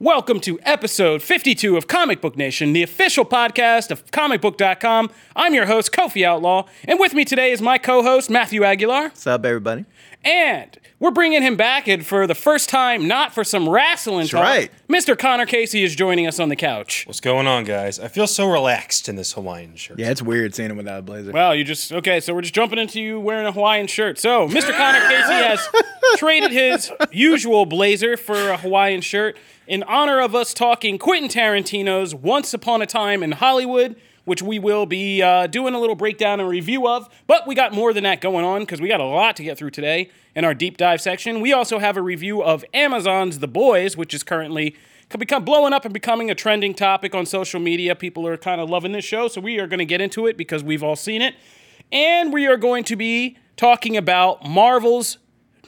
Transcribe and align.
Welcome 0.00 0.40
to 0.40 0.58
episode 0.62 1.22
52 1.22 1.76
of 1.76 1.86
Comic 1.86 2.20
Book 2.20 2.36
Nation, 2.36 2.72
the 2.72 2.82
official 2.82 3.24
podcast 3.24 3.92
of 3.92 4.04
comicbook.com. 4.06 5.08
I'm 5.36 5.54
your 5.54 5.66
host, 5.66 5.92
Kofi 5.92 6.24
Outlaw, 6.24 6.66
and 6.88 6.98
with 6.98 7.14
me 7.14 7.24
today 7.24 7.52
is 7.52 7.62
my 7.62 7.78
co 7.78 8.02
host, 8.02 8.28
Matthew 8.28 8.64
Aguilar. 8.64 9.04
What's 9.04 9.24
up, 9.28 9.44
everybody? 9.44 9.84
And 10.24 10.78
we're 11.00 11.10
bringing 11.10 11.42
him 11.42 11.56
back, 11.56 11.86
and 11.86 12.04
for 12.04 12.26
the 12.26 12.34
first 12.34 12.68
time, 12.70 13.06
not 13.06 13.34
for 13.34 13.44
some 13.44 13.68
wrestling 13.68 14.26
talk, 14.26 14.42
right. 14.42 14.70
Mr. 14.88 15.18
Connor 15.18 15.44
Casey 15.44 15.82
is 15.84 15.94
joining 15.94 16.26
us 16.26 16.40
on 16.40 16.48
the 16.48 16.56
couch. 16.56 17.06
What's 17.06 17.20
going 17.20 17.46
on, 17.46 17.64
guys? 17.64 18.00
I 18.00 18.08
feel 18.08 18.26
so 18.26 18.50
relaxed 18.50 19.08
in 19.08 19.16
this 19.16 19.34
Hawaiian 19.34 19.76
shirt. 19.76 19.98
Yeah, 19.98 20.10
it's 20.10 20.22
weird 20.22 20.54
seeing 20.54 20.70
him 20.70 20.78
without 20.78 21.00
a 21.00 21.02
blazer. 21.02 21.32
Well, 21.32 21.54
you 21.54 21.62
just, 21.62 21.92
okay, 21.92 22.20
so 22.20 22.32
we're 22.32 22.40
just 22.40 22.54
jumping 22.54 22.78
into 22.78 23.02
you 23.02 23.20
wearing 23.20 23.46
a 23.46 23.52
Hawaiian 23.52 23.86
shirt. 23.86 24.18
So, 24.18 24.48
Mr. 24.48 24.74
Connor 24.74 25.00
Casey 25.00 25.32
has 25.32 25.68
traded 26.16 26.52
his 26.52 26.90
usual 27.12 27.66
blazer 27.66 28.16
for 28.16 28.50
a 28.50 28.56
Hawaiian 28.56 29.02
shirt 29.02 29.36
in 29.66 29.82
honor 29.82 30.20
of 30.20 30.34
us 30.34 30.54
talking 30.54 30.98
Quentin 30.98 31.28
Tarantino's 31.28 32.14
Once 32.14 32.54
Upon 32.54 32.80
a 32.82 32.86
Time 32.86 33.22
in 33.22 33.32
Hollywood, 33.32 33.96
which 34.24 34.42
we 34.42 34.58
will 34.58 34.86
be 34.86 35.22
uh, 35.22 35.46
doing 35.46 35.74
a 35.74 35.80
little 35.80 35.96
breakdown 35.96 36.40
and 36.40 36.48
review 36.48 36.88
of. 36.88 37.08
But 37.26 37.46
we 37.46 37.54
got 37.54 37.72
more 37.72 37.92
than 37.92 38.04
that 38.04 38.20
going 38.20 38.44
on 38.44 38.60
because 38.60 38.80
we 38.80 38.88
got 38.88 39.00
a 39.00 39.04
lot 39.04 39.36
to 39.36 39.44
get 39.44 39.58
through 39.58 39.70
today 39.70 40.10
in 40.34 40.44
our 40.44 40.54
deep 40.54 40.76
dive 40.76 41.00
section. 41.00 41.40
We 41.40 41.52
also 41.52 41.78
have 41.78 41.96
a 41.96 42.02
review 42.02 42.42
of 42.42 42.64
Amazon's 42.72 43.38
The 43.38 43.48
Boys, 43.48 43.96
which 43.96 44.14
is 44.14 44.22
currently 44.22 44.74
become 45.18 45.44
blowing 45.44 45.72
up 45.72 45.84
and 45.84 45.94
becoming 45.94 46.30
a 46.30 46.34
trending 46.34 46.74
topic 46.74 47.14
on 47.14 47.26
social 47.26 47.60
media. 47.60 47.94
People 47.94 48.26
are 48.26 48.36
kind 48.36 48.60
of 48.60 48.68
loving 48.68 48.92
this 48.92 49.04
show, 49.04 49.28
so 49.28 49.40
we 49.40 49.58
are 49.60 49.66
going 49.66 49.78
to 49.78 49.84
get 49.84 50.00
into 50.00 50.26
it 50.26 50.36
because 50.36 50.64
we've 50.64 50.82
all 50.82 50.96
seen 50.96 51.22
it. 51.22 51.34
And 51.92 52.32
we 52.32 52.46
are 52.46 52.56
going 52.56 52.84
to 52.84 52.96
be 52.96 53.36
talking 53.56 53.96
about 53.96 54.44
Marvel's 54.44 55.18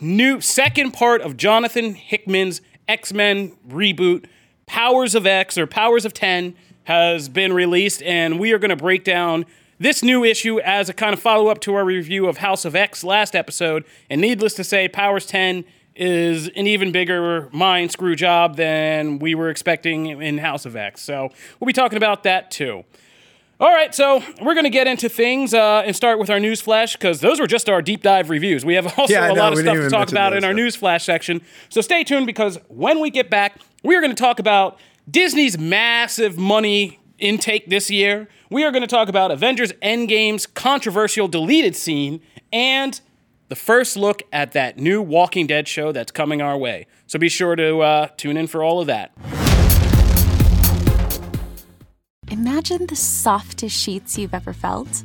new 0.01 0.41
second 0.41 0.93
part 0.93 1.21
of 1.21 1.37
Jonathan 1.37 1.95
Hickman's 1.95 2.61
X 2.89 3.13
Men 3.13 3.57
reboot, 3.69 4.27
Powers 4.67 5.15
of 5.15 5.27
X 5.27 5.57
or 5.57 5.67
Powers 5.67 6.05
of 6.05 6.13
10, 6.13 6.57
has 6.87 7.29
been 7.29 7.53
released, 7.53 8.03
and 8.03 8.41
we 8.41 8.53
are 8.53 8.59
going 8.59 8.71
to 8.71 8.77
break 8.77 9.05
down 9.05 9.45
this 9.79 10.03
new 10.03 10.25
issue 10.25 10.59
as 10.61 10.89
a 10.89 10.95
kind 10.95 11.13
of 11.13 11.21
follow 11.21 11.49
up 11.49 11.61
to 11.61 11.75
our 11.75 11.85
review 11.85 12.27
of 12.27 12.39
House 12.39 12.65
of 12.65 12.75
X 12.75 13.05
last 13.05 13.37
episode. 13.37 13.85
And 14.09 14.21
needless 14.21 14.55
to 14.55 14.65
say, 14.65 14.89
Powers 14.89 15.27
10 15.27 15.65
is 15.95 16.49
an 16.49 16.67
even 16.67 16.93
bigger 16.93 17.49
mind 17.53 17.91
screw 17.91 18.15
job 18.17 18.57
than 18.57 19.19
we 19.19 19.35
were 19.35 19.51
expecting 19.51 20.07
in 20.23 20.39
House 20.39 20.65
of 20.65 20.77
X. 20.77 21.03
So 21.03 21.31
we'll 21.61 21.67
be 21.67 21.73
talking 21.73 21.97
about 21.97 22.23
that 22.23 22.51
too. 22.51 22.85
All 23.59 23.73
right, 23.73 23.95
so 23.95 24.23
we're 24.43 24.53
going 24.55 24.65
to 24.65 24.71
get 24.71 24.87
into 24.87 25.09
things 25.09 25.55
uh, 25.55 25.83
and 25.87 25.97
start 25.97 26.19
with 26.19 26.29
our 26.29 26.39
news 26.39 26.61
flash 26.61 26.93
because 26.93 27.21
those 27.21 27.41
were 27.41 27.47
just 27.47 27.71
our 27.71 27.81
deep 27.81 28.03
dive 28.03 28.29
reviews. 28.29 28.67
We 28.67 28.75
have 28.75 28.87
also 28.99 29.13
Yeah, 29.13 29.31
a 29.31 29.35
know, 29.35 29.41
lot 29.43 29.53
of 29.55 29.59
stuff 29.61 29.77
to 29.77 29.89
talk 29.89 30.11
about 30.11 30.35
in 30.37 30.45
our 30.45 30.53
news 30.55 30.77
flash 30.77 31.05
section. 31.05 31.41
So 31.71 31.81
stay 31.81 32.05
tuned 32.05 32.27
because 32.27 32.59
when 32.69 33.01
we 33.01 33.09
get 33.11 33.31
back, 33.31 33.59
we 33.83 33.97
are 33.97 34.01
going 34.03 34.15
to 34.15 34.23
talk 34.23 34.39
about 34.39 34.79
Disney's 35.09 35.57
massive 35.57 36.37
money 36.37 36.99
intake 37.19 37.71
this 37.71 37.91
year. 37.91 38.29
We 38.51 38.65
are 38.65 38.73
going 38.73 38.83
to 38.83 38.89
talk 38.89 39.09
about 39.09 39.31
Avengers 39.31 39.73
Endgame's 39.75 40.47
controversial 40.47 41.29
deleted 41.29 41.77
scene 41.77 42.21
and 42.53 43.01
the 43.49 43.55
first 43.55 43.97
look 43.97 44.25
at 44.33 44.51
that 44.53 44.79
new 44.79 45.01
Walking 45.01 45.47
Dead 45.47 45.69
show 45.69 45.93
that's 45.93 46.11
coming 46.11 46.43
our 46.43 46.59
way. 46.59 46.87
So 47.07 47.21
be 47.21 47.29
sure 47.29 47.55
to 47.55 47.81
uh, 47.81 48.09
tune 48.17 48.37
in 48.37 48.49
for 48.49 48.65
all 48.65 48.81
of 48.81 48.89
that. 48.89 49.13
Imagine 52.29 52.87
the 52.87 52.97
softest 52.97 53.81
sheets 53.81 54.19
you've 54.19 54.35
ever 54.35 54.53
felt. 54.53 55.05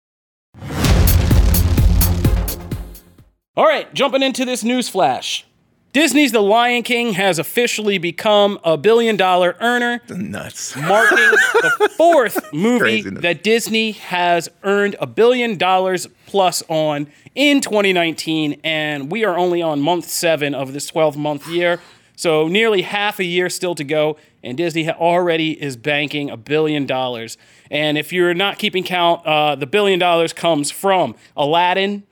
All 3.57 3.65
right, 3.65 3.93
jumping 3.93 4.23
into 4.23 4.45
this 4.45 4.63
news 4.63 4.87
flash. 4.87 5.45
Disney's 5.91 6.31
The 6.31 6.41
Lion 6.41 6.83
King 6.83 7.13
has 7.13 7.37
officially 7.37 7.97
become 7.97 8.57
a 8.63 8.77
billion 8.77 9.17
dollar 9.17 9.57
earner, 9.59 10.01
The 10.07 10.17
Nuts. 10.17 10.73
marking 10.77 11.17
the 11.17 11.91
fourth 11.97 12.53
movie 12.53 12.79
Craziness. 13.01 13.21
that 13.23 13.43
Disney 13.43 13.91
has 13.91 14.47
earned 14.63 14.95
a 15.01 15.05
billion 15.05 15.57
dollars 15.57 16.07
plus 16.27 16.63
on 16.69 17.07
in 17.35 17.59
2019. 17.59 18.61
And 18.63 19.11
we 19.11 19.25
are 19.25 19.37
only 19.37 19.61
on 19.61 19.81
month 19.81 20.05
seven 20.07 20.55
of 20.55 20.71
this 20.71 20.87
12 20.87 21.17
month 21.17 21.45
year. 21.49 21.81
So 22.15 22.47
nearly 22.47 22.83
half 22.83 23.19
a 23.19 23.25
year 23.25 23.49
still 23.49 23.75
to 23.75 23.83
go. 23.83 24.15
And 24.43 24.57
Disney 24.57 24.89
already 24.89 25.51
is 25.61 25.77
banking 25.77 26.29
a 26.29 26.37
billion 26.37 26.85
dollars. 26.85 27.37
And 27.69 27.97
if 27.97 28.11
you're 28.11 28.33
not 28.33 28.57
keeping 28.57 28.83
count, 28.83 29.25
uh, 29.25 29.55
the 29.55 29.67
billion 29.67 29.99
dollars 29.99 30.33
comes 30.33 30.71
from 30.71 31.15
Aladdin, 31.37 32.03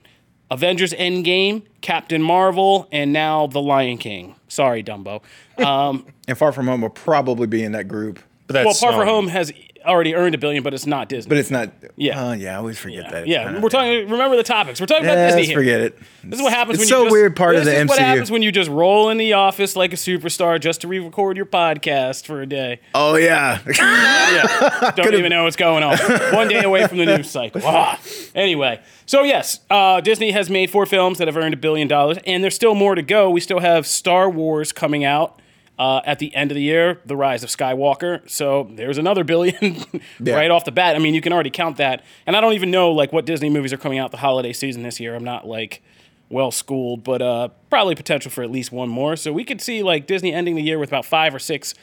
Avengers 0.52 0.94
Endgame, 0.94 1.64
Captain 1.82 2.22
Marvel, 2.22 2.88
and 2.92 3.12
now 3.14 3.48
The 3.48 3.62
Lion 3.62 3.98
King. 3.98 4.36
Sorry, 4.48 4.84
Dumbo. 4.84 5.22
Um, 5.64 6.06
And 6.28 6.38
Far 6.38 6.52
From 6.52 6.68
Home 6.68 6.82
will 6.82 6.90
probably 6.90 7.48
be 7.48 7.64
in 7.64 7.72
that 7.72 7.88
group, 7.88 8.20
But 8.46 8.54
that's 8.54 8.66
well, 8.66 8.92
Far 8.92 8.92
for 8.94 9.06
Sony. 9.06 9.14
Home 9.14 9.28
has 9.30 9.52
already 9.86 10.16
earned 10.16 10.36
a 10.36 10.38
billion, 10.38 10.64
but 10.64 10.74
it's 10.74 10.86
not 10.86 11.10
Disney. 11.10 11.30
but 11.30 11.38
it's 11.38 11.52
not. 11.52 11.72
Yeah. 11.96 12.30
Uh, 12.30 12.34
yeah, 12.34 12.54
I 12.54 12.56
always 12.56 12.78
forget 12.78 13.10
that. 13.12 13.28
yeah, 13.28 13.60
we're 13.60 13.70
talking. 13.70 14.10
Remember 14.10 14.36
the 14.36 14.44
topics. 14.44 14.80
We're 14.80 14.88
talking 14.88 15.06
about 15.06 15.28
Disney 15.28 15.46
here. 15.46 15.58
forget 15.58 15.82
it. 15.82 16.00
This 16.24 16.40
is 16.40 16.44
what 16.44 16.54
happens 16.54 16.76
It's 16.76 16.82
when 16.82 16.88
so 16.90 16.98
you 17.00 17.06
just, 17.06 17.14
weird 17.14 17.36
part 17.36 17.56
of 17.56 17.66
this 17.66 17.74
the 17.74 17.82
is 17.82 17.88
what 17.90 18.00
happens 18.00 18.30
when 18.32 18.42
you 18.42 18.52
just 18.52 18.70
roll 18.70 19.10
in 19.10 19.18
the 19.18 19.34
office 19.34 19.76
like 19.76 19.94
a 19.94 19.96
superstar 19.96 20.60
just 20.60 20.82
to 20.82 20.88
re-record 20.88 21.38
your 21.38 21.46
podcast 21.46 22.26
for 22.26 22.42
a 22.42 22.46
day. 22.46 22.80
Oh 22.94 23.16
yeah. 23.16 23.60
Yeah, 23.68 24.92
don't 24.96 25.14
even 25.16 25.30
know 25.30 25.44
what's 25.46 25.56
going 25.56 25.84
on. 25.84 25.98
One 26.34 26.48
day 26.48 26.64
away 26.64 26.88
from 26.88 26.98
the 26.98 27.06
news 27.06 27.30
cycle. 27.30 27.62
Ah. 27.72 28.00
Anyway, 28.36 28.82
so 29.06 29.24
yes, 29.24 29.60
uh, 29.70 30.02
Disney 30.02 30.32
has 30.32 30.50
made 30.50 30.70
four 30.72 30.86
films 30.86 31.18
that 31.20 31.28
have 31.28 31.38
earned 31.38 31.54
a 31.54 31.58
billion 31.58 31.88
dollars, 31.88 32.18
and 32.26 32.44
there's 32.44 32.56
still 32.56 32.74
more 32.76 32.96
to 32.96 33.02
go. 33.02 33.30
We 33.30 33.40
still 33.42 33.60
have 33.60 33.86
Star 33.88 34.30
Wars 34.30 34.72
coming 34.72 35.04
out. 35.06 35.40
Uh, 35.80 36.02
at 36.06 36.20
the 36.20 36.36
end 36.36 36.52
of 36.52 36.56
the 36.56 36.62
year, 36.62 37.00
The 37.06 37.16
Rise 37.16 37.42
of 37.42 37.50
Skywalker. 37.50 38.30
So 38.30 38.70
there's 38.74 38.98
another 38.98 39.24
billion 39.24 39.78
Yeah. 40.20 40.36
right 40.36 40.52
off 40.52 40.66
the 40.66 40.74
bat. 40.74 40.98
I 40.98 41.00
mean, 41.00 41.14
you 41.14 41.22
can 41.22 41.32
already 41.32 41.50
count 41.52 41.78
that. 41.78 42.04
And 42.28 42.36
I 42.36 42.42
don't 42.42 42.52
even 42.52 42.70
know 42.70 42.92
like 42.92 43.14
what 43.14 43.26
Disney 43.26 43.50
movies 43.50 43.72
are 43.72 43.78
coming 43.78 43.98
out 43.98 44.12
the 44.12 44.18
holiday 44.18 44.52
season 44.52 44.84
this 44.84 45.00
year. 45.00 45.16
I'm 45.16 45.24
not 45.24 45.48
like 45.48 45.82
well 46.30 46.52
schooled, 46.52 47.06
but 47.06 47.22
uh, 47.22 47.48
probably 47.70 47.96
potential 47.96 48.30
for 48.30 48.44
at 48.44 48.52
least 48.52 48.74
one 48.74 48.90
more. 48.90 49.16
So 49.16 49.32
we 49.32 49.46
could 49.46 49.62
see 49.62 49.82
like 49.82 50.06
Disney 50.06 50.34
ending 50.34 50.56
the 50.56 50.62
year 50.62 50.78
with 50.78 50.90
about 50.90 51.06
five 51.06 51.34
or 51.34 51.40
six 51.40 51.74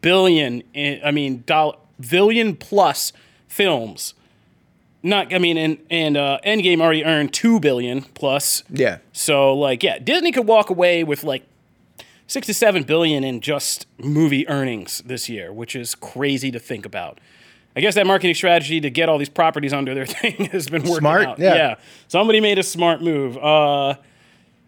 billion. 0.00 0.62
In, 0.74 1.00
I 1.04 1.12
mean, 1.12 1.44
dollar 1.46 1.76
billion 2.10 2.56
plus 2.56 3.12
films. 3.46 4.14
Not, 5.02 5.32
I 5.34 5.38
mean, 5.38 5.56
and 5.58 5.78
and 5.90 6.16
uh, 6.16 6.38
Endgame 6.44 6.80
already 6.80 7.04
earned 7.04 7.32
two 7.32 7.60
billion 7.60 8.02
plus. 8.02 8.64
yeah. 8.68 8.98
So 9.12 9.54
like, 9.54 9.82
yeah, 9.84 9.98
Disney 10.00 10.32
could 10.32 10.46
walk 10.46 10.70
away 10.70 11.04
with 11.04 11.22
like 11.24 11.44
six 12.26 12.46
to 12.46 12.54
seven 12.54 12.82
billion 12.82 13.24
in 13.24 13.40
just 13.40 13.86
movie 13.98 14.48
earnings 14.48 15.02
this 15.04 15.28
year, 15.28 15.52
which 15.52 15.74
is 15.76 15.94
crazy 15.94 16.50
to 16.50 16.58
think 16.58 16.84
about. 16.86 17.18
I 17.76 17.80
guess 17.80 17.94
that 17.96 18.06
marketing 18.06 18.34
strategy 18.36 18.80
to 18.80 18.88
get 18.90 19.08
all 19.08 19.18
these 19.18 19.28
properties 19.28 19.72
under 19.72 19.94
their 19.94 20.06
thing 20.20 20.44
has 20.46 20.68
been 20.68 20.82
working 20.82 20.96
Smart, 20.98 21.26
out. 21.26 21.38
yeah. 21.40 21.74
somebody 22.08 22.40
made 22.40 22.58
a 22.58 22.62
smart 22.62 23.02
move. 23.02 23.36
Uh, 23.36 23.94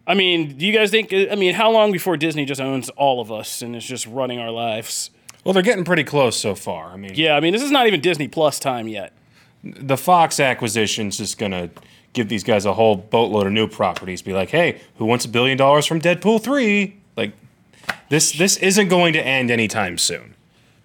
I 0.08 0.14
mean, 0.14 0.56
do 0.56 0.66
you 0.66 0.72
guys 0.72 0.90
think? 0.90 1.12
I 1.12 1.34
mean, 1.34 1.54
how 1.54 1.70
long 1.70 1.92
before 1.92 2.16
Disney 2.16 2.44
just 2.44 2.60
owns 2.60 2.88
all 2.90 3.20
of 3.20 3.30
us 3.32 3.62
and 3.62 3.74
is 3.76 3.84
just 3.84 4.06
running 4.06 4.38
our 4.38 4.50
lives? 4.50 5.10
Well, 5.44 5.52
they're 5.52 5.62
getting 5.62 5.84
pretty 5.84 6.04
close 6.04 6.36
so 6.36 6.54
far. 6.56 6.90
I 6.90 6.96
mean, 6.96 7.12
Yeah, 7.14 7.36
I 7.36 7.40
mean, 7.40 7.52
this 7.52 7.62
is 7.62 7.70
not 7.70 7.86
even 7.86 8.00
Disney 8.00 8.26
Plus 8.28 8.58
time 8.58 8.88
yet. 8.88 9.12
the 9.62 9.96
Fox 9.96 10.38
acquisition's 10.40 11.16
just 11.18 11.38
gonna 11.38 11.70
give 12.12 12.28
these 12.28 12.42
guys 12.44 12.64
a 12.66 12.74
whole 12.74 12.96
boatload 12.96 13.46
of 13.46 13.52
new 13.52 13.68
properties. 13.68 14.22
Be 14.22 14.32
like, 14.32 14.50
hey, 14.50 14.80
who 14.96 15.04
wants 15.06 15.24
a 15.24 15.28
billion 15.28 15.56
dollars 15.56 15.86
from 15.86 16.00
Deadpool 16.00 16.42
three? 16.42 16.96
Like, 18.06 18.10
this 18.10 18.32
this 18.32 18.56
isn't 18.58 18.88
going 18.88 19.12
to 19.14 19.24
end 19.24 19.50
anytime 19.50 19.98
soon. 19.98 20.34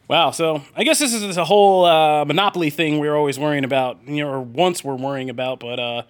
Wow. 0.08 0.32
So 0.32 0.62
I 0.76 0.84
guess 0.84 1.00
this 1.00 1.14
is 1.14 1.38
a 1.38 1.46
whole 1.46 1.86
uh, 1.86 2.26
monopoly 2.26 2.70
thing 2.70 3.00
we 3.00 3.08
are 3.08 3.16
always 3.16 3.40
worrying 3.40 3.64
about, 3.64 4.00
you 4.06 4.24
know, 4.24 4.30
or 4.30 4.42
once 4.42 4.84
we're 4.84 4.96
worrying 4.96 5.30
about, 5.30 5.62
but 5.62 5.80
uh, 5.80 6.02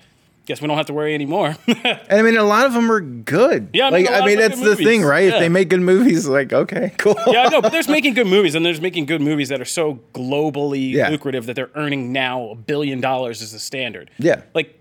guess 0.48 0.60
we 0.60 0.68
don't 0.68 0.78
have 0.78 0.88
to 0.88 0.94
worry 0.94 1.14
anymore. 1.14 1.56
And 1.84 2.20
I 2.20 2.22
mean, 2.24 2.36
a 2.36 2.44
lot 2.44 2.66
of 2.66 2.74
them 2.74 2.92
are 2.92 3.00
good. 3.00 3.70
Yeah, 3.74 3.88
I 3.88 3.92
mean, 3.92 4.06
like 4.06 4.22
I 4.24 4.26
mean, 4.26 4.40
of 4.40 4.44
them 4.44 4.46
are 4.46 4.50
that's 4.50 4.62
good 4.62 4.78
the 4.80 4.84
thing, 4.84 5.04
right? 5.04 5.28
Yeah. 5.28 5.36
If 5.36 5.40
they 5.40 5.50
make 5.50 5.70
good 5.70 5.82
movies, 5.82 6.28
like 6.28 6.52
okay, 6.52 6.94
cool. 6.98 7.16
yeah, 7.28 7.44
I 7.44 7.50
know, 7.50 7.62
but 7.62 7.72
there's 7.72 7.88
making 7.88 8.16
good 8.16 8.28
movies, 8.28 8.56
and 8.56 8.66
there's 8.66 8.82
making 8.82 9.06
good 9.06 9.22
movies 9.22 9.50
that 9.50 9.62
are 9.62 9.66
so 9.66 10.00
globally 10.14 10.92
Yeah. 10.94 11.10
lucrative 11.10 11.46
that 11.46 11.56
they're 11.56 11.70
earning 11.76 12.12
now 12.12 12.50
a 12.50 12.56
billion 12.56 13.02
dollars 13.02 13.42
as 13.42 13.52
the 13.52 13.60
standard. 13.60 14.10
Yeah. 14.18 14.42
Like, 14.56 14.78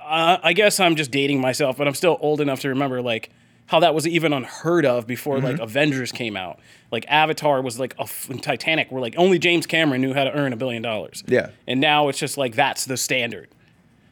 uh, 0.00 0.38
I 0.42 0.52
guess 0.52 0.78
I'm 0.80 0.94
just 0.96 1.10
dating 1.10 1.40
myself, 1.40 1.76
but 1.76 1.86
I'm 1.88 1.94
still 1.94 2.18
old 2.20 2.40
enough 2.40 2.60
to 2.60 2.68
remember, 2.68 3.02
like, 3.02 3.30
how 3.66 3.80
that 3.80 3.94
was 3.94 4.06
even 4.06 4.32
unheard 4.32 4.84
of 4.84 5.06
before 5.06 5.40
like 5.40 5.54
mm-hmm. 5.54 5.62
Avengers 5.62 6.12
came 6.12 6.36
out. 6.36 6.58
Like 6.90 7.06
Avatar 7.08 7.62
was 7.62 7.78
like 7.78 7.94
a 7.98 8.02
f- 8.02 8.30
Titanic 8.42 8.90
were 8.90 9.00
like 9.00 9.14
only 9.16 9.38
James 9.38 9.66
Cameron 9.66 10.00
knew 10.02 10.12
how 10.12 10.24
to 10.24 10.32
earn 10.36 10.52
a 10.52 10.56
billion 10.56 10.82
dollars. 10.82 11.24
Yeah. 11.26 11.50
And 11.66 11.80
now 11.80 12.08
it's 12.08 12.18
just 12.18 12.36
like 12.36 12.54
that's 12.54 12.84
the 12.84 12.96
standard. 12.96 13.48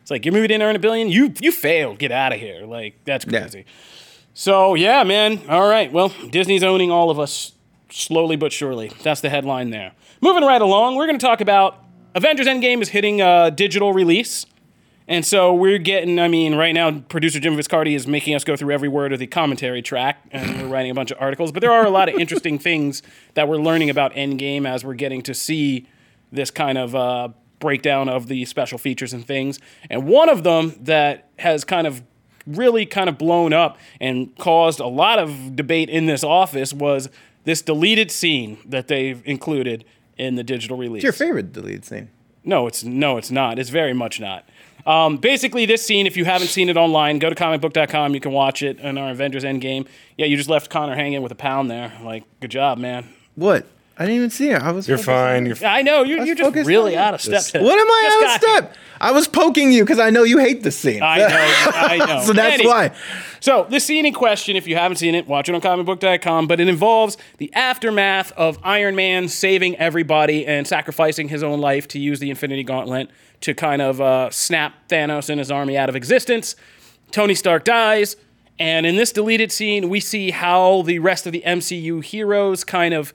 It's 0.01 0.11
like 0.11 0.25
your 0.25 0.33
movie 0.33 0.49
didn't 0.49 0.63
earn 0.63 0.77
a 0.77 0.81
billion, 0.81 1.09
you 1.09 1.35
you 1.41 1.53
failed. 1.53 1.99
Get 1.99 2.13
out 2.13 2.33
of 2.33 2.41
here. 2.41 2.65
Like 2.67 2.97
that's 3.05 3.25
Yeah. 3.27 3.41
crazy. 3.41 3.67
So 4.35 4.75
yeah, 4.75 5.05
man. 5.05 5.41
All 5.49 5.69
right. 5.69 5.93
Well, 5.93 6.09
Disney's 6.31 6.63
owning 6.65 6.91
all 6.91 7.11
of 7.11 7.19
us 7.21 7.53
slowly 7.91 8.37
but 8.37 8.53
surely. 8.53 8.91
That's 9.03 9.21
the 9.21 9.29
headline 9.29 9.71
there. 9.71 9.93
Moving 10.23 10.45
right 10.45 10.63
along, 10.63 10.97
we're 10.97 11.07
going 11.07 11.19
to 11.19 11.25
talk 11.27 11.41
about 11.41 11.85
Avengers 12.15 12.47
Endgame 12.47 12.81
is 12.81 12.89
hitting 12.89 13.21
a 13.21 13.51
digital 13.51 13.93
release. 13.93 14.47
And 15.09 15.25
so 15.25 15.53
we're 15.53 15.79
getting, 15.79 16.19
I 16.19 16.29
mean, 16.29 16.55
right 16.55 16.73
now, 16.73 17.01
producer 17.01 17.41
Jim 17.41 17.57
Viscardi 17.57 17.95
is 17.95 18.07
making 18.07 18.35
us 18.35 18.45
go 18.45 18.57
through 18.57 18.73
every 18.73 18.89
word 18.89 19.13
of 19.13 19.19
the 19.19 19.27
commentary 19.27 19.83
track, 19.83 20.25
and 20.31 20.63
we're 20.63 20.69
writing 20.69 20.91
a 20.91 20.95
bunch 20.95 21.11
of 21.11 21.19
articles. 21.21 21.53
But 21.53 21.61
there 21.61 21.73
are 21.73 21.85
a 21.85 21.91
lot 21.91 22.09
of 22.09 22.15
interesting 22.15 22.59
things 22.61 23.03
that 23.35 23.49
we're 23.49 23.57
learning 23.57 23.91
about 23.91 24.15
Endgame 24.15 24.67
as 24.67 24.85
we're 24.85 24.95
getting 24.95 25.23
to 25.23 25.35
see 25.35 25.89
this 26.31 26.51
kind 26.51 26.79
of 26.79 26.95
uh, 26.95 27.29
breakdown 27.59 28.09
of 28.09 28.29
the 28.29 28.45
special 28.45 28.79
features 28.79 29.13
and 29.13 29.27
things. 29.27 29.59
And 29.91 30.07
one 30.07 30.29
of 30.29 30.45
them 30.45 30.75
that 30.81 31.29
has 31.39 31.65
kind 31.65 31.87
of 31.87 32.03
really 32.47 32.87
kind 32.87 33.09
of 33.09 33.19
blown 33.19 33.53
up 33.53 33.79
and 34.01 34.37
caused 34.37 34.81
a 34.81 34.87
lot 34.87 35.19
of 35.19 35.57
debate 35.57 35.89
in 35.89 36.07
this 36.07 36.25
office 36.25 36.73
was 36.73 37.09
this 37.45 37.63
deleted 37.63 38.11
scene 38.11 38.59
that 38.65 38.89
they've 38.89 39.23
included 39.25 39.85
in 40.17 40.35
the 40.35 40.45
digital 40.45 40.77
release. 40.77 41.05
What's 41.05 41.19
your 41.19 41.27
favorite 41.27 41.53
deleted 41.53 41.85
scene? 41.85 42.11
No, 42.45 42.67
it's 42.67 42.83
no, 42.83 43.19
it's 43.19 43.31
not. 43.31 43.59
It's 43.59 43.71
very 43.71 43.93
much 43.93 44.21
not. 44.21 44.49
Um, 44.87 45.17
basically, 45.17 45.67
this 45.67 45.85
scene, 45.85 46.07
if 46.07 46.17
you 46.17 46.25
haven't 46.25 46.49
seen 46.49 46.69
it 46.69 46.77
online, 46.77 47.19
go 47.19 47.29
to 47.29 47.35
comicbook.com. 47.35 48.15
You 48.15 48.21
can 48.21 48.33
watch 48.33 48.63
it 48.63 48.79
in 48.81 48.99
our 48.99 49.11
Avengers 49.11 49.45
Endgame. 49.45 49.87
Yeah, 50.17 50.27
you 50.27 50.37
just 50.37 50.49
left 50.49 50.71
Connor 50.71 50.95
hanging 50.95 51.23
with 51.23 51.33
a 51.33 51.37
pound 51.37 51.71
there. 51.71 51.93
Like, 52.03 52.25
good 52.41 52.51
job, 52.51 52.79
man. 52.79 53.09
What? 53.35 53.67
I 54.03 54.07
didn't 54.07 54.17
even 54.17 54.31
see 54.31 54.51
it. 54.51 54.61
I 54.61 54.73
was. 54.73 54.89
You're 54.89 54.99
focused- 54.99 55.07
fine. 55.07 55.47
You're 55.47 55.57
I 55.65 55.83
know 55.83 56.03
you're, 56.03 56.19
was 56.19 56.27
you're 56.27 56.35
just 56.37 56.49
focused 56.49 56.67
really 56.69 56.97
on 56.97 57.05
out 57.05 57.15
of 57.15 57.21
step. 57.21 57.43
today. 57.45 57.63
What 57.65 57.79
am 57.79 57.87
I 57.87 58.01
Just 58.03 58.17
out 58.17 58.21
got 58.23 58.35
of 58.35 58.67
step? 58.71 58.77
I 59.01 59.11
was 59.13 59.27
poking 59.29 59.73
you 59.73 59.83
because 59.85 59.99
I 59.99 60.11
know 60.11 60.23
you 60.23 60.39
hate 60.39 60.63
this 60.63 60.79
scene. 60.79 61.03
I 61.03 61.19
know, 61.19 61.27
I 61.75 61.97
know. 61.99 62.23
so 62.25 62.33
that's 62.33 62.55
Anyway. 62.55 62.69
why. 62.71 62.91
So 63.41 63.67
the 63.69 63.81
scene 63.81 64.07
in 64.07 64.13
question, 64.13 64.55
if 64.55 64.69
you 64.69 64.77
haven't 64.77 64.99
seen 64.99 65.15
it, 65.17 65.27
watch 65.27 65.49
it 65.49 65.55
on 65.57 65.61
comicbook.com. 65.61 66.47
But 66.47 66.61
it 66.61 66.69
involves 66.69 67.17
the 67.39 67.53
aftermath 67.55 68.31
of 68.33 68.59
Iron 68.63 68.95
Man 68.95 69.29
saving 69.29 69.77
everybody 69.77 70.47
and 70.47 70.67
sacrificing 70.67 71.29
his 71.29 71.43
own 71.43 71.61
life 71.61 71.89
to 71.89 71.99
use 71.99 72.21
the 72.21 72.31
Infinity 72.31 72.63
Gauntlet 72.65 73.11
to 73.41 73.55
kind 73.55 73.83
of 73.83 74.01
uh, 74.01 74.31
snap 74.31 74.75
Thanos 74.89 75.29
and 75.29 75.39
his 75.41 75.51
army 75.51 75.77
out 75.77 75.89
of 75.89 75.97
existence. 75.97 76.55
Tony 77.11 77.35
Stark 77.35 77.65
dies, 77.65 78.15
and 78.61 78.87
in 78.87 78.95
this 78.95 79.11
deleted 79.13 79.51
scene, 79.51 79.89
we 79.89 79.99
see 79.99 80.31
how 80.31 80.83
the 80.83 81.01
rest 81.01 81.27
of 81.27 81.33
the 81.33 81.43
MCU 81.45 82.05
heroes 82.05 82.63
kind 82.63 82.95
of 82.95 83.13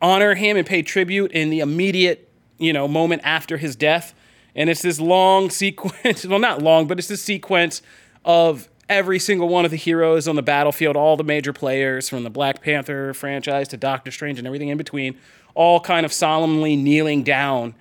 honor 0.00 0.34
him 0.34 0.56
and 0.56 0.66
pay 0.66 0.82
tribute 0.82 1.32
in 1.32 1.50
the 1.50 1.60
immediate, 1.60 2.30
you 2.58 2.72
know, 2.72 2.88
moment 2.88 3.22
after 3.24 3.56
his 3.56 3.76
death. 3.76 4.14
And 4.54 4.70
it's 4.70 4.82
this 4.82 5.00
long 5.00 5.50
sequence, 5.50 6.26
well, 6.26 6.38
not 6.38 6.62
long, 6.62 6.86
but 6.86 6.98
it's 6.98 7.08
this 7.08 7.22
sequence 7.22 7.82
of 8.24 8.68
every 8.88 9.18
single 9.18 9.48
one 9.48 9.64
of 9.64 9.70
the 9.70 9.76
heroes 9.76 10.26
on 10.26 10.36
the 10.36 10.42
battlefield, 10.42 10.96
all 10.96 11.16
the 11.16 11.24
major 11.24 11.52
players 11.52 12.08
from 12.08 12.24
the 12.24 12.30
Black 12.30 12.62
Panther 12.62 13.12
franchise 13.12 13.68
to 13.68 13.76
Doctor 13.76 14.10
Strange 14.10 14.38
and 14.38 14.46
everything 14.46 14.68
in 14.68 14.78
between, 14.78 15.16
all 15.54 15.80
kind 15.80 16.06
of 16.06 16.12
solemnly 16.12 16.74
kneeling 16.76 17.22
down 17.22 17.74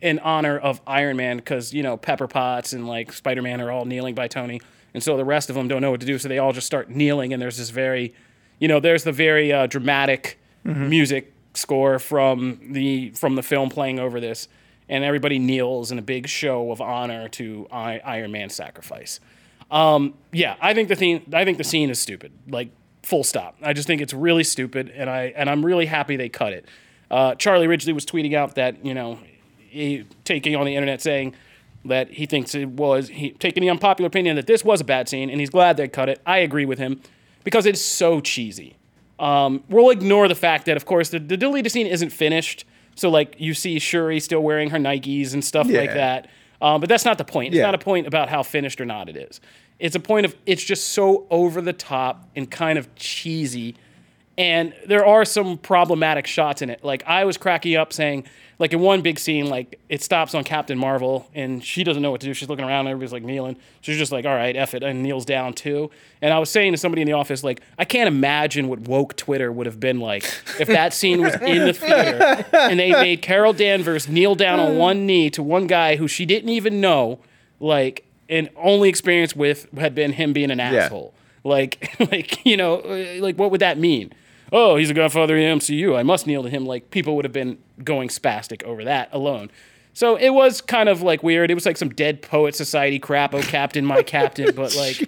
in 0.00 0.18
honor 0.20 0.58
of 0.58 0.80
Iron 0.86 1.16
Man 1.16 1.36
because, 1.36 1.72
you 1.72 1.82
know, 1.82 1.96
Pepper 1.96 2.26
Potts 2.26 2.72
and 2.72 2.86
like 2.86 3.12
Spider 3.12 3.42
Man 3.42 3.60
are 3.60 3.70
all 3.70 3.84
kneeling 3.84 4.14
by 4.14 4.28
Tony. 4.28 4.60
And 4.94 5.02
so 5.02 5.16
the 5.16 5.24
rest 5.24 5.48
of 5.48 5.56
them 5.56 5.68
don't 5.68 5.80
know 5.80 5.90
what 5.90 6.00
to 6.00 6.06
do. 6.06 6.18
So 6.18 6.28
they 6.28 6.38
all 6.38 6.52
just 6.52 6.66
start 6.66 6.90
kneeling. 6.90 7.32
And 7.32 7.40
there's 7.40 7.56
this 7.56 7.70
very, 7.70 8.14
you 8.58 8.68
know, 8.68 8.80
there's 8.80 9.04
the 9.04 9.12
very 9.12 9.52
uh, 9.52 9.66
dramatic 9.66 10.38
music 10.64 11.32
score 11.54 11.98
from 11.98 12.58
the 12.72 13.10
from 13.10 13.34
the 13.34 13.42
film 13.42 13.68
playing 13.68 13.98
over 13.98 14.20
this, 14.20 14.48
and 14.88 15.04
everybody 15.04 15.38
kneels 15.38 15.92
in 15.92 15.98
a 15.98 16.02
big 16.02 16.28
show 16.28 16.70
of 16.70 16.80
honor 16.80 17.28
to 17.30 17.66
I- 17.70 18.00
Iron 18.04 18.32
Man's 18.32 18.54
sacrifice. 18.54 19.20
Um, 19.70 20.14
yeah, 20.32 20.56
I 20.60 20.74
think 20.74 20.88
the 20.88 20.96
theme, 20.96 21.22
I 21.32 21.44
think 21.44 21.58
the 21.58 21.64
scene 21.64 21.90
is 21.90 21.98
stupid. 21.98 22.32
Like 22.48 22.70
full 23.02 23.24
stop. 23.24 23.56
I 23.62 23.72
just 23.72 23.86
think 23.86 24.00
it's 24.00 24.14
really 24.14 24.44
stupid, 24.44 24.92
and 24.94 25.08
I 25.08 25.32
and 25.36 25.48
I'm 25.48 25.64
really 25.64 25.86
happy 25.86 26.16
they 26.16 26.28
cut 26.28 26.52
it. 26.52 26.66
Uh, 27.10 27.34
Charlie 27.34 27.66
Ridgely 27.66 27.92
was 27.92 28.06
tweeting 28.06 28.34
out 28.34 28.54
that 28.54 28.84
you 28.84 28.94
know, 28.94 29.18
he, 29.58 30.06
taking 30.24 30.56
on 30.56 30.66
the 30.66 30.74
internet 30.74 31.02
saying 31.02 31.34
that 31.84 32.10
he 32.10 32.26
thinks 32.26 32.54
it 32.54 32.68
was 32.68 33.08
he 33.08 33.32
taking 33.32 33.62
the 33.62 33.70
unpopular 33.70 34.06
opinion 34.06 34.36
that 34.36 34.46
this 34.46 34.64
was 34.64 34.80
a 34.80 34.84
bad 34.84 35.08
scene, 35.08 35.30
and 35.30 35.40
he's 35.40 35.50
glad 35.50 35.76
they 35.76 35.88
cut 35.88 36.08
it. 36.08 36.20
I 36.26 36.38
agree 36.38 36.64
with 36.64 36.78
him 36.78 37.00
because 37.44 37.66
it's 37.66 37.80
so 37.80 38.20
cheesy. 38.20 38.76
Um, 39.22 39.62
we'll 39.68 39.90
ignore 39.90 40.26
the 40.28 40.34
fact 40.34 40.66
that, 40.66 40.76
of 40.76 40.84
course, 40.84 41.10
the, 41.10 41.18
the 41.20 41.36
deleted 41.36 41.70
scene 41.72 41.86
isn't 41.86 42.10
finished. 42.10 42.64
So, 42.96 43.08
like, 43.08 43.36
you 43.38 43.54
see 43.54 43.78
Shuri 43.78 44.20
still 44.20 44.42
wearing 44.42 44.70
her 44.70 44.78
Nikes 44.78 45.32
and 45.32 45.42
stuff 45.44 45.66
like 45.70 45.94
that. 45.94 46.28
Um, 46.60 46.80
but 46.80 46.88
that's 46.88 47.04
not 47.04 47.18
the 47.18 47.24
point. 47.24 47.54
It's 47.54 47.58
Yeah. 47.58 47.66
not 47.66 47.74
a 47.74 47.78
point 47.78 48.06
about 48.06 48.28
how 48.28 48.42
finished 48.42 48.80
or 48.80 48.84
not 48.84 49.08
it 49.08 49.16
is. 49.16 49.40
It's 49.78 49.96
a 49.96 50.00
point 50.00 50.26
of 50.26 50.36
it's 50.44 50.62
just 50.62 50.90
so 50.90 51.26
over 51.30 51.60
the 51.60 51.72
top 51.72 52.28
and 52.36 52.50
kind 52.50 52.78
of 52.78 52.92
cheesy. 52.96 53.76
And 54.38 54.72
there 54.86 55.04
are 55.04 55.24
some 55.24 55.58
problematic 55.58 56.26
shots 56.26 56.62
in 56.62 56.70
it. 56.70 56.82
Like, 56.82 57.02
I 57.06 57.24
was 57.24 57.36
cracking 57.36 57.76
up 57.76 57.92
saying, 57.92 58.24
like, 58.58 58.72
in 58.72 58.80
one 58.80 59.02
big 59.02 59.18
scene, 59.18 59.50
like, 59.50 59.78
it 59.90 60.02
stops 60.02 60.34
on 60.34 60.42
Captain 60.42 60.78
Marvel 60.78 61.28
and 61.34 61.62
she 61.62 61.84
doesn't 61.84 62.02
know 62.02 62.10
what 62.10 62.22
to 62.22 62.26
do. 62.28 62.32
She's 62.32 62.48
looking 62.48 62.64
around, 62.64 62.86
everybody's 62.86 63.12
like 63.12 63.24
kneeling. 63.24 63.56
She's 63.82 63.98
just 63.98 64.10
like, 64.10 64.24
all 64.24 64.34
right, 64.34 64.56
F 64.56 64.72
it, 64.72 64.82
and 64.82 65.02
kneels 65.02 65.26
down 65.26 65.52
too. 65.52 65.90
And 66.22 66.32
I 66.32 66.38
was 66.38 66.48
saying 66.48 66.72
to 66.72 66.78
somebody 66.78 67.02
in 67.02 67.06
the 67.06 67.12
office, 67.12 67.44
like, 67.44 67.60
I 67.78 67.84
can't 67.84 68.08
imagine 68.08 68.68
what 68.68 68.80
woke 68.80 69.16
Twitter 69.16 69.52
would 69.52 69.66
have 69.66 69.78
been 69.80 70.00
like 70.00 70.24
if 70.58 70.68
that 70.68 70.94
scene 70.94 71.20
was 71.20 71.34
in 71.34 71.66
the 71.66 71.72
theater 71.74 72.46
and 72.52 72.80
they 72.80 72.92
made 72.92 73.20
Carol 73.20 73.52
Danvers 73.52 74.08
kneel 74.08 74.34
down 74.34 74.60
on 74.60 74.78
one 74.78 75.04
knee 75.04 75.28
to 75.30 75.42
one 75.42 75.66
guy 75.66 75.96
who 75.96 76.08
she 76.08 76.24
didn't 76.24 76.50
even 76.50 76.80
know, 76.80 77.18
like, 77.60 78.06
and 78.28 78.48
only 78.56 78.88
experience 78.88 79.36
with 79.36 79.66
had 79.76 79.94
been 79.94 80.12
him 80.12 80.32
being 80.32 80.50
an 80.50 80.60
asshole. 80.60 81.12
Like, 81.44 81.94
like 82.12 82.46
you 82.46 82.56
know, 82.56 82.76
like 83.20 83.36
what 83.36 83.50
would 83.50 83.60
that 83.60 83.78
mean? 83.78 84.12
Oh, 84.52 84.76
he's 84.76 84.90
a 84.90 84.94
godfather 84.94 85.36
in 85.36 85.58
the 85.58 85.64
MCU. 85.64 85.96
I 85.96 86.02
must 86.02 86.26
kneel 86.26 86.42
to 86.42 86.50
him. 86.50 86.66
Like 86.66 86.90
people 86.90 87.16
would 87.16 87.24
have 87.24 87.32
been 87.32 87.58
going 87.82 88.08
spastic 88.10 88.62
over 88.64 88.84
that 88.84 89.08
alone. 89.12 89.50
So 89.94 90.16
it 90.16 90.30
was 90.30 90.60
kind 90.60 90.88
of 90.88 91.02
like 91.02 91.22
weird. 91.22 91.50
It 91.50 91.54
was 91.54 91.66
like 91.66 91.76
some 91.76 91.90
dead 91.90 92.22
poet 92.22 92.54
society 92.54 92.98
crap. 92.98 93.34
Oh, 93.34 93.42
captain, 93.42 93.84
my 93.84 94.02
captain. 94.02 94.54
But 94.54 94.74
like, 94.76 95.00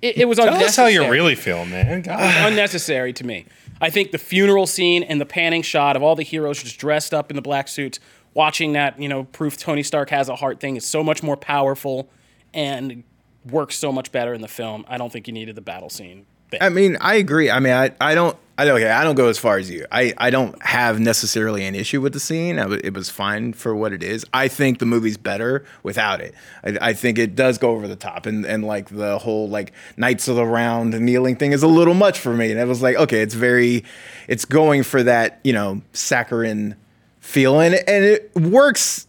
it, 0.00 0.18
it 0.18 0.28
was 0.28 0.38
Tell 0.38 0.48
us 0.48 0.50
how 0.50 0.56
unnecessary 0.56 0.92
you 0.94 1.10
really 1.10 1.34
feel, 1.34 1.64
man. 1.64 2.02
God. 2.02 2.20
unnecessary 2.52 3.12
to 3.14 3.24
me. 3.24 3.46
I 3.80 3.90
think 3.90 4.12
the 4.12 4.18
funeral 4.18 4.66
scene 4.66 5.02
and 5.02 5.20
the 5.20 5.26
panning 5.26 5.62
shot 5.62 5.96
of 5.96 6.02
all 6.02 6.14
the 6.14 6.22
heroes 6.22 6.62
just 6.62 6.78
dressed 6.78 7.12
up 7.12 7.30
in 7.30 7.36
the 7.36 7.42
black 7.42 7.66
suits, 7.66 7.98
watching 8.32 8.74
that, 8.74 9.00
you 9.00 9.08
know, 9.08 9.24
proof 9.24 9.56
Tony 9.56 9.82
Stark 9.82 10.10
has 10.10 10.28
a 10.28 10.36
heart 10.36 10.60
thing 10.60 10.76
is 10.76 10.86
so 10.86 11.02
much 11.02 11.22
more 11.22 11.36
powerful 11.36 12.08
and 12.54 13.02
works 13.50 13.76
so 13.76 13.90
much 13.90 14.12
better 14.12 14.34
in 14.34 14.40
the 14.40 14.48
film. 14.48 14.84
I 14.88 14.98
don't 14.98 15.12
think 15.12 15.26
you 15.26 15.32
needed 15.32 15.56
the 15.56 15.62
battle 15.62 15.90
scene. 15.90 16.26
thing. 16.50 16.60
I 16.62 16.68
mean, 16.68 16.96
I 17.00 17.16
agree. 17.16 17.50
I 17.50 17.58
mean, 17.58 17.72
I, 17.72 17.90
I 18.00 18.14
don't 18.14 18.36
I 18.62 18.70
okay, 18.70 18.90
I 18.90 19.02
don't 19.02 19.16
go 19.16 19.28
as 19.28 19.38
far 19.38 19.58
as 19.58 19.70
you. 19.70 19.86
I, 19.90 20.14
I 20.16 20.30
don't 20.30 20.60
have 20.62 21.00
necessarily 21.00 21.64
an 21.64 21.74
issue 21.74 22.00
with 22.00 22.12
the 22.12 22.20
scene. 22.20 22.58
I, 22.58 22.70
it 22.72 22.94
was 22.94 23.10
fine 23.10 23.52
for 23.54 23.74
what 23.74 23.92
it 23.92 24.02
is. 24.02 24.24
I 24.32 24.46
think 24.48 24.78
the 24.78 24.86
movie's 24.86 25.16
better 25.16 25.64
without 25.82 26.20
it. 26.20 26.34
I, 26.62 26.78
I 26.80 26.92
think 26.92 27.18
it 27.18 27.34
does 27.34 27.58
go 27.58 27.70
over 27.70 27.88
the 27.88 27.96
top 27.96 28.26
and, 28.26 28.44
and 28.46 28.64
like 28.64 28.88
the 28.88 29.18
whole 29.18 29.48
like 29.48 29.72
Knights 29.96 30.28
of 30.28 30.36
the 30.36 30.46
Round 30.46 30.98
kneeling 31.00 31.36
thing 31.36 31.52
is 31.52 31.62
a 31.62 31.68
little 31.68 31.94
much 31.94 32.20
for 32.20 32.32
me. 32.34 32.52
And 32.52 32.60
it 32.60 32.68
was 32.68 32.82
like, 32.82 32.96
okay, 32.96 33.20
it's 33.20 33.34
very 33.34 33.84
it's 34.28 34.44
going 34.44 34.84
for 34.84 35.02
that, 35.02 35.40
you 35.42 35.52
know, 35.52 35.82
saccharine 35.92 36.76
feel 37.18 37.58
and 37.58 37.74
and 37.74 38.04
it 38.04 38.32
works 38.34 39.06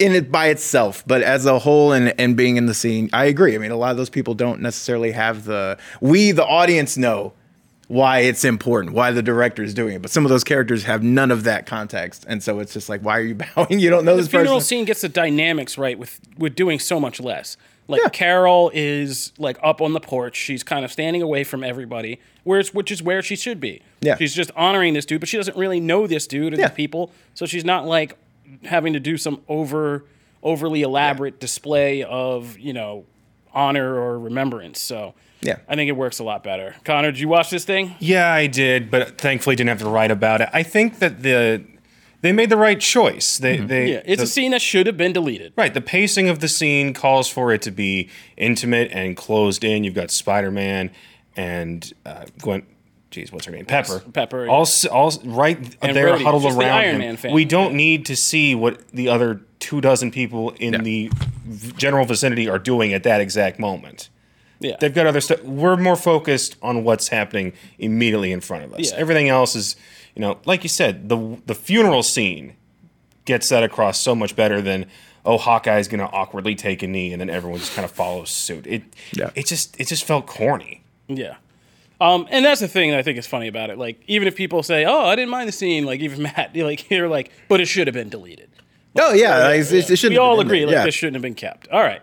in 0.00 0.14
it 0.14 0.32
by 0.32 0.46
itself, 0.46 1.04
but 1.06 1.22
as 1.22 1.44
a 1.44 1.58
whole 1.58 1.92
and, 1.92 2.14
and 2.18 2.34
being 2.34 2.56
in 2.56 2.64
the 2.64 2.72
scene, 2.72 3.10
I 3.12 3.26
agree. 3.26 3.54
I 3.54 3.58
mean, 3.58 3.70
a 3.70 3.76
lot 3.76 3.90
of 3.90 3.98
those 3.98 4.08
people 4.08 4.32
don't 4.32 4.62
necessarily 4.62 5.12
have 5.12 5.44
the 5.44 5.78
we 6.00 6.32
the 6.32 6.44
audience 6.44 6.96
know 6.96 7.34
why 7.90 8.20
it's 8.20 8.44
important, 8.44 8.94
why 8.94 9.10
the 9.10 9.20
director 9.22 9.64
is 9.64 9.74
doing 9.74 9.96
it, 9.96 10.00
but 10.02 10.12
some 10.12 10.24
of 10.24 10.28
those 10.28 10.44
characters 10.44 10.84
have 10.84 11.02
none 11.02 11.32
of 11.32 11.42
that 11.42 11.66
context, 11.66 12.24
and 12.28 12.40
so 12.40 12.60
it's 12.60 12.72
just 12.72 12.88
like, 12.88 13.00
why 13.00 13.18
are 13.18 13.22
you 13.22 13.34
bowing? 13.56 13.80
You 13.80 13.90
don't 13.90 14.04
know 14.04 14.16
this 14.16 14.26
person. 14.26 14.30
the 14.38 14.38
this 14.38 14.42
funeral 14.42 14.56
person. 14.58 14.66
scene 14.68 14.84
gets 14.84 15.00
the 15.00 15.08
dynamics 15.08 15.76
right 15.76 15.98
with 15.98 16.20
with 16.38 16.54
doing 16.54 16.78
so 16.78 17.00
much 17.00 17.18
less. 17.20 17.56
Like 17.88 18.00
Yeah. 18.04 18.08
Carol 18.10 18.70
is 18.72 19.32
like 19.38 19.58
up 19.64 19.80
on 19.80 19.92
the 19.92 19.98
porch. 19.98 20.36
She's 20.36 20.62
kind 20.62 20.84
of 20.84 20.92
standing 20.92 21.20
away 21.22 21.42
from 21.42 21.64
everybody, 21.64 22.20
whereas 22.44 22.72
which 22.72 22.92
is 22.92 23.02
where 23.02 23.20
she 23.22 23.34
should 23.34 23.58
be. 23.58 23.82
Yeah. 24.00 24.14
She's 24.16 24.32
just 24.36 24.52
honoring 24.54 24.94
this 24.94 25.04
dude, 25.04 25.18
but 25.18 25.28
she 25.28 25.36
doesn't 25.36 25.56
really 25.56 25.80
know 25.80 26.06
this 26.06 26.28
dude 26.28 26.54
or 26.54 26.56
Yeah. 26.58 26.68
these 26.68 26.76
people, 26.76 27.10
so 27.34 27.44
she's 27.46 27.64
not 27.64 27.86
like 27.88 28.16
having 28.66 28.92
to 28.92 29.00
do 29.00 29.16
some 29.16 29.42
over 29.48 30.04
overly 30.44 30.82
elaborate 30.82 31.40
display 31.40 32.04
of 32.04 32.56
you 32.56 32.72
know 32.72 33.04
honor 33.54 33.94
or 33.94 34.18
remembrance. 34.18 34.80
So 34.80 35.14
Yeah. 35.42 35.56
I 35.68 35.74
think 35.74 35.88
it 35.88 35.92
works 35.96 36.18
a 36.18 36.24
lot 36.24 36.42
better. 36.44 36.74
Connor, 36.84 37.10
did 37.12 37.20
you 37.20 37.28
watch 37.28 37.50
this 37.50 37.64
thing? 37.64 37.94
Yeah, 37.98 38.30
I 38.32 38.46
did, 38.46 38.90
but 38.90 39.18
thankfully 39.18 39.56
didn't 39.56 39.70
have 39.70 39.78
to 39.80 39.88
write 39.88 40.10
about 40.10 40.40
it. 40.40 40.48
I 40.52 40.62
think 40.62 40.98
that 40.98 41.22
the 41.22 41.62
they 42.22 42.32
made 42.32 42.50
the 42.50 42.56
right 42.58 42.78
choice. 42.78 43.38
They 43.38 43.56
they 43.56 43.92
Yeah, 43.92 44.02
it's 44.04 44.18
the- 44.20 44.24
a 44.24 44.26
scene 44.26 44.50
that 44.50 44.60
should 44.60 44.86
have 44.86 44.98
been 44.98 45.12
deleted. 45.14 45.54
Right, 45.56 45.72
the 45.72 45.80
pacing 45.80 46.28
of 46.28 46.40
the 46.40 46.48
scene 46.48 46.92
calls 46.92 47.28
for 47.30 47.50
it 47.52 47.62
to 47.62 47.70
be 47.70 48.10
intimate 48.36 48.90
and 48.92 49.16
closed 49.16 49.64
in. 49.64 49.84
You've 49.84 49.94
got 49.94 50.10
Spider 50.10 50.50
Man 50.50 50.90
and 51.36 51.90
uh, 52.04 52.26
Gwen. 52.42 52.62
Geez, 53.10 53.32
what's 53.32 53.46
her 53.46 53.52
name? 53.52 53.66
Pepper. 53.66 53.98
Pepper, 54.12 54.44
yeah. 54.46 54.50
All, 54.52 54.62
s- 54.62 54.84
all 54.86 55.08
s- 55.08 55.24
right 55.24 55.58
And 55.82 55.96
there, 55.96 56.08
Rhodey, 56.14 56.22
huddled 56.22 56.42
just 56.44 56.56
the 56.56 56.62
around 56.64 56.78
Iron 56.78 56.94
him. 56.94 57.00
Man 57.00 57.16
family. 57.16 57.34
We 57.34 57.44
don't 57.44 57.74
need 57.74 58.06
to 58.06 58.14
see 58.16 58.54
what 58.54 58.86
the 58.90 59.08
other 59.08 59.40
two 59.58 59.80
dozen 59.80 60.10
people 60.12 60.50
in 60.50 60.74
Yeah. 60.74 60.80
the 60.82 61.10
general 61.76 62.04
vicinity 62.04 62.48
are 62.48 62.58
doing 62.58 62.92
at 62.92 63.02
that 63.02 63.20
exact 63.20 63.58
moment. 63.58 64.08
Yeah. 64.60 64.76
They've 64.78 64.94
got 64.94 65.06
other 65.06 65.20
stuff. 65.20 65.42
We're 65.42 65.76
more 65.76 65.96
focused 65.96 66.56
on 66.62 66.84
what's 66.84 67.08
happening 67.08 67.52
immediately 67.78 68.30
in 68.30 68.40
front 68.40 68.64
of 68.64 68.74
us. 68.74 68.90
Yeah. 68.92 68.98
Everything 68.98 69.28
else 69.28 69.56
is, 69.56 69.74
you 70.14 70.20
know, 70.20 70.38
like 70.44 70.62
you 70.62 70.68
said, 70.68 71.08
the 71.08 71.38
the 71.46 71.54
funeral 71.54 72.02
scene 72.02 72.54
gets 73.24 73.48
that 73.48 73.62
across 73.62 73.98
so 73.98 74.14
much 74.14 74.36
better 74.36 74.60
than 74.60 74.86
oh 75.24 75.36
Hawkeye's 75.38 75.88
gonna 75.88 76.08
awkwardly 76.12 76.54
take 76.54 76.82
a 76.82 76.86
knee 76.86 77.12
and 77.12 77.20
then 77.20 77.30
everyone 77.30 77.58
just 77.58 77.74
kind 77.74 77.84
of 77.84 77.90
follows 77.90 78.30
suit. 78.30 78.66
It 78.66 78.82
Yeah. 79.12 79.30
it 79.34 79.46
just 79.46 79.78
it 79.80 79.88
just 79.88 80.04
felt 80.04 80.26
corny. 80.26 80.82
Yeah. 81.08 81.36
Um, 82.00 82.26
and 82.30 82.44
that's 82.44 82.60
the 82.60 82.68
thing 82.68 82.90
that 82.90 82.98
I 82.98 83.02
think 83.02 83.18
is 83.18 83.26
funny 83.26 83.46
about 83.46 83.68
it. 83.68 83.76
Like, 83.76 84.02
even 84.06 84.26
if 84.26 84.34
people 84.34 84.62
say, 84.62 84.86
"Oh, 84.86 85.04
I 85.04 85.16
didn't 85.16 85.30
mind 85.30 85.48
the 85.48 85.52
scene," 85.52 85.84
like 85.84 86.00
even 86.00 86.22
Matt, 86.36 86.54
you're 86.54 86.66
like 86.66 86.90
you're 86.90 87.08
like, 87.08 87.30
but 87.48 87.60
it 87.60 87.66
should 87.66 87.86
have 87.86 87.94
been 87.94 88.08
deleted. 88.08 88.48
Oh 88.98 89.12
yeah, 89.12 89.38
like, 89.38 89.60
it, 89.60 89.90
it 89.90 89.96
shouldn't 89.96 90.10
we 90.10 90.14
have 90.14 90.22
all 90.22 90.40
agree 90.40 90.64
like 90.64 90.72
yeah. 90.72 90.84
this 90.84 90.94
shouldn't 90.94 91.14
have 91.14 91.22
been 91.22 91.34
kept. 91.34 91.68
All 91.68 91.80
right. 91.80 92.02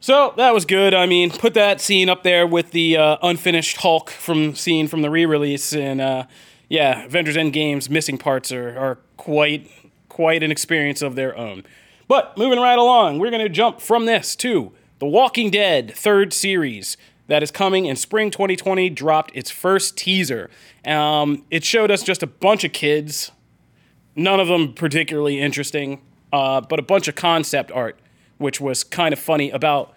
So 0.00 0.32
that 0.36 0.54
was 0.54 0.64
good. 0.64 0.94
I 0.94 1.06
mean, 1.06 1.30
put 1.30 1.54
that 1.54 1.80
scene 1.80 2.08
up 2.08 2.22
there 2.22 2.46
with 2.46 2.70
the 2.70 2.96
uh, 2.96 3.16
unfinished 3.22 3.78
Hulk 3.78 4.10
from 4.10 4.54
scene 4.54 4.86
from 4.86 5.02
the 5.02 5.10
re-release, 5.10 5.72
and 5.72 6.00
uh, 6.00 6.24
yeah, 6.68 7.04
Avengers 7.04 7.36
Endgame's 7.36 7.90
missing 7.90 8.18
parts 8.18 8.52
are, 8.52 8.78
are 8.78 8.98
quite 9.16 9.70
quite 10.08 10.42
an 10.42 10.50
experience 10.50 11.00
of 11.00 11.14
their 11.14 11.36
own. 11.36 11.64
But 12.08 12.36
moving 12.36 12.58
right 12.58 12.78
along, 12.78 13.18
we're 13.18 13.30
going 13.30 13.42
to 13.42 13.48
jump 13.48 13.80
from 13.80 14.06
this 14.06 14.34
to 14.36 14.72
The 14.98 15.06
Walking 15.06 15.50
Dead 15.50 15.94
third 15.94 16.32
series 16.32 16.96
that 17.28 17.42
is 17.42 17.50
coming 17.50 17.86
in 17.86 17.96
spring 17.96 18.30
2020. 18.30 18.90
Dropped 18.90 19.30
its 19.34 19.50
first 19.50 19.96
teaser. 19.96 20.50
Um, 20.84 21.44
it 21.50 21.64
showed 21.64 21.90
us 21.90 22.02
just 22.02 22.22
a 22.22 22.26
bunch 22.26 22.64
of 22.64 22.72
kids 22.72 23.30
none 24.18 24.40
of 24.40 24.48
them 24.48 24.74
particularly 24.74 25.40
interesting, 25.40 26.02
uh, 26.32 26.60
but 26.60 26.78
a 26.78 26.82
bunch 26.82 27.08
of 27.08 27.14
concept 27.14 27.70
art, 27.70 27.98
which 28.36 28.60
was 28.60 28.84
kind 28.84 29.12
of 29.12 29.18
funny 29.18 29.50
about 29.50 29.94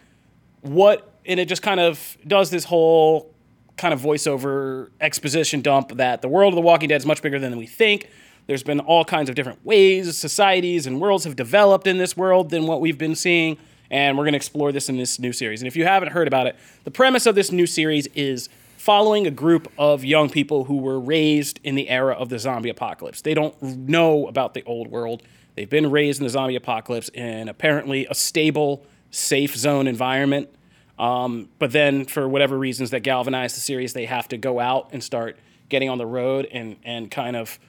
what, 0.61 1.11
and 1.25 1.39
it 1.39 1.49
just 1.49 1.63
kind 1.63 1.79
of 1.79 2.17
does 2.25 2.51
this 2.51 2.65
whole 2.65 3.33
kind 3.77 3.93
of 3.93 3.99
voiceover 3.99 4.89
exposition 5.01 5.61
dump 5.61 5.97
that 5.97 6.21
the 6.21 6.29
world 6.29 6.53
of 6.53 6.55
The 6.55 6.61
Walking 6.61 6.87
Dead 6.87 6.97
is 6.97 7.05
much 7.05 7.21
bigger 7.21 7.39
than 7.39 7.57
we 7.57 7.65
think. 7.65 8.09
There's 8.45 8.63
been 8.63 8.79
all 8.79 9.03
kinds 9.03 9.27
of 9.27 9.35
different 9.35 9.65
ways 9.65 10.15
societies 10.17 10.85
and 10.85 11.01
worlds 11.01 11.23
have 11.23 11.35
developed 11.35 11.87
in 11.87 11.97
this 11.97 12.15
world 12.15 12.51
than 12.51 12.67
what 12.67 12.79
we've 12.79 12.97
been 12.97 13.15
seeing. 13.15 13.57
And 13.91 14.17
we're 14.17 14.23
going 14.23 14.33
to 14.33 14.37
explore 14.37 14.71
this 14.71 14.89
in 14.89 14.97
this 14.97 15.19
new 15.19 15.33
series. 15.33 15.61
And 15.61 15.67
if 15.67 15.75
you 15.75 15.83
haven't 15.83 16.13
heard 16.13 16.27
about 16.27 16.47
it, 16.47 16.55
the 16.85 16.91
premise 16.91 17.25
of 17.25 17.35
this 17.35 17.51
new 17.51 17.67
series 17.67 18.07
is 18.15 18.47
following 18.77 19.27
a 19.27 19.31
group 19.31 19.71
of 19.77 20.03
young 20.03 20.29
people 20.29 20.63
who 20.63 20.77
were 20.77 20.99
raised 20.99 21.59
in 21.63 21.75
the 21.75 21.89
era 21.89 22.15
of 22.15 22.29
the 22.29 22.39
zombie 22.39 22.69
apocalypse. 22.69 23.21
They 23.21 23.35
don't 23.35 23.61
know 23.61 24.27
about 24.27 24.53
the 24.55 24.63
old 24.63 24.87
world. 24.87 25.21
They've 25.55 25.69
been 25.69 25.91
raised 25.91 26.21
in 26.21 26.23
the 26.23 26.29
zombie 26.29 26.55
apocalypse 26.55 27.09
in 27.09 27.49
apparently 27.49 28.07
a 28.07 28.15
stable, 28.15 28.85
safe 29.11 29.55
zone 29.55 29.87
environment. 29.87 30.49
Um, 30.97 31.49
but 31.59 31.71
then, 31.71 32.05
for 32.05 32.27
whatever 32.29 32.57
reasons 32.57 32.91
that 32.91 33.01
galvanize 33.01 33.55
the 33.55 33.59
series, 33.59 33.93
they 33.93 34.05
have 34.05 34.27
to 34.29 34.37
go 34.37 34.59
out 34.59 34.89
and 34.93 35.03
start 35.03 35.37
getting 35.67 35.89
on 35.89 35.97
the 35.97 36.05
road 36.05 36.47
and, 36.51 36.77
and 36.83 37.11
kind 37.11 37.35
of 37.35 37.59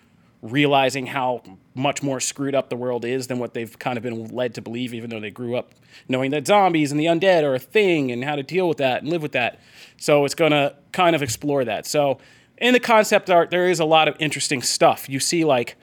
realizing 0.43 1.07
how 1.07 1.41
much 1.75 2.03
more 2.03 2.19
screwed 2.19 2.55
up 2.55 2.69
the 2.69 2.77
world 2.77 3.05
is 3.05 3.29
than 3.29 3.39
what 3.39 3.55
they've 3.55 3.79
kind 3.79 3.97
of 3.97 4.03
been 4.03 4.27
led 4.27 4.55
to 4.55 4.61
believe, 4.61 4.93
even 4.93 5.09
though 5.09 5.21
they 5.21 5.31
grew 5.31 5.57
up 5.57 5.73
knowing 6.09 6.33
that 6.33 6.47
zombies 6.47 6.91
and 6.91 7.01
the 7.01 7.07
undead 7.07 7.45
are 7.45 7.55
a 7.55 7.59
thing 7.59 8.11
and 8.11 8.25
how 8.25 8.35
to 8.35 8.43
deal 8.43 8.69
with 8.69 8.79
that 8.79 9.03
and 9.03 9.11
live 9.11 9.23
with 9.23 9.33
that. 9.33 9.61
So 9.97 10.25
it's 10.25 10.35
going 10.35 10.51
to 10.51 10.75
kind 10.91 11.15
of 11.15 11.23
explore 11.23 11.65
that. 11.65 11.87
So 11.87 12.19
in 12.59 12.73
the 12.75 12.81
concept 12.81 13.31
art, 13.31 13.51
there 13.51 13.69
is 13.69 13.79
a 13.79 13.85
lot 13.85 14.09
of 14.09 14.17
interesting 14.19 14.63
stuff. 14.63 15.09
You 15.09 15.21
see, 15.21 15.45
like, 15.45 15.77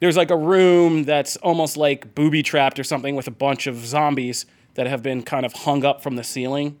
there's 0.00 0.16
like 0.16 0.30
a 0.30 0.36
room 0.36 1.04
that's 1.04 1.36
almost 1.36 1.76
like 1.76 2.14
booby 2.14 2.42
trapped 2.42 2.80
or 2.80 2.84
something 2.84 3.14
with 3.14 3.28
a 3.28 3.32
bunch 3.32 3.68
of 3.68 3.76
zombies 3.86 4.46
that 4.74 4.88
have 4.88 5.02
been 5.02 5.22
kind 5.22 5.46
of 5.46 5.52
hung 5.52 5.84
up 5.84 6.02
from 6.02 6.16
the 6.16 6.24
ceiling 6.24 6.78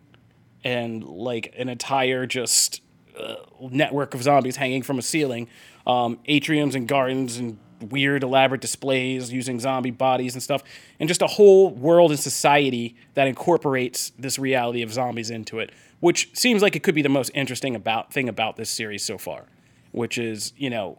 and 0.64 1.04
like 1.04 1.54
an 1.56 1.68
entire 1.68 2.26
just 2.26 2.82
uh, 3.18 3.36
network 3.60 4.14
of 4.14 4.22
zombies 4.22 4.56
hanging 4.56 4.82
from 4.82 4.98
a 4.98 5.02
ceiling, 5.02 5.48
um, 5.86 6.18
atriums 6.28 6.74
and 6.74 6.86
gardens 6.86 7.36
and 7.36 7.58
weird 7.90 8.22
elaborate 8.22 8.60
displays 8.60 9.32
using 9.32 9.58
zombie 9.58 9.90
bodies 9.90 10.34
and 10.34 10.42
stuff, 10.42 10.62
and 11.00 11.08
just 11.08 11.22
a 11.22 11.26
whole 11.26 11.70
world 11.70 12.10
and 12.10 12.20
society 12.20 12.96
that 13.14 13.26
incorporates 13.26 14.12
this 14.18 14.38
reality 14.38 14.82
of 14.82 14.92
zombies 14.92 15.30
into 15.30 15.58
it, 15.58 15.70
which 16.00 16.30
seems 16.32 16.62
like 16.62 16.76
it 16.76 16.82
could 16.82 16.94
be 16.94 17.02
the 17.02 17.08
most 17.08 17.30
interesting 17.34 17.74
about 17.74 18.12
thing 18.12 18.28
about 18.28 18.56
this 18.56 18.70
series 18.70 19.04
so 19.04 19.18
far, 19.18 19.44
which 19.90 20.18
is 20.18 20.52
you 20.56 20.70
know 20.70 20.98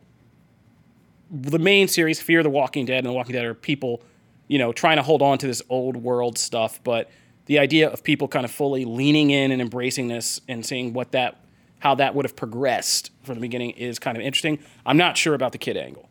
the 1.33 1.59
main 1.59 1.87
series, 1.87 2.21
Fear 2.21 2.43
the 2.43 2.49
Walking 2.49 2.85
Dead 2.85 2.99
and 2.99 3.07
The 3.07 3.13
Walking 3.13 3.33
Dead 3.33 3.45
are 3.45 3.55
people, 3.55 4.01
you 4.47 4.59
know, 4.59 4.71
trying 4.71 4.97
to 4.97 5.03
hold 5.03 5.21
on 5.21 5.39
to 5.39 5.47
this 5.47 5.61
old 5.67 5.97
world 5.97 6.37
stuff, 6.37 6.79
but 6.83 7.09
the 7.47 7.59
idea 7.59 7.89
of 7.89 8.03
people 8.03 8.27
kind 8.27 8.45
of 8.45 8.51
fully 8.51 8.85
leaning 8.85 9.31
in 9.31 9.51
and 9.51 9.61
embracing 9.61 10.07
this 10.07 10.39
and 10.47 10.65
seeing 10.65 10.93
what 10.93 11.11
that 11.11 11.42
how 11.83 11.93
that 11.95 12.15
would 12.15 12.23
have 12.23 12.33
progressed 12.37 13.11
from 13.23 13.35
the 13.35 13.41
beginning 13.41 13.71
is 13.71 13.99
kind 13.99 14.15
of 14.15 14.23
interesting. 14.23 14.57
I'm 14.85 14.95
not 14.95 15.17
sure 15.17 15.33
about 15.33 15.51
the 15.51 15.57
kid 15.57 15.75
angle. 15.75 16.07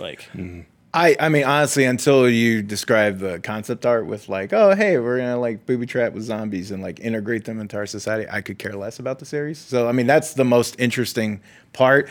Like 0.00 0.28
I, 0.92 1.14
I 1.20 1.28
mean, 1.28 1.44
honestly, 1.44 1.84
until 1.84 2.28
you 2.28 2.62
describe 2.62 3.20
the 3.20 3.38
concept 3.38 3.86
art 3.86 4.06
with 4.06 4.28
like, 4.28 4.52
oh, 4.52 4.74
hey, 4.74 4.98
we're 4.98 5.18
gonna 5.18 5.38
like 5.38 5.66
booby 5.66 5.86
trap 5.86 6.14
with 6.14 6.24
zombies 6.24 6.72
and 6.72 6.82
like 6.82 6.98
integrate 6.98 7.44
them 7.44 7.60
into 7.60 7.76
our 7.76 7.86
society, 7.86 8.28
I 8.28 8.40
could 8.40 8.58
care 8.58 8.72
less 8.72 8.98
about 8.98 9.20
the 9.20 9.24
series. 9.24 9.56
So, 9.56 9.88
I 9.88 9.92
mean, 9.92 10.08
that's 10.08 10.34
the 10.34 10.44
most 10.44 10.74
interesting 10.80 11.40
part. 11.72 12.08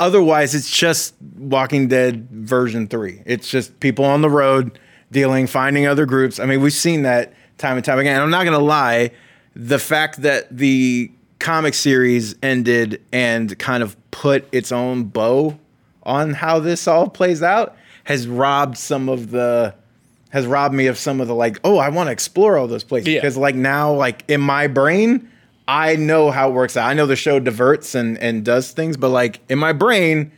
Otherwise, 0.00 0.54
it's 0.54 0.74
just 0.74 1.16
Walking 1.36 1.86
Dead 1.86 2.30
version 2.30 2.88
three. 2.88 3.22
It's 3.26 3.50
just 3.50 3.78
people 3.80 4.06
on 4.06 4.22
the 4.22 4.30
road 4.30 4.78
dealing, 5.12 5.46
finding 5.46 5.86
other 5.86 6.06
groups. 6.06 6.40
I 6.40 6.46
mean, 6.46 6.62
we've 6.62 6.72
seen 6.72 7.02
that 7.02 7.34
time 7.58 7.76
and 7.76 7.84
time 7.84 7.98
again. 7.98 8.14
And 8.14 8.22
I'm 8.22 8.30
not 8.30 8.44
gonna 8.44 8.58
lie, 8.58 9.10
the 9.54 9.78
fact 9.78 10.22
that 10.22 10.56
the 10.56 11.12
comic 11.38 11.74
series 11.74 12.34
ended 12.42 13.02
and 13.12 13.58
kind 13.58 13.82
of 13.82 13.96
put 14.10 14.48
its 14.52 14.72
own 14.72 15.04
bow 15.04 15.58
on 16.02 16.32
how 16.34 16.58
this 16.58 16.88
all 16.88 17.08
plays 17.08 17.42
out 17.42 17.76
has 18.04 18.26
robbed 18.26 18.76
some 18.76 19.08
of 19.08 19.30
the 19.30 19.74
has 20.30 20.46
robbed 20.46 20.74
me 20.74 20.86
of 20.86 20.98
some 20.98 21.20
of 21.20 21.28
the 21.28 21.34
like 21.34 21.58
oh 21.64 21.78
i 21.78 21.88
want 21.88 22.08
to 22.08 22.12
explore 22.12 22.56
all 22.56 22.66
those 22.66 22.84
places. 22.84 23.08
Yeah. 23.08 23.20
because 23.20 23.36
like 23.36 23.54
now 23.54 23.92
like 23.92 24.24
in 24.28 24.40
my 24.40 24.66
brain 24.66 25.28
i 25.66 25.96
know 25.96 26.30
how 26.30 26.48
it 26.48 26.52
works 26.52 26.76
out. 26.76 26.88
I 26.88 26.94
know 26.94 27.06
the 27.06 27.16
show 27.16 27.38
diverts 27.38 27.94
and 27.94 28.18
and 28.18 28.44
does 28.44 28.72
things 28.72 28.96
but 28.96 29.10
like 29.10 29.40
in 29.48 29.58
my 29.58 29.72
brain 29.72 30.32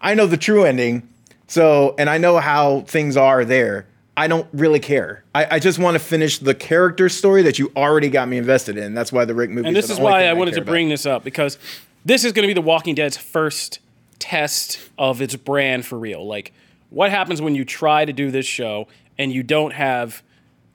i 0.00 0.14
know 0.14 0.26
the 0.26 0.36
true 0.36 0.64
ending. 0.64 1.08
So 1.46 1.94
and 1.98 2.08
i 2.08 2.18
know 2.18 2.38
how 2.38 2.82
things 2.82 3.16
are 3.16 3.44
there 3.44 3.86
i 4.18 4.26
don't 4.28 4.46
really 4.52 4.80
care 4.80 5.24
i, 5.34 5.46
I 5.56 5.58
just 5.58 5.78
want 5.78 5.94
to 5.94 5.98
finish 5.98 6.38
the 6.38 6.54
character 6.54 7.08
story 7.08 7.42
that 7.42 7.58
you 7.58 7.72
already 7.76 8.08
got 8.10 8.28
me 8.28 8.36
invested 8.36 8.76
in 8.76 8.92
that's 8.94 9.12
why 9.12 9.24
the 9.24 9.34
rick 9.34 9.50
movie 9.50 9.68
and 9.68 9.76
this 9.76 9.88
is 9.90 9.98
why 9.98 10.24
I 10.26 10.32
wanted 10.34 10.54
to 10.54 10.60
bring 10.62 10.88
this 10.88 11.06
up 11.06 11.24
because 11.24 11.58
this 12.04 12.24
is 12.24 12.32
going 12.32 12.44
to 12.44 12.48
be 12.48 12.54
The 12.54 12.62
Walking 12.62 12.94
Dead's 12.94 13.16
first 13.16 13.80
test 14.18 14.78
of 14.96 15.20
its 15.20 15.36
brand 15.36 15.84
for 15.84 15.98
real. 15.98 16.26
Like, 16.26 16.52
what 16.90 17.10
happens 17.10 17.42
when 17.42 17.54
you 17.54 17.64
try 17.64 18.04
to 18.04 18.12
do 18.12 18.30
this 18.30 18.46
show 18.46 18.88
and 19.18 19.32
you 19.32 19.42
don't 19.42 19.72
have 19.72 20.22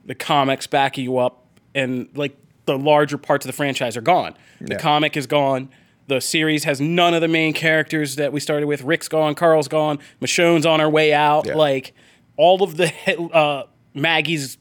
the 0.05 0.13
comics 0.15 0.67
backing 0.67 1.05
you 1.05 1.17
up, 1.17 1.45
and 1.73 2.07
like 2.13 2.35
the 2.65 2.77
larger 2.77 3.17
parts 3.17 3.45
of 3.45 3.47
the 3.47 3.53
franchise 3.53 3.97
are 3.97 4.01
gone. 4.01 4.35
The 4.61 4.73
Yeah. 4.73 4.79
comic 4.79 5.17
is 5.17 5.25
gone. 5.25 5.69
The 6.07 6.19
series 6.19 6.65
has 6.65 6.79
none 6.81 7.13
of 7.13 7.21
the 7.21 7.29
main 7.29 7.53
characters 7.53 8.17
that 8.17 8.31
we 8.33 8.39
started 8.39 8.67
with. 8.67 8.83
Rick's 8.83 9.07
gone, 9.07 9.33
Carl's 9.33 9.69
gone, 9.69 9.99
Michonne's 10.21 10.65
on 10.65 10.81
her 10.81 10.89
way 10.89 11.13
out. 11.13 11.47
Yeah. 11.47 11.55
Like 11.55 11.93
all 12.37 12.63
of 12.63 12.77
the 12.77 12.91
uh, 13.33 13.63
Maggie's 13.93 14.57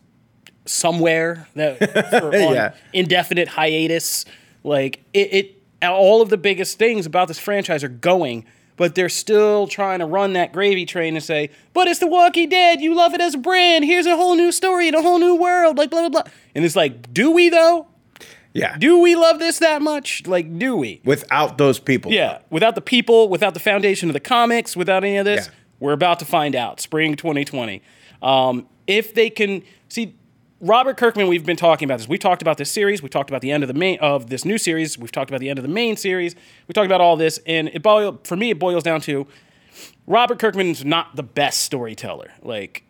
somewhere 0.66 1.48
that 1.54 1.78
for 2.20 2.28
on 2.28 2.54
Yeah. 2.54 2.74
indefinite 2.92 3.48
hiatus. 3.48 4.24
Like 4.64 5.04
it, 5.12 5.34
it, 5.34 5.62
all 5.82 6.22
of 6.22 6.28
the 6.28 6.36
biggest 6.38 6.78
things 6.78 7.06
about 7.06 7.28
this 7.28 7.38
franchise 7.38 7.82
are 7.82 7.88
going, 7.88 8.44
but 8.76 8.94
they're 8.94 9.08
still 9.08 9.66
trying 9.66 9.98
to 9.98 10.06
run 10.06 10.34
that 10.34 10.52
gravy 10.52 10.86
train 10.86 11.16
and 11.16 11.24
say, 11.24 11.50
"But 11.72 11.88
it's 11.88 11.98
The 11.98 12.06
Walking 12.06 12.48
Dead. 12.48 12.80
You 12.80 12.94
love 12.94 13.12
it 13.14 13.20
as 13.20 13.34
a 13.34 13.38
brand. 13.38 13.84
Here's 13.84 14.06
a 14.06 14.16
whole 14.16 14.36
new 14.36 14.52
story 14.52 14.86
and 14.86 14.96
a 14.96 15.02
whole 15.02 15.18
new 15.18 15.34
world." 15.34 15.76
Like 15.78 15.90
blah 15.90 16.08
blah 16.08 16.22
blah. 16.22 16.32
And 16.54 16.64
it's 16.64 16.76
like, 16.76 17.12
do 17.12 17.30
we 17.32 17.48
though? 17.48 17.88
yeah 18.54 18.76
Do 18.76 19.00
we 19.00 19.16
love 19.16 19.38
this 19.38 19.58
that 19.60 19.80
much? 19.82 20.26
Like, 20.26 20.58
do 20.58 20.76
we? 20.76 21.00
without 21.04 21.56
those 21.58 21.78
people 21.80 22.12
Yeah. 22.12 22.38
Without 22.50 22.74
the 22.76 22.80
people, 22.82 23.28
without 23.30 23.54
the 23.54 23.60
foundation 23.60 24.08
of 24.10 24.12
the 24.12 24.20
comics, 24.20 24.76
without 24.76 25.02
any 25.04 25.16
of 25.16 25.24
this, 25.24 25.46
Yeah. 25.46 25.52
We're 25.82 25.92
about 25.92 26.20
to 26.20 26.24
find 26.24 26.54
out. 26.54 26.80
Spring 26.80 27.16
2020. 27.16 27.82
Um, 28.22 28.68
if 28.86 29.14
they 29.14 29.28
can 29.28 29.64
see 29.88 30.14
Robert 30.60 30.96
Kirkman, 30.96 31.26
we've 31.26 31.44
been 31.44 31.56
talking 31.56 31.86
about 31.86 31.98
this. 31.98 32.06
We've 32.08 32.20
talked 32.20 32.40
about 32.40 32.56
this 32.56 32.70
series. 32.70 33.02
We 33.02 33.08
talked 33.08 33.28
about 33.28 33.42
the 33.42 33.50
end 33.50 33.64
of 33.64 33.68
the 33.68 33.74
main 33.74 33.98
of 33.98 34.30
this 34.30 34.44
new 34.44 34.58
series. 34.58 34.96
We've 34.96 35.10
talked 35.10 35.28
about 35.28 35.40
the 35.40 35.50
end 35.50 35.58
of 35.58 35.64
the 35.64 35.68
main 35.68 35.96
series. 35.96 36.36
We 36.68 36.72
talked 36.72 36.86
about 36.86 37.00
all 37.00 37.16
this, 37.16 37.40
and 37.46 37.68
it 37.70 37.82
boil, 37.82 38.20
for 38.22 38.36
me, 38.36 38.50
it 38.50 38.60
boils 38.60 38.84
down 38.84 39.00
to 39.02 39.26
Robert 40.06 40.38
Kirkman's 40.38 40.84
not 40.84 41.16
the 41.16 41.24
best 41.24 41.62
storyteller. 41.62 42.30
Like, 42.42 42.84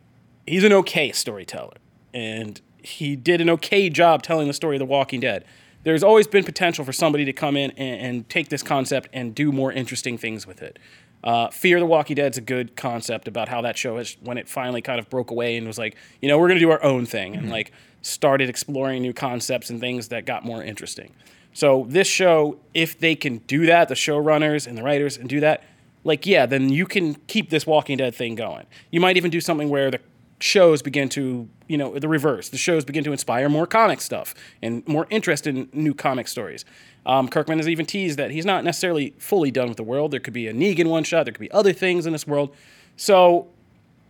he's 0.47 0.63
an 0.63 0.75
okay 0.75 1.13
storyteller, 1.13 1.77
and 2.13 2.61
he 2.83 3.17
did 3.17 3.41
an 3.41 3.49
okay 3.49 3.89
job 3.89 4.23
telling 4.23 4.49
the 4.49 4.55
story 4.55 4.77
of 4.77 4.81
The 4.81 4.85
Walking 4.87 5.21
Dead. 5.21 5.47
there's 5.85 6.03
always 6.03 6.27
been 6.27 6.45
potential 6.45 6.85
for 6.85 6.93
somebody 6.93 7.25
to 7.25 7.33
come 7.33 7.57
in 7.57 7.71
and, 7.73 8.01
and 8.01 8.29
take 8.29 8.51
this 8.51 8.63
concept 8.63 9.09
and 9.15 9.35
do 9.35 9.51
more 9.51 9.73
interesting 9.73 10.19
things 10.19 10.47
with 10.47 10.61
it. 10.61 10.79
Uh, 11.25 11.49
Fear 11.51 11.79
the 11.79 11.87
Walking 11.87 12.17
Dead's 12.17 12.39
a 12.39 12.41
good 12.41 12.77
concept 12.77 13.29
about 13.29 13.49
how 13.49 13.61
that 13.63 13.79
show 13.79 13.99
has, 13.99 14.17
when 14.23 14.39
it 14.39 14.49
finally 14.49 14.83
kind 14.83 14.99
of 14.99 15.09
broke 15.09 15.31
away 15.31 15.57
and 15.57 15.67
was 15.67 15.79
like, 15.79 15.97
you 16.21 16.29
know, 16.29 16.39
we're 16.39 16.49
going 16.49 16.59
to 16.59 16.65
do 16.65 16.71
our 16.71 16.83
own 16.83 17.07
thing 17.07 17.37
and 17.37 17.51
like 17.51 17.73
started 18.03 18.49
exploring 18.49 19.03
new 19.03 19.13
concepts 19.13 19.71
and 19.71 19.81
things 19.81 20.09
that 20.09 20.27
got 20.27 20.45
more 20.45 20.63
interesting. 20.63 21.13
So 21.53 21.87
this 21.89 22.09
show, 22.09 22.59
if 22.75 22.99
they 22.99 23.15
can 23.15 23.39
do 23.39 23.67
that, 23.67 23.89
the 23.89 23.95
showrunners 23.95 24.67
and 24.67 24.77
the 24.77 24.83
writers 24.83 25.17
and 25.17 25.29
do 25.29 25.41
that, 25.41 25.63
like 26.05 26.27
yeah, 26.27 26.47
then 26.47 26.69
you 26.71 26.87
can 26.87 27.15
keep 27.27 27.51
this 27.51 27.67
Walking 27.67 27.99
Dead 27.99 28.15
thing 28.15 28.35
going. 28.35 28.67
You 28.91 29.01
might 29.01 29.17
even 29.17 29.31
do 29.31 29.41
something 29.41 29.69
where 29.69 29.91
the 29.91 30.01
shows 30.43 30.83
begin 30.83 31.09
to, 31.11 31.49
you 31.69 31.79
know, 31.79 31.99
the 31.99 32.09
reverse. 32.09 32.49
The 32.49 32.59
shows 32.59 32.85
begin 32.85 33.05
to 33.05 33.13
inspire 33.13 33.49
more 33.49 33.67
comic 33.67 34.01
stuff 34.01 34.35
and 34.61 34.87
more 34.89 35.07
interest 35.11 35.47
in 35.47 35.69
new 35.73 35.95
comic 35.95 36.29
stories. 36.29 36.65
Um, 37.07 37.29
Kirkman 37.29 37.59
has 37.59 37.69
even 37.69 37.87
teased 37.87 38.19
that 38.19 38.31
he's 38.31 38.45
not 38.45 38.65
necessarily 38.65 39.15
fully 39.19 39.51
done 39.51 39.69
with 39.69 39.77
the 39.77 39.85
world. 39.85 40.11
There 40.11 40.21
could 40.21 40.35
be 40.35 40.49
a 40.49 40.53
Negan 40.53 40.87
one 40.87 41.05
shot. 41.05 41.25
There 41.25 41.33
could 41.33 41.41
be 41.41 41.51
other 41.53 41.73
things 41.73 42.07
in 42.07 42.13
this 42.13 42.27
world. 42.27 42.55
So 42.97 43.49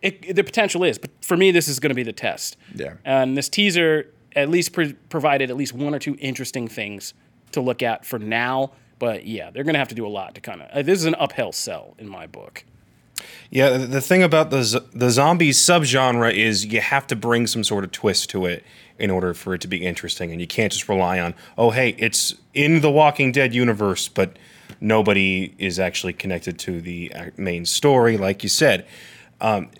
it, 0.01 0.35
the 0.35 0.43
potential 0.43 0.85
is, 0.85 0.99
but 0.99 1.11
for 1.23 1.37
me, 1.37 1.51
this 1.51 1.69
is 1.69 1.79
going 1.79 1.91
to 1.91 1.95
be 1.95 2.03
the 2.03 2.12
test. 2.12 2.57
Yeah. 2.75 2.95
And 3.05 3.37
this 3.37 3.49
teaser 3.49 4.09
at 4.35 4.49
least 4.49 4.73
pro- 4.73 4.95
provided 5.09 5.51
at 5.51 5.57
least 5.57 5.75
one 5.75 5.95
or 5.95 5.99
two 5.99 6.17
interesting 6.19 6.69
things 6.69 7.15
to 7.53 7.61
look 7.61 7.83
at 7.83 8.05
for 8.05 8.19
now. 8.19 8.73
But 8.99 9.27
yeah, 9.27 9.51
they're 9.51 9.65
going 9.65 9.75
to 9.75 9.79
have 9.79 9.89
to 9.89 9.95
do 9.95 10.07
a 10.07 10.09
lot 10.09 10.35
to 10.37 10.41
kind 10.41 10.62
of. 10.62 10.71
Uh, 10.71 10.83
this 10.83 10.99
is 10.99 11.05
an 11.05 11.17
uphill 11.19 11.53
sell 11.53 11.95
in 11.99 12.09
my 12.09 12.27
book. 12.27 12.65
Yeah, 13.50 13.76
the 13.76 14.00
thing 14.00 14.23
about 14.23 14.50
the 14.50 14.62
z- 14.62 14.81
the 14.93 15.11
zombies 15.11 15.59
subgenre 15.59 16.35
is 16.35 16.67
you 16.67 16.81
have 16.81 17.07
to 17.09 17.17
bring 17.17 17.47
some 17.47 17.64
sort 17.64 17.85
of 17.85 17.93
twist 17.93 18.31
to 18.31 18.47
it 18.47 18.64
in 18.99 19.11
order 19.11 19.35
for 19.35 19.55
it 19.55 19.61
to 19.62 19.69
be 19.69 19.85
interesting, 19.85 20.31
and 20.31 20.41
you 20.41 20.47
can't 20.47 20.73
just 20.73 20.88
rely 20.88 21.19
on 21.21 21.35
oh 21.59 21.71
hey 21.71 21.95
it's 21.99 22.35
in 22.55 22.81
the 22.81 22.91
Walking 22.91 23.33
Dead 23.33 23.55
universe, 23.55 24.09
but 24.09 24.38
nobody 24.81 25.55
is 25.59 25.79
actually 25.79 26.12
connected 26.12 26.59
to 26.61 26.81
the 26.81 27.12
uh, 27.14 27.26
main 27.37 27.64
story, 27.64 28.17
like 28.17 28.43
you 28.43 28.49
said. 28.49 28.87
Um, 29.41 29.71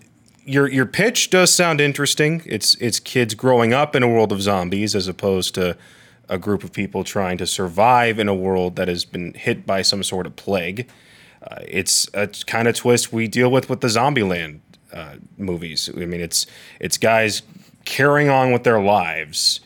your 0.45 0.69
your 0.69 0.85
pitch 0.85 1.29
does 1.29 1.53
sound 1.53 1.79
interesting. 1.79 2.41
It's 2.45 2.75
it's 2.75 2.99
kids 2.99 3.33
growing 3.33 3.73
up 3.73 3.95
in 3.95 4.03
a 4.03 4.07
world 4.07 4.31
of 4.31 4.41
zombies 4.41 4.95
as 4.95 5.07
opposed 5.07 5.55
to 5.55 5.77
a 6.29 6.37
group 6.37 6.63
of 6.63 6.71
people 6.71 7.03
trying 7.03 7.37
to 7.37 7.47
survive 7.47 8.19
in 8.19 8.27
a 8.27 8.35
world 8.35 8.75
that 8.75 8.87
has 8.87 9.05
been 9.05 9.33
hit 9.33 9.65
by 9.65 9.81
some 9.81 10.03
sort 10.03 10.25
of 10.25 10.35
plague. 10.35 10.89
Uh, 11.43 11.57
it's 11.67 12.07
a 12.13 12.27
kind 12.27 12.67
of 12.67 12.75
twist 12.75 13.11
we 13.11 13.27
deal 13.27 13.51
with 13.51 13.69
with 13.69 13.81
the 13.81 13.87
Zombieland 13.87 14.59
uh, 14.93 15.15
movies. 15.37 15.89
I 15.95 16.05
mean, 16.05 16.21
it's 16.21 16.45
it's 16.79 16.97
guys 16.97 17.41
carrying 17.85 18.29
on 18.29 18.51
with 18.51 18.63
their 18.63 18.79
lives 18.81 19.59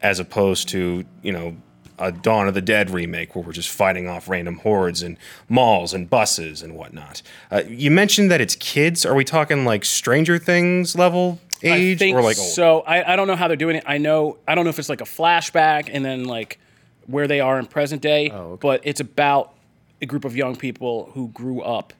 as 0.00 0.18
opposed 0.20 0.68
to 0.70 1.04
you 1.22 1.32
know 1.32 1.56
a 1.98 2.12
Dawn 2.12 2.46
of 2.46 2.54
the 2.54 2.60
Dead 2.62 2.90
remake 2.90 3.34
where 3.34 3.44
we're 3.44 3.52
just 3.52 3.68
fighting 3.70 4.06
off 4.08 4.28
random 4.28 4.58
hordes 4.58 5.02
and 5.02 5.16
malls 5.48 5.92
and 5.92 6.08
buses 6.08 6.62
and 6.62 6.76
whatnot. 6.76 7.22
Uh, 7.50 7.62
you 7.68 7.90
mentioned 7.90 8.30
that 8.30 8.40
it's 8.40 8.54
kids. 8.54 9.04
Are 9.04 9.14
we 9.16 9.24
talking 9.24 9.64
like 9.64 9.84
Stranger 9.84 10.38
Things 10.38 10.94
level 10.96 11.40
age 11.64 11.96
I 11.96 11.98
think 11.98 12.16
or 12.16 12.22
like 12.22 12.38
old? 12.38 12.46
so. 12.52 12.80
I, 12.82 13.12
I 13.14 13.16
don't 13.16 13.26
know 13.26 13.34
how 13.34 13.48
they're 13.48 13.56
doing 13.56 13.74
it. 13.76 13.84
I 13.84 13.98
know 13.98 14.38
I 14.46 14.54
don't 14.54 14.62
know 14.64 14.70
if 14.70 14.78
it's 14.78 14.88
like 14.88 15.00
a 15.00 15.04
flashback 15.04 15.90
and 15.92 16.04
then 16.04 16.24
like 16.24 16.60
where 17.06 17.26
they 17.26 17.40
are 17.40 17.58
in 17.58 17.66
present 17.66 18.00
day, 18.00 18.30
Oh, 18.30 18.56
but 18.60 18.80
it's 18.84 19.00
about 19.00 19.54
a 20.00 20.06
group 20.06 20.24
of 20.24 20.36
young 20.36 20.56
people 20.56 21.10
who 21.14 21.28
grew 21.28 21.60
up 21.60 21.92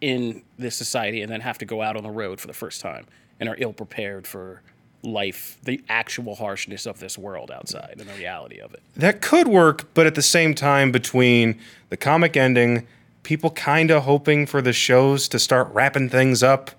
in 0.00 0.42
this 0.58 0.74
society 0.74 1.22
and 1.22 1.30
then 1.30 1.40
have 1.40 1.58
to 1.58 1.64
go 1.64 1.82
out 1.82 1.96
on 1.96 2.02
the 2.02 2.10
road 2.10 2.40
for 2.40 2.46
the 2.46 2.52
first 2.52 2.80
time 2.80 3.06
and 3.38 3.48
are 3.48 3.56
ill 3.58 3.72
prepared 3.72 4.26
for 4.26 4.62
life, 5.02 5.58
the 5.62 5.82
actual 5.88 6.34
harshness 6.36 6.86
of 6.86 7.00
this 7.00 7.18
world 7.18 7.50
outside 7.50 7.96
and 7.98 8.08
the 8.08 8.14
reality 8.14 8.58
of 8.60 8.72
it. 8.72 8.82
That 8.96 9.20
could 9.20 9.48
work, 9.48 9.92
but 9.94 10.06
at 10.06 10.14
the 10.14 10.22
same 10.22 10.54
time, 10.54 10.92
between 10.92 11.58
the 11.88 11.96
comic 11.96 12.36
ending, 12.36 12.86
people 13.22 13.50
kind 13.50 13.90
of 13.90 14.04
hoping 14.04 14.46
for 14.46 14.62
the 14.62 14.72
shows 14.72 15.28
to 15.28 15.38
start 15.38 15.68
wrapping 15.72 16.08
things 16.08 16.42
up, 16.42 16.70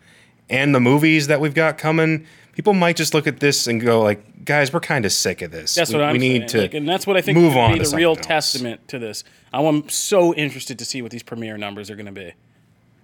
and 0.49 0.75
the 0.75 0.79
movies 0.79 1.27
that 1.27 1.39
we've 1.39 1.53
got 1.53 1.77
coming, 1.77 2.25
people 2.53 2.73
might 2.73 2.95
just 2.95 3.13
look 3.13 3.27
at 3.27 3.39
this 3.39 3.67
and 3.67 3.81
go 3.81 4.01
like, 4.01 4.45
"Guys, 4.45 4.71
we're 4.71 4.79
kind 4.79 5.05
of 5.05 5.11
sick 5.11 5.41
of 5.41 5.51
this. 5.51 5.75
That's 5.75 5.91
we, 5.91 5.97
what 5.97 6.05
I'm 6.05 6.13
we 6.13 6.19
need 6.19 6.29
saying. 6.29 6.47
to 6.47 6.61
Like, 6.61 6.73
and 6.73 6.87
that's 6.87 7.05
what 7.05 7.17
I 7.17 7.21
think 7.21 7.37
move 7.37 7.53
would 7.55 7.59
on 7.59 7.73
be 7.73 7.79
to 7.79 7.89
the 7.89 7.97
real 7.97 8.11
else. 8.11 8.19
testament 8.21 8.87
to 8.87 8.99
this. 8.99 9.23
I'm 9.51 9.89
so 9.89 10.33
interested 10.33 10.79
to 10.79 10.85
see 10.85 11.01
what 11.01 11.11
these 11.11 11.23
premiere 11.23 11.57
numbers 11.57 11.89
are 11.89 11.95
going 11.95 12.07
to 12.07 12.11
be. 12.11 12.33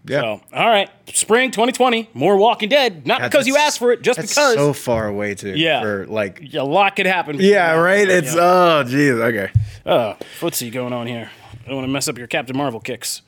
Yeah. 0.06 0.22
So, 0.22 0.42
all 0.54 0.70
right, 0.70 0.90
spring 1.14 1.52
2020, 1.52 2.10
more 2.14 2.38
Walking 2.38 2.70
Dead. 2.70 3.06
Not 3.06 3.22
because 3.22 3.48
you 3.48 3.58
asked 3.58 3.80
for 3.80 3.92
it, 3.92 4.02
just 4.02 4.18
That's 4.18 4.32
because. 4.32 4.56
so 4.56 4.72
far 4.74 5.08
away 5.08 5.36
too. 5.36 5.56
Yeah. 5.56 5.82
For 5.82 6.08
like. 6.08 6.42
a 6.54 6.64
lot 6.64 6.96
could 6.96 7.06
happen. 7.06 7.38
Yeah. 7.40 7.74
Right. 7.74 8.08
It's 8.08 8.34
yeah. 8.34 8.42
oh 8.42 8.84
geez. 8.84 9.14
Okay. 9.16 9.52
uh, 9.86 10.14
footsie 10.40 10.72
going 10.72 10.94
on 10.94 11.08
here. 11.08 11.30
I 11.66 11.68
don't 11.68 11.76
want 11.78 11.88
to 11.88 11.92
mess 11.92 12.08
up 12.08 12.18
your 12.18 12.28
Captain 12.28 12.56
Marvel 12.56 12.80
kicks. 12.80 13.22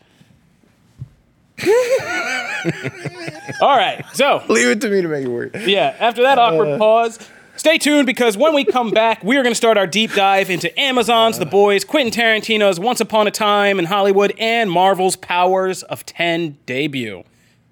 all 3.62 3.76
right, 3.78 4.04
so 4.14 4.44
Leave 4.50 4.68
it 4.68 4.82
to 4.82 4.90
me 4.90 5.02
to 5.02 5.08
make 5.08 5.26
it 5.26 5.30
work. 5.30 5.52
yeah, 5.66 5.96
after 6.00 6.24
that 6.24 6.38
awkward 6.38 6.70
uh, 6.70 6.78
pause, 6.78 7.20
stay 7.56 7.78
tuned 7.78 8.06
because 8.06 8.38
when 8.38 8.54
we 8.54 8.66
come 8.66 8.92
back, 8.92 9.24
we 9.24 9.38
are 9.38 9.44
going 9.44 9.52
to 9.52 9.58
start 9.58 9.78
our 9.78 9.88
deep 9.88 10.14
dive 10.14 10.50
into 10.50 10.78
Amazon's 10.80 11.40
The 11.40 11.46
Boys, 11.46 11.84
Quentin 11.84 12.12
Tarantino's 12.12 12.80
Once 12.80 13.02
Upon 13.02 13.28
a 13.28 13.32
Time 13.32 13.80
in 13.80 13.86
Hollywood, 13.86 14.34
and 14.40 14.70
Marvel's 14.72 15.16
Powers 15.16 15.84
of 15.84 16.06
10 16.06 16.58
debut. 16.66 17.24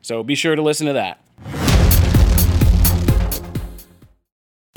So 0.02 0.24
be 0.24 0.36
sure 0.36 0.56
to 0.56 0.62
listen 0.62 0.88
to 0.88 0.94
that. 0.94 1.20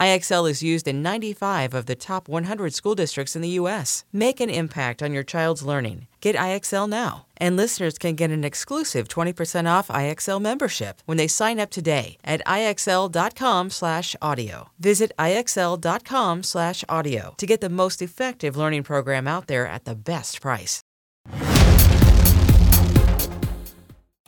IXL 0.00 0.50
is 0.50 0.62
used 0.62 0.86
in 0.86 1.02
95 1.02 1.74
of 1.74 1.86
the 1.86 1.96
top 1.96 2.28
100 2.28 2.72
school 2.72 2.94
districts 2.94 3.34
in 3.34 3.42
the 3.42 3.48
U.S. 3.50 4.04
Make 4.12 4.40
an 4.40 4.50
impact 4.50 5.02
on 5.02 5.12
your 5.12 5.24
child's 5.24 5.62
learning. 5.62 6.06
Get 6.20 6.36
IXL 6.36 6.88
now. 6.88 7.26
And 7.36 7.56
listeners 7.56 7.98
can 7.98 8.14
get 8.14 8.30
an 8.30 8.44
exclusive 8.44 9.08
20% 9.08 9.68
off 9.68 9.88
IXL 9.88 10.40
membership 10.40 11.02
when 11.06 11.16
they 11.16 11.26
sign 11.26 11.58
up 11.58 11.70
today 11.70 12.16
at 12.24 12.40
IXL.com/audio. 12.46 14.70
Visit 14.78 15.10
IXL.com/audio 15.18 17.34
to 17.36 17.46
get 17.46 17.60
the 17.60 17.68
most 17.68 18.02
effective 18.02 18.56
learning 18.56 18.84
program 18.84 19.26
out 19.26 19.48
there 19.48 19.66
at 19.66 19.84
the 19.84 19.96
best 19.96 20.40
price. 20.40 20.82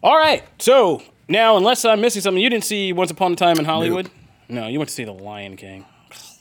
All 0.03 0.17
right, 0.17 0.43
so 0.59 1.03
now, 1.29 1.57
unless 1.57 1.85
I'm 1.85 2.01
missing 2.01 2.23
something, 2.23 2.43
you 2.43 2.51
didn't 2.51 2.65
see 2.65 2.93
Once 2.93 3.13
Upon 3.13 3.35
a 3.35 3.37
Time 3.37 3.57
in 3.59 3.65
Hollywood? 3.65 4.11
No, 4.51 4.67
you 4.67 4.79
went 4.79 4.89
to 4.89 4.95
see 4.95 5.05
The 5.05 5.13
Lion 5.13 5.57
King. 5.57 5.85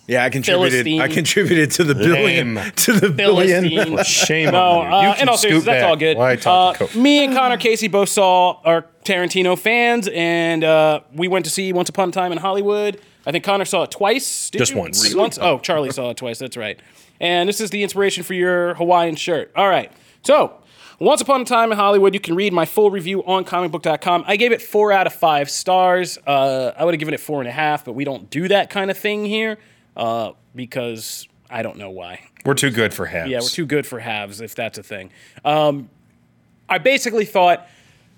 Yeah, 0.07 0.23
I 0.25 0.29
contributed. 0.31 0.71
Philistine. 0.85 1.01
I 1.01 1.07
contributed 1.07 1.71
to 1.71 1.83
the 1.83 1.93
billion. 1.93 2.55
Lame. 2.55 2.71
To 2.77 2.93
the 2.93 3.09
billion. 3.11 3.69
Philistine. 3.69 4.03
Shame 4.03 4.51
No, 4.51 4.59
on 4.79 4.87
you. 4.91 4.93
uh, 4.97 5.01
you 5.03 5.09
in 5.09 5.15
can 5.17 5.29
all 5.29 5.37
scoot 5.37 5.49
seriousness, 5.49 5.65
that's 5.65 5.83
back. 5.83 5.89
all 5.89 5.95
good. 5.95 6.17
Why 6.17 6.35
talk 6.35 6.77
to 6.79 6.83
Uh, 6.85 6.87
Coke? 6.87 6.95
me 6.95 7.23
and 7.25 7.35
Connor 7.35 7.57
Casey 7.57 7.87
both 7.87 8.09
saw 8.09 8.59
our 8.65 8.87
Tarantino 9.05 9.57
fans, 9.57 10.09
and 10.11 10.63
uh, 10.63 11.01
we 11.13 11.27
went 11.27 11.45
to 11.45 11.51
see 11.51 11.71
Once 11.73 11.89
Upon 11.89 12.09
a 12.09 12.11
Time 12.11 12.31
in 12.31 12.39
Hollywood. 12.39 12.99
I 13.27 13.31
think 13.31 13.43
Connor 13.43 13.65
saw 13.65 13.83
it 13.83 13.91
twice. 13.91 14.49
Did 14.49 14.57
Just 14.57 14.71
you? 14.71 14.79
once. 14.79 15.03
Just 15.03 15.15
once. 15.15 15.37
Oh, 15.39 15.59
Charlie 15.59 15.91
saw 15.91 16.09
it 16.09 16.17
twice. 16.17 16.39
That's 16.39 16.57
right. 16.57 16.79
And 17.19 17.47
this 17.47 17.61
is 17.61 17.69
the 17.69 17.83
inspiration 17.83 18.23
for 18.23 18.33
your 18.33 18.73
Hawaiian 18.75 19.15
shirt. 19.15 19.51
All 19.55 19.69
right. 19.69 19.91
So, 20.23 20.53
Once 20.99 21.21
Upon 21.21 21.41
a 21.41 21.45
Time 21.45 21.71
in 21.71 21.77
Hollywood, 21.77 22.13
you 22.13 22.19
can 22.19 22.35
read 22.35 22.51
my 22.51 22.65
full 22.65 22.91
review 22.91 23.23
on 23.23 23.45
comicbook.com. 23.45 24.25
I 24.27 24.35
gave 24.35 24.51
it 24.51 24.61
four 24.61 24.91
out 24.91 25.07
of 25.07 25.13
five 25.13 25.49
stars. 25.49 26.17
Uh, 26.27 26.73
I 26.77 26.83
would 26.83 26.93
have 26.93 26.99
given 26.99 27.13
it 27.13 27.21
four 27.21 27.39
and 27.39 27.47
a 27.47 27.53
half, 27.53 27.85
but 27.85 27.93
we 27.93 28.03
don't 28.03 28.29
do 28.29 28.49
that 28.49 28.69
kind 28.69 28.91
of 28.91 28.97
thing 28.97 29.23
here 29.23 29.57
uh, 29.95 30.33
because 30.53 31.25
I 31.49 31.63
don't 31.63 31.77
know 31.77 31.89
why. 31.89 32.19
We're 32.43 32.53
too 32.53 32.69
good 32.69 32.93
for 32.93 33.05
halves. 33.05 33.31
Yeah, 33.31 33.39
we're 33.39 33.47
too 33.47 33.65
good 33.65 33.87
for 33.87 33.99
halves, 33.99 34.41
if 34.41 34.55
that's 34.55 34.77
a 34.77 34.83
thing. 34.83 35.11
Um, 35.45 35.89
I 36.67 36.79
basically 36.79 37.25
thought 37.25 37.65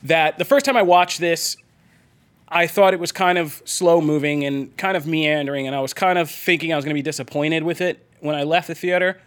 that 0.01 0.39
the 0.39 0.45
first 0.45 0.65
time 0.65 0.75
I 0.75 0.81
watched 0.81 1.19
this, 1.19 1.57
I 2.47 2.65
thought 2.65 2.95
it 2.95 2.99
was 2.99 3.11
kind 3.11 3.37
of 3.37 3.61
slow 3.63 4.01
moving 4.01 4.43
and 4.43 4.75
kind 4.75 4.97
of 4.97 5.05
meandering, 5.05 5.67
and 5.67 5.75
I 5.75 5.81
was 5.81 5.93
kind 5.93 6.17
of 6.17 6.31
thinking 6.31 6.73
I 6.73 6.77
was 6.77 6.85
going 6.85 6.95
to 6.95 6.97
be 6.97 7.03
disappointed 7.03 7.61
with 7.61 7.79
it 7.79 8.03
when 8.21 8.33
I 8.33 8.41
left 8.41 8.67
the 8.67 8.75
theater. 8.75 9.21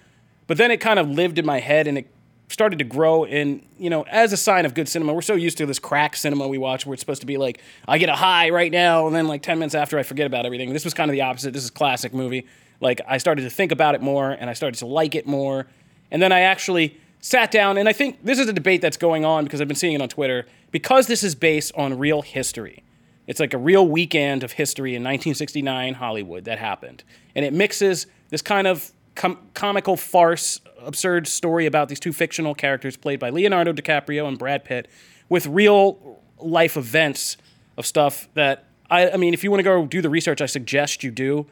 But 0.49 0.59
then 0.59 0.73
it 0.73 0.79
kind 0.79 0.99
of 0.99 1.09
lived 1.09 1.39
in 1.39 1.47
my 1.47 1.61
head, 1.61 1.87
and 1.87 1.99
it 1.99 2.09
started 2.49 2.79
to 2.79 2.85
grow 2.85 3.25
and 3.25 3.63
you 3.79 3.91
know, 3.91 4.03
as 4.03 4.33
a 4.33 4.37
sign 4.37 4.67
of 4.67 4.75
good 4.75 4.89
cinema. 4.89 5.13
We're 5.13 5.23
so 5.23 5.35
used 5.35 5.59
to 5.59 5.67
this 5.67 5.79
crack 5.79 6.17
cinema 6.17 6.47
we 6.49 6.59
watch 6.59 6.87
where 6.87 6.95
it's 6.95 7.01
supposed 7.01 7.21
to 7.23 7.27
be 7.27 7.37
like, 7.37 7.61
I 7.89 7.99
get 7.99 8.09
a 8.09 8.15
high 8.15 8.51
right 8.51 8.71
now, 8.71 9.07
and 9.07 9.15
then 9.15 9.27
like 9.27 9.43
10 9.43 9.59
minutes 9.59 9.75
after 9.75 9.99
I 9.99 10.03
forget 10.03 10.27
about 10.27 10.47
everything. 10.47 10.73
This 10.73 10.85
was 10.85 10.95
kind 10.95 11.11
of 11.11 11.13
the 11.13 11.23
opposite. 11.23 11.53
This 11.53 11.65
is 11.65 11.71
classic 11.71 12.15
movie. 12.15 12.47
Like, 12.81 13.01
I 13.07 13.19
started 13.19 13.43
to 13.43 13.51
think 13.51 13.73
about 13.73 13.95
it 13.95 14.03
more, 14.03 14.31
and 14.31 14.51
I 14.51 14.53
started 14.53 14.79
to 14.79 14.87
like 14.87 15.15
it 15.15 15.27
more. 15.27 15.67
And 16.11 16.21
then 16.21 16.33
I 16.33 16.41
actually 16.41 16.99
sat 17.21 17.51
down, 17.51 17.79
and 17.79 17.89
I 17.89 17.93
think 17.93 18.23
this 18.23 18.39
is 18.39 18.49
a 18.49 18.53
debate 18.53 18.83
that's 18.83 18.97
going 18.97 19.25
on 19.25 19.45
because 19.45 19.61
I've 19.61 19.69
been 19.69 19.77
seeing 19.77 19.95
it 19.95 20.03
on 20.03 20.09
Twitter. 20.09 20.47
Because 20.71 21.07
this 21.07 21.23
is 21.23 21.35
based 21.35 21.73
on 21.77 21.99
real 21.99 22.23
history, 22.23 22.83
it's 23.27 23.41
like 23.41 23.55
a 23.55 23.59
real 23.59 23.89
weekend 23.89 24.43
of 24.43 24.53
history 24.53 24.91
in 24.91 25.03
1969 25.03 25.95
Hollywood 25.95 26.45
that 26.45 26.59
happened. 26.59 27.05
And 27.35 27.45
it 27.45 27.53
mixes 27.53 28.07
this 28.29 28.43
kind 28.43 28.67
of 28.67 28.93
com- 29.15 29.39
comical 29.55 29.97
farce, 29.97 30.61
absurd 30.87 31.27
story 31.27 31.67
about 31.67 31.89
these 31.89 32.01
two 32.01 32.13
fictional 32.13 32.55
characters 32.55 32.97
played 32.97 33.21
by 33.21 33.31
Leonardo 33.31 33.73
DiCaprio 33.73 34.27
and 34.29 34.39
Brad 34.39 34.65
Pitt 34.65 34.89
with 35.29 35.47
real 35.47 36.21
life 36.39 36.77
events 36.77 37.37
of 37.77 37.87
stuff 37.87 38.29
that 38.35 38.67
I, 38.91 39.11
I 39.11 39.17
mean, 39.17 39.35
if 39.35 39.43
you 39.43 39.51
want 39.51 39.61
to 39.61 39.65
go 39.65 39.87
do 39.87 40.03
the 40.03 40.11
research, 40.11 40.41
I 40.41 40.47
suggest 40.47 41.03
you 41.03 41.11
do 41.11 41.47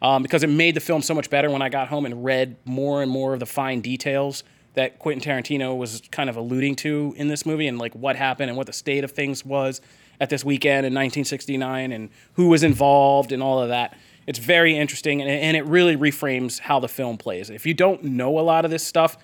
um, 0.00 0.22
because 0.22 0.42
it 0.42 0.48
made 0.48 0.74
the 0.74 0.80
film 0.80 1.02
so 1.02 1.14
much 1.14 1.30
better 1.30 1.50
when 1.50 1.62
I 1.62 1.68
got 1.68 1.88
home 1.88 2.06
and 2.06 2.24
read 2.24 2.56
more 2.64 3.02
and 3.02 3.10
more 3.10 3.34
of 3.34 3.40
the 3.40 3.46
fine 3.46 3.80
details 3.80 4.44
that 4.74 4.98
Quentin 4.98 5.22
Tarantino 5.22 5.76
was 5.76 6.02
kind 6.12 6.30
of 6.30 6.36
alluding 6.36 6.76
to 6.76 7.14
in 7.16 7.28
this 7.28 7.44
movie 7.44 7.66
and 7.66 7.78
like 7.78 7.94
what 7.94 8.16
happened 8.16 8.48
and 8.48 8.56
what 8.56 8.66
the 8.66 8.72
state 8.72 9.02
of 9.02 9.10
things 9.10 9.44
was 9.44 9.80
at 10.20 10.30
this 10.30 10.44
weekend 10.44 10.86
in 10.86 10.92
1969 10.92 11.92
and 11.92 12.10
who 12.34 12.48
was 12.48 12.62
involved 12.62 13.32
and 13.32 13.42
all 13.42 13.60
of 13.60 13.68
that. 13.68 13.96
It's 14.28 14.38
very 14.38 14.76
interesting 14.76 15.22
and, 15.22 15.30
and 15.30 15.56
it 15.56 15.64
really 15.64 15.96
reframes 15.96 16.58
how 16.60 16.78
the 16.80 16.86
film 16.88 17.16
plays. 17.16 17.48
If 17.48 17.64
you 17.64 17.72
don't 17.72 18.04
know 18.04 18.38
a 18.38 18.42
lot 18.42 18.66
of 18.66 18.70
this 18.70 18.84
stuff, 18.86 19.16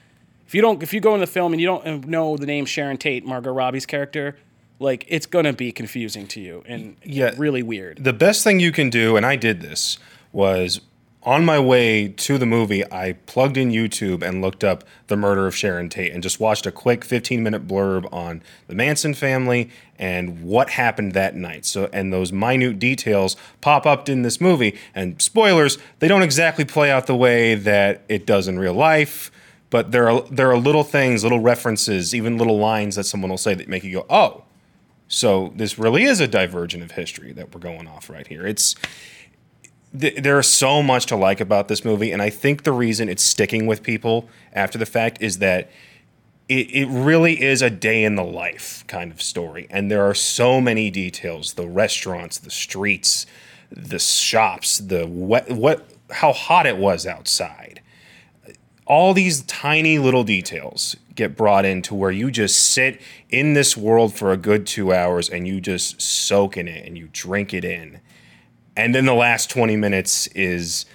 if 0.47 0.55
you 0.55 0.63
don't, 0.63 0.83
if 0.83 0.95
you 0.95 1.01
go 1.01 1.13
in 1.15 1.21
the 1.21 1.27
film 1.27 1.53
and 1.53 1.61
you 1.61 1.67
don't 1.67 1.87
uh, 1.87 1.99
know 2.09 2.39
the 2.39 2.47
name 2.47 2.65
Sharon 2.65 2.97
Tate, 2.97 3.25
Margot 3.27 3.53
Robbie's 3.53 3.85
character, 3.85 4.37
like 4.79 5.05
it's 5.07 5.27
gonna 5.27 5.53
be 5.53 5.73
confusing 5.73 6.27
to 6.29 6.41
you 6.41 6.65
and 6.67 6.97
Yeah. 7.05 7.33
really 7.37 7.63
weird. 7.63 8.03
the 8.03 8.15
best 8.15 8.43
thing 8.45 8.61
you 8.61 8.73
can 8.73 8.89
do, 8.89 9.17
and 9.19 9.27
I 9.27 9.37
did 9.37 9.61
this, 9.61 9.99
was 10.33 10.81
on 11.25 11.45
my 11.45 11.59
way 11.59 12.09
to 12.09 12.39
the 12.39 12.47
movie, 12.47 12.85
I 12.93 13.15
plugged 13.27 13.57
in 13.57 13.71
YouTube 13.71 14.23
and 14.23 14.43
looked 14.43 14.63
up 14.63 14.85
the 15.07 15.17
murder 15.17 15.47
of 15.47 15.57
Sharon 15.57 15.89
Tate 15.89 16.13
and 16.13 16.23
just 16.23 16.39
watched 16.39 16.67
a 16.67 16.73
quick 16.73 17.05
15 17.05 17.43
minute 17.43 17.67
blurb 17.67 18.13
on 18.13 18.43
the 18.67 18.75
Manson 18.75 19.15
family 19.15 19.71
and 19.99 20.43
what 20.43 20.71
happened 20.71 21.13
that 21.15 21.35
night. 21.35 21.65
So, 21.65 21.89
and 21.93 22.13
those 22.13 22.33
minute 22.33 22.79
details 22.79 23.37
pop 23.61 23.87
up 23.87 24.09
in 24.09 24.23
this 24.23 24.41
movie. 24.41 24.79
And 24.95 25.21
spoilers, 25.21 25.79
they 25.99 26.09
don't 26.09 26.23
exactly 26.23 26.65
play 26.65 26.91
out 26.91 27.07
the 27.07 27.17
way 27.17 27.55
that 27.55 28.03
it 28.09 28.27
does 28.27 28.47
in 28.47 28.59
real 28.59 28.75
life. 28.75 29.31
But 29.71 29.93
there 29.93 30.09
are 30.09 30.23
there 30.31 30.51
are 30.51 30.59
little 30.59 30.85
things, 30.85 31.25
little 31.25 31.41
references, 31.41 32.15
even 32.15 32.39
little 32.39 32.59
lines 32.59 32.97
that 32.97 33.05
someone 33.05 33.31
will 33.31 33.39
say 33.39 33.55
that 33.55 33.67
make 33.67 33.83
you 33.83 33.93
go, 33.93 34.07
"Oh, 34.09 34.45
so 35.09 35.53
this 35.57 35.79
really 35.79 36.05
is 36.05 36.21
a 36.21 36.29
divergent 36.29 36.83
of 36.83 36.93
history 36.93 37.33
that 37.33 37.55
we're 37.55 37.61
going 37.61 37.87
off 37.89 38.09
right 38.09 38.27
here. 38.27 38.47
It's 38.47 38.75
th- 39.99 40.23
there's 40.23 40.49
so 40.49 40.83
much 40.83 41.07
to 41.07 41.17
like 41.17 41.41
about 41.41 41.69
this 41.69 41.85
movie, 41.85 42.13
and 42.13 42.23
I 42.23 42.31
think 42.31 42.63
the 42.65 42.73
reason 42.73 43.09
it's 43.09 43.23
sticking 43.23 43.67
with 43.67 43.83
people 43.83 44.29
after 44.53 44.79
the 44.79 44.87
fact 44.87 45.19
is 45.21 45.39
that 45.39 45.71
it, 46.49 46.71
it 46.71 46.87
really 46.89 47.43
is 47.43 47.63
a 47.63 47.71
day 47.71 48.05
in 48.05 48.17
the 48.17 48.25
life 48.25 48.85
kind 48.87 49.11
of 49.11 49.23
story, 49.23 49.67
and 49.71 49.91
there 49.91 50.05
are 50.05 50.15
so 50.15 50.61
many 50.61 50.91
details: 50.91 51.55
the 51.55 51.69
restaurants, 51.69 52.39
the 52.39 52.51
streets, 52.51 53.27
the 53.71 53.99
shops, 53.99 54.79
the 54.79 55.07
what, 55.07 55.51
what, 55.51 55.89
how 56.11 56.33
hot 56.33 56.67
it 56.67 56.77
was 56.77 57.07
outside 57.07 57.81
all 58.87 59.15
these 59.15 59.43
tiny 59.43 59.99
little 59.99 60.25
details 60.25 60.97
get 61.15 61.37
brought 61.37 61.65
into 61.65 61.95
where 61.95 62.11
you 62.11 62.31
just 62.31 62.59
sit 62.59 63.01
in 63.31 63.55
this 63.55 63.77
world 63.77 64.15
for 64.15 64.33
a 64.33 64.37
good 64.37 64.67
two 64.67 64.93
hours 64.93 65.31
and 65.31 65.47
you 65.47 65.61
just 65.61 66.01
soak 66.03 66.57
in 66.57 66.69
it 66.69 66.87
and 66.87 66.99
you 66.99 67.09
drink 67.13 67.55
it 67.55 67.65
in. 67.65 68.01
And 68.77 68.95
then 68.95 69.05
the 69.05 69.15
last 69.15 69.51
20 69.51 69.77
minutes 69.77 70.27
is 70.29 70.87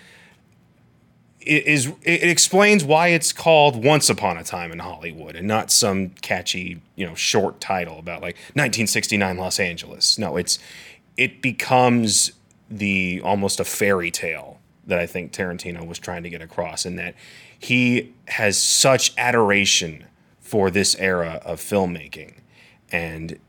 it 1.40 1.66
is 1.66 1.92
it 2.04 2.24
explains 2.24 2.84
why 2.84 3.10
it's 3.10 3.32
called 3.32 3.84
Once 3.84 4.10
Upon 4.10 4.38
a 4.38 4.44
Time 4.44 4.72
in 4.72 4.80
Hollywood 4.80 5.36
and 5.36 5.48
not 5.48 5.72
some 5.72 6.10
catchy, 6.22 6.82
you 6.96 7.06
know, 7.06 7.16
short 7.16 7.62
title 7.62 7.98
about 7.98 8.22
like 8.22 8.36
1969 8.54 9.38
Los 9.38 9.60
Angeles. 9.60 10.18
No, 10.18 10.38
it's 10.38 10.60
it 11.18 11.42
becomes 11.42 12.34
the 12.70 13.22
almost 13.24 13.60
a 13.60 13.66
fairy 13.66 14.12
tale 14.12 14.60
that 14.86 15.00
I 15.00 15.06
think 15.06 15.32
Tarantino 15.32 15.86
was 15.88 16.00
trying 16.00 16.24
to 16.24 16.30
get 16.30 16.42
across 16.42 16.86
in 16.86 16.98
that 16.98 17.16
he 17.58 18.14
has 18.28 18.58
such 18.58 19.14
adoration 19.18 20.06
for 20.40 20.70
this 20.72 20.96
era 20.96 21.42
of 21.46 21.60
filmmaking 21.60 22.36
and 22.92 23.40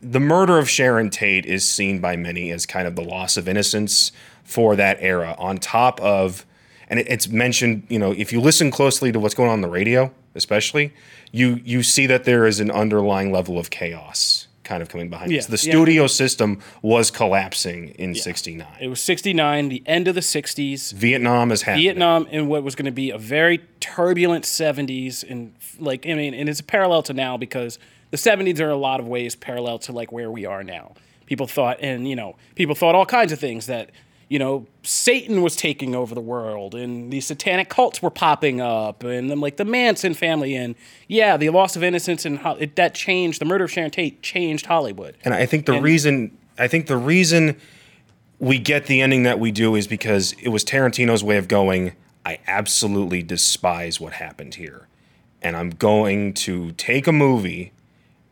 the 0.00 0.20
murder 0.20 0.58
of 0.58 0.68
Sharon 0.68 1.10
Tate 1.10 1.46
is 1.46 1.68
seen 1.68 2.00
by 2.00 2.16
many 2.16 2.50
as 2.50 2.66
kind 2.66 2.86
of 2.86 2.96
the 2.96 3.02
loss 3.02 3.36
of 3.36 3.48
innocence 3.48 4.12
for 4.44 4.76
that 4.76 4.96
era, 5.00 5.34
on 5.38 5.58
top 5.58 6.00
of, 6.00 6.46
and 6.88 7.00
it, 7.00 7.08
it's 7.08 7.28
mentioned, 7.28 7.84
you 7.88 7.98
know, 7.98 8.12
if 8.12 8.32
you 8.32 8.40
listen 8.40 8.70
closely 8.70 9.12
to 9.12 9.20
what's 9.20 9.34
going 9.34 9.48
on 9.48 9.54
on 9.54 9.60
the 9.60 9.68
radio, 9.68 10.12
especially, 10.34 10.92
you 11.32 11.60
you 11.64 11.82
see 11.82 12.06
that 12.06 12.24
there 12.24 12.46
is 12.46 12.60
an 12.60 12.70
underlying 12.70 13.32
level 13.32 13.58
of 13.58 13.70
chaos 13.70 14.46
kind 14.64 14.82
of 14.82 14.88
coming 14.90 15.08
behind 15.08 15.30
Yeah, 15.32 15.38
this. 15.38 15.46
The 15.46 15.66
yeah. 15.66 15.72
studio 15.72 16.06
system 16.06 16.60
was 16.82 17.10
collapsing 17.10 17.88
in 17.90 18.14
'69. 18.14 18.66
It 18.80 18.88
was 18.88 19.00
69, 19.00 19.68
the 19.70 19.82
end 19.86 20.08
of 20.08 20.14
the 20.14 20.20
60s. 20.20 20.92
Vietnam 20.92 21.50
is 21.50 21.62
happening. 21.62 21.84
Vietnam 21.84 22.26
in 22.26 22.48
what 22.48 22.62
was 22.62 22.74
going 22.74 22.84
to 22.84 22.92
be 22.92 23.10
a 23.10 23.18
very 23.18 23.58
turbulent 23.80 24.44
70s 24.44 25.24
and 25.28 25.54
like 25.78 26.06
I 26.06 26.14
mean 26.14 26.34
and 26.34 26.48
it's 26.48 26.60
a 26.60 26.64
parallel 26.64 27.02
to 27.04 27.14
now 27.14 27.36
because 27.36 27.78
the 28.10 28.16
70s 28.16 28.60
are 28.60 28.70
a 28.70 28.76
lot 28.76 29.00
of 29.00 29.06
ways 29.06 29.34
parallel 29.36 29.78
to 29.80 29.92
like 29.92 30.12
where 30.12 30.30
we 30.30 30.46
are 30.46 30.62
now. 30.64 30.94
People 31.26 31.46
thought 31.46 31.78
and 31.80 32.08
you 32.08 32.16
know, 32.16 32.36
people 32.54 32.74
thought 32.74 32.94
all 32.94 33.06
kinds 33.06 33.32
of 33.32 33.38
things 33.38 33.66
that 33.66 33.90
you 34.30 34.38
know, 34.38 34.66
Satan 34.82 35.40
was 35.40 35.56
taking 35.56 35.94
over 35.94 36.14
the 36.14 36.20
world 36.20 36.74
and 36.74 37.10
these 37.10 37.26
satanic 37.26 37.70
cults 37.70 38.02
were 38.02 38.10
popping 38.10 38.60
up 38.60 39.02
and 39.02 39.30
then 39.30 39.40
like 39.40 39.56
the 39.56 39.64
Manson 39.64 40.12
family 40.12 40.54
and 40.54 40.74
yeah, 41.06 41.38
the 41.38 41.48
loss 41.48 41.76
of 41.76 41.82
innocence 41.82 42.26
and 42.26 42.40
how 42.40 42.52
it, 42.56 42.76
that 42.76 42.94
changed 42.94 43.40
the 43.40 43.46
murder 43.46 43.64
of 43.64 43.70
Sharon 43.70 43.90
Tate 43.90 44.20
changed 44.22 44.66
Hollywood. 44.66 45.16
And 45.24 45.32
I 45.32 45.46
think 45.46 45.64
the 45.64 45.74
And- 45.74 45.82
reason 45.82 46.36
I 46.58 46.68
think 46.68 46.88
the 46.88 46.96
reason 46.96 47.56
we 48.38 48.58
get 48.58 48.86
the 48.86 49.00
ending 49.00 49.22
that 49.22 49.38
we 49.40 49.50
do 49.50 49.74
is 49.74 49.86
because 49.86 50.32
it 50.42 50.48
was 50.48 50.64
Tarantino's 50.64 51.24
way 51.24 51.36
of 51.38 51.48
going, 51.48 51.92
I 52.26 52.38
absolutely 52.46 53.22
despise 53.22 53.98
what 54.00 54.14
happened 54.14 54.56
here. 54.56 54.88
And 55.40 55.56
I'm 55.56 55.70
going 55.70 56.34
to 56.34 56.72
take 56.72 57.06
a 57.06 57.12
movie 57.12 57.72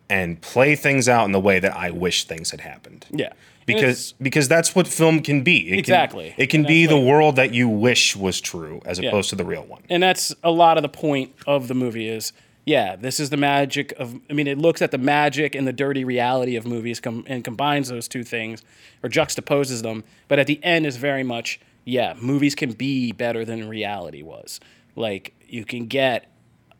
and 0.08 0.40
play 0.40 0.76
things 0.76 1.08
out 1.08 1.24
in 1.24 1.32
the 1.32 1.40
way 1.40 1.58
that 1.58 1.76
I 1.76 1.90
wish 1.90 2.24
things 2.24 2.50
had 2.50 2.60
happened. 2.60 3.06
Yeah. 3.10 3.32
Because 3.66 4.14
because 4.22 4.46
that's 4.46 4.74
what 4.76 4.86
film 4.86 5.20
can 5.22 5.42
be. 5.42 5.72
It 5.72 5.78
Exactly. 5.80 6.30
Can, 6.30 6.34
it 6.40 6.46
can 6.50 6.60
And 6.60 6.68
be 6.68 6.86
the 6.86 6.94
like- 6.96 7.04
world 7.06 7.36
that 7.36 7.52
you 7.52 7.68
wish 7.68 8.14
was 8.14 8.40
true 8.40 8.80
as 8.86 8.98
Yeah. 9.00 9.08
opposed 9.08 9.30
to 9.30 9.36
the 9.36 9.44
real 9.44 9.64
one. 9.64 9.82
and 9.90 10.02
that's 10.02 10.32
a 10.44 10.50
lot 10.52 10.76
of 10.78 10.82
the 10.82 10.88
point 10.88 11.32
of 11.46 11.66
the 11.68 11.74
movie 11.74 12.08
is 12.08 12.32
yeah 12.64 12.94
this 12.96 13.18
is 13.20 13.30
the 13.30 13.36
magic 13.36 13.92
of 13.98 14.18
i 14.30 14.32
mean 14.32 14.46
it 14.48 14.58
looks 14.58 14.82
at 14.82 14.90
the 14.92 14.98
magic 14.98 15.54
and 15.54 15.66
the 15.68 15.72
dirty 15.72 16.04
reality 16.04 16.56
of 16.56 16.66
movies 16.66 16.98
com- 17.00 17.24
and 17.28 17.44
combines 17.44 17.88
those 17.88 18.08
two 18.08 18.22
things 18.24 18.62
or 19.04 19.08
juxtaposes 19.08 19.82
them 19.82 20.02
but 20.28 20.38
at 20.40 20.46
the 20.48 20.58
end 20.64 20.84
is 20.86 20.96
very 20.96 21.22
much 21.22 21.60
yeah 21.84 22.14
movies 22.20 22.54
can 22.56 22.72
be 22.72 23.12
better 23.12 23.44
than 23.44 23.68
reality 23.68 24.20
was 24.22 24.58
like 24.96 25.32
you 25.48 25.64
can 25.64 25.86
get 25.86 26.26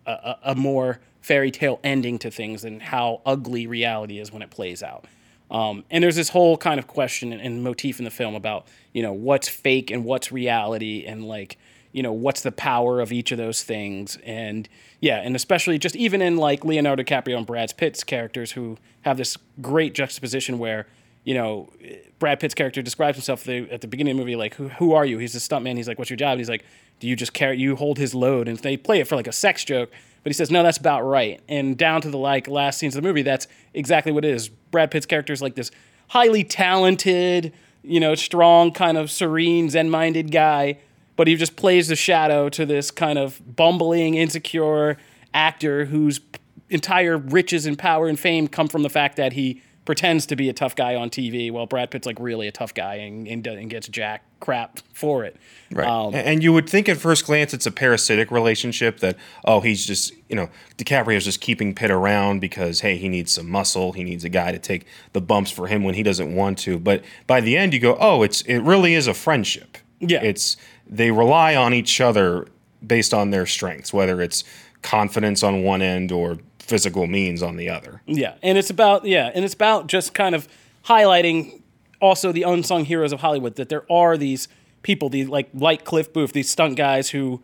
a, 0.06 0.10
a, 0.12 0.38
a 0.46 0.54
more 0.56 0.98
fairy 1.26 1.50
tale 1.50 1.80
ending 1.82 2.20
to 2.20 2.30
things 2.30 2.64
and 2.64 2.80
how 2.80 3.20
ugly 3.26 3.66
reality 3.66 4.20
is 4.20 4.30
when 4.30 4.42
it 4.42 4.50
plays 4.50 4.80
out. 4.80 5.06
Um, 5.50 5.82
and 5.90 6.04
there's 6.04 6.14
this 6.14 6.28
whole 6.28 6.56
kind 6.56 6.78
of 6.78 6.86
question 6.86 7.32
and, 7.32 7.42
and 7.42 7.64
motif 7.64 7.98
in 7.98 8.04
the 8.04 8.12
film 8.12 8.36
about 8.36 8.68
you 8.92 9.02
know 9.02 9.12
what's 9.12 9.48
fake 9.48 9.90
and 9.90 10.04
what's 10.04 10.30
reality 10.30 11.04
and 11.04 11.26
like 11.26 11.58
you 11.90 12.00
know 12.00 12.12
what's 12.12 12.42
the 12.42 12.52
power 12.52 13.00
of 13.00 13.12
each 13.12 13.32
of 13.32 13.38
those 13.38 13.64
things. 13.64 14.18
And 14.24 14.68
yeah 15.00 15.16
and 15.16 15.34
especially 15.34 15.78
just 15.78 15.96
even 15.96 16.22
in 16.22 16.36
like 16.36 16.64
leonardo 16.64 17.02
dicaprio 17.02 17.36
and 17.36 17.46
brad 17.46 17.76
pitt's 17.76 18.04
characters 18.04 18.52
who 18.52 18.78
have 19.02 19.16
this 19.16 19.36
great 19.60 19.94
juxtaposition 19.94 20.60
where 20.60 20.86
you 21.26 21.34
know 21.34 21.68
brad 22.18 22.40
pitt's 22.40 22.54
character 22.54 22.80
describes 22.80 23.18
himself 23.18 23.44
the, 23.44 23.70
at 23.70 23.82
the 23.82 23.88
beginning 23.88 24.12
of 24.12 24.16
the 24.16 24.22
movie 24.22 24.36
like 24.36 24.54
who, 24.54 24.68
who 24.68 24.94
are 24.94 25.04
you? 25.04 25.18
He's 25.18 25.34
a 25.34 25.38
stuntman. 25.38 25.76
He's 25.76 25.88
like 25.88 25.98
what's 25.98 26.08
your 26.08 26.16
job? 26.16 26.32
And 26.32 26.40
he's 26.40 26.48
like 26.48 26.64
do 27.00 27.06
you 27.06 27.16
just 27.16 27.34
carry 27.34 27.58
you 27.58 27.76
hold 27.76 27.98
his 27.98 28.14
load? 28.14 28.48
And 28.48 28.58
they 28.58 28.78
play 28.78 29.00
it 29.00 29.06
for 29.06 29.16
like 29.16 29.26
a 29.26 29.32
sex 29.32 29.64
joke 29.64 29.90
but 30.22 30.30
he 30.30 30.32
says 30.32 30.50
no 30.50 30.62
that's 30.62 30.78
about 30.78 31.02
right. 31.02 31.42
And 31.48 31.76
down 31.76 32.00
to 32.00 32.10
the 32.10 32.16
like 32.16 32.48
last 32.48 32.78
scenes 32.78 32.96
of 32.96 33.02
the 33.02 33.08
movie 33.08 33.22
that's 33.22 33.48
exactly 33.74 34.12
what 34.12 34.24
it 34.24 34.30
is. 34.30 34.48
Brad 34.48 34.90
pitt's 34.90 35.06
character 35.06 35.32
is 35.32 35.42
like 35.42 35.56
this 35.56 35.70
highly 36.08 36.44
talented 36.44 37.52
you 37.82 38.00
know 38.00 38.14
strong 38.14 38.72
kind 38.72 38.96
of 38.96 39.10
serene 39.10 39.68
zen-minded 39.68 40.30
guy 40.30 40.78
but 41.16 41.26
he 41.26 41.34
just 41.34 41.56
plays 41.56 41.88
the 41.88 41.96
shadow 41.96 42.48
to 42.50 42.66
this 42.66 42.90
kind 42.90 43.18
of 43.18 43.40
bumbling, 43.56 44.14
insecure 44.14 44.98
actor 45.32 45.86
whose 45.86 46.20
entire 46.68 47.16
riches 47.16 47.66
and 47.66 47.78
power 47.78 48.06
and 48.06 48.20
fame 48.20 48.46
come 48.46 48.68
from 48.68 48.82
the 48.82 48.90
fact 48.90 49.16
that 49.16 49.32
he 49.32 49.62
pretends 49.87 50.27
to 50.27 50.37
be 50.37 50.51
a 50.51 50.53
tough 50.53 50.77
guy 50.77 50.94
on 50.94 51.09
TV, 51.09 51.51
while 51.51 51.64
Brad 51.64 51.90
Pitt's 51.90 52.07
like 52.07 52.18
really 52.20 52.46
a 52.49 52.53
tough 52.53 52.75
guy 52.75 52.96
and, 52.96 53.27
and, 53.27 53.46
and 53.46 53.70
gets 53.70 53.88
jack 53.88 54.25
crap 54.40 54.81
for 54.92 55.25
it. 55.25 55.37
Right. 55.70 55.88
Um, 55.88 56.14
and 56.14 56.42
you 56.42 56.53
would 56.53 56.68
think 56.68 56.88
at 56.88 56.99
first 56.99 57.25
glance 57.25 57.55
it's 57.55 57.64
a 57.64 57.70
parasitic 57.70 58.31
relationship 58.31 59.01
that, 59.01 59.16
oh, 59.44 59.61
he's 59.61 59.87
just, 59.87 60.12
you 60.29 60.37
know, 60.37 60.51
DiCaprio's 60.77 61.25
just 61.25 61.40
keeping 61.40 61.75
Pitt 61.75 61.90
around 61.90 62.40
because, 62.40 62.81
hey, 62.81 62.99
he 62.99 63.09
needs 63.09 63.33
some 63.33 63.49
muscle. 63.49 63.92
He 63.92 64.05
needs 64.05 64.25
a 64.25 64.29
guy 64.29 64.53
to 64.53 64.59
take 64.59 64.87
the 65.14 65.22
bumps 65.22 65.51
for 65.51 65.68
him 65.68 65.85
when 65.85 65.94
he 65.94 66.03
doesn't 66.03 66.35
want 66.35 66.59
to. 66.59 66.79
But 66.79 67.03
by 67.27 67.40
the 67.40 67.57
end, 67.57 67.72
you 67.72 67.81
go, 67.81 67.96
oh, 67.99 68.22
it's 68.22 68.42
it 68.42 68.59
really 68.59 68.94
is 68.94 69.07
a 69.07 69.14
friendship. 69.14 69.79
Yeah. 70.01 70.22
It's 70.22 70.57
they 70.87 71.11
rely 71.11 71.55
on 71.57 71.72
each 71.72 72.01
other 72.01 72.49
based 72.87 73.14
on 73.14 73.31
their 73.31 73.46
strengths, 73.46 73.92
whether 73.92 74.20
it's 74.20 74.44
confidence 74.83 75.42
on 75.42 75.62
one 75.62 75.83
end 75.83 76.12
or 76.12 76.38
physical 76.66 77.07
means 77.07 77.42
on 77.42 77.57
the 77.57 77.70
other. 77.70 78.02
Yeah, 78.07 78.35
and 78.42 78.59
it's 78.59 78.70
about 78.70 79.05
yeah, 79.05 79.31
and 79.35 79.44
it's 79.44 79.55
about 79.55 79.87
just 79.87 80.14
kind 80.14 80.35
of 80.35 80.48
highlighting 80.85 81.62
also 82.00 82.33
the 82.33 82.42
unsung 82.42 82.85
heroes 82.85 83.12
of 83.12 83.20
Hollywood 83.20 83.57
that 83.57 83.68
there 83.68 83.90
are 83.90 84.16
these 84.16 84.48
people, 84.83 85.09
these 85.09 85.29
like 85.29 85.48
like 85.55 85.85
Cliff 85.85 86.12
Booth, 86.12 86.33
these 86.33 86.50
stunt 86.50 86.76
guys 86.76 87.11
who 87.11 87.42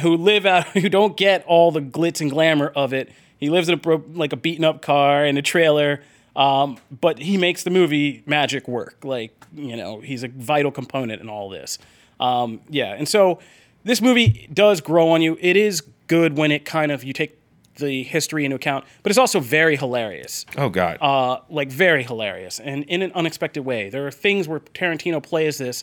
who 0.00 0.16
live 0.16 0.46
out 0.46 0.68
who 0.68 0.88
don't 0.88 1.16
get 1.16 1.44
all 1.46 1.70
the 1.70 1.80
glitz 1.80 2.20
and 2.20 2.30
glamour 2.30 2.68
of 2.68 2.92
it. 2.92 3.10
He 3.38 3.48
lives 3.48 3.68
in 3.68 3.74
a 3.74 3.78
bro- 3.78 4.04
like 4.12 4.32
a 4.32 4.36
beaten 4.36 4.64
up 4.64 4.82
car 4.82 5.24
in 5.24 5.36
a 5.36 5.42
trailer, 5.42 6.02
um, 6.36 6.78
but 7.00 7.18
he 7.18 7.38
makes 7.38 7.62
the 7.62 7.70
movie 7.70 8.22
magic 8.26 8.68
work. 8.68 8.98
Like 9.02 9.32
you 9.54 9.76
know, 9.76 10.00
he's 10.00 10.22
a 10.22 10.28
vital 10.28 10.70
component 10.70 11.20
in 11.20 11.28
all 11.28 11.48
this. 11.48 11.78
Um, 12.18 12.60
yeah, 12.68 12.94
and 12.94 13.08
so 13.08 13.38
this 13.84 14.02
movie 14.02 14.48
does 14.52 14.80
grow 14.80 15.08
on 15.08 15.22
you. 15.22 15.38
It 15.40 15.56
is 15.56 15.82
good 16.06 16.36
when 16.36 16.50
it 16.50 16.64
kind 16.64 16.92
of 16.92 17.02
you 17.02 17.12
take 17.12 17.39
the 17.80 18.02
history 18.04 18.44
into 18.44 18.56
account, 18.56 18.84
but 19.02 19.10
it's 19.10 19.18
also 19.18 19.40
very 19.40 19.76
hilarious 19.76 20.46
Oh 20.56 20.68
God. 20.68 20.98
uh, 21.00 21.40
like 21.50 21.68
very 21.70 22.02
hilarious 22.04 22.60
and 22.60 22.84
in 22.84 23.02
an 23.02 23.10
unexpected 23.14 23.64
way. 23.64 23.90
There 23.90 24.06
are 24.06 24.10
things 24.12 24.46
where 24.46 24.60
Tarantino 24.60 25.22
plays 25.22 25.58
this, 25.58 25.82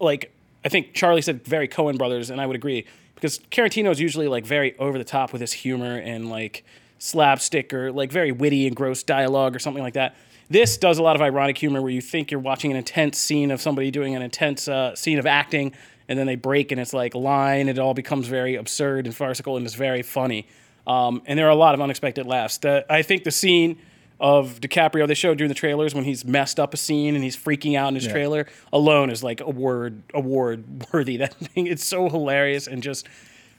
like 0.00 0.32
I 0.64 0.68
think 0.68 0.92
Charlie 0.94 1.22
said, 1.22 1.44
very 1.44 1.68
Coen 1.68 1.96
brothers, 1.96 2.30
and 2.30 2.40
I 2.40 2.46
would 2.46 2.56
agree 2.56 2.84
because 3.14 3.38
Tarantino 3.50 3.90
is 3.90 4.00
usually 4.00 4.28
like 4.28 4.44
very 4.44 4.76
over 4.78 4.98
the 4.98 5.04
top 5.04 5.32
with 5.32 5.40
his 5.40 5.52
humor 5.52 5.96
and 5.98 6.28
like 6.28 6.64
slapstick 6.98 7.72
or 7.72 7.90
like 7.92 8.12
very 8.12 8.32
witty 8.32 8.66
and 8.66 8.76
gross 8.76 9.02
dialogue 9.02 9.56
or 9.56 9.58
something 9.58 9.82
like 9.82 9.94
that. 9.94 10.16
This 10.50 10.76
does 10.76 10.98
a 10.98 11.02
lot 11.02 11.16
of 11.16 11.22
ironic 11.22 11.56
humor 11.56 11.80
where 11.80 11.90
you 11.92 12.00
think 12.00 12.30
you're 12.30 12.40
watching 12.40 12.70
an 12.72 12.76
intense 12.76 13.18
scene 13.18 13.50
of 13.50 13.60
somebody 13.60 13.90
doing 13.90 14.16
an 14.16 14.22
intense 14.22 14.66
uh, 14.68 14.94
scene 14.96 15.18
of 15.18 15.24
acting, 15.26 15.72
and 16.08 16.18
then 16.18 16.26
they 16.26 16.34
break 16.34 16.72
and 16.72 16.80
it's 16.80 16.92
like 16.92 17.14
line. 17.14 17.68
It 17.68 17.78
all 17.78 17.94
becomes 17.94 18.26
very 18.26 18.56
absurd 18.56 19.06
and 19.06 19.14
farcical, 19.14 19.56
and 19.56 19.64
it's 19.64 19.76
very 19.76 20.02
funny. 20.02 20.46
Um, 20.86 21.22
and 21.26 21.38
there 21.38 21.46
are 21.46 21.50
a 21.50 21.54
lot 21.56 21.74
of 21.74 21.80
unexpected 21.80 22.26
laughs. 22.26 22.58
The, 22.58 22.84
I 22.90 23.02
think 23.02 23.24
the 23.24 23.30
scene 23.30 23.78
of 24.18 24.60
DiCaprio 24.60 25.06
they 25.08 25.14
showed 25.14 25.38
during 25.38 25.48
the 25.48 25.54
trailers 25.54 25.94
when 25.94 26.04
he's 26.04 26.24
messed 26.24 26.60
up 26.60 26.74
a 26.74 26.76
scene 26.76 27.14
and 27.14 27.24
he's 27.24 27.36
freaking 27.36 27.76
out 27.76 27.88
in 27.88 27.94
his 27.94 28.06
trailer 28.12 28.46
alone 28.72 29.08
is 29.10 29.22
like 29.22 29.40
award 29.40 30.02
award 30.12 30.64
worthy. 30.92 31.16
That 31.16 31.34
thing 31.34 31.66
it's 31.66 31.84
so 31.84 32.08
hilarious 32.08 32.66
and 32.66 32.82
just 32.82 33.06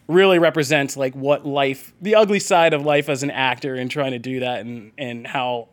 really 0.08 0.40
represents 0.40 0.98
like 0.98 1.16
what 1.16 1.46
life 1.48 1.94
the 2.02 2.16
ugly 2.16 2.40
side 2.40 2.74
of 2.74 2.84
life 2.86 3.10
as 3.10 3.24
an 3.24 3.32
actor 3.32 3.76
and 3.76 3.90
trying 3.90 4.12
to 4.12 4.20
do 4.20 4.42
that 4.42 4.60
and 4.62 4.92
and 5.00 5.26
how 5.26 5.68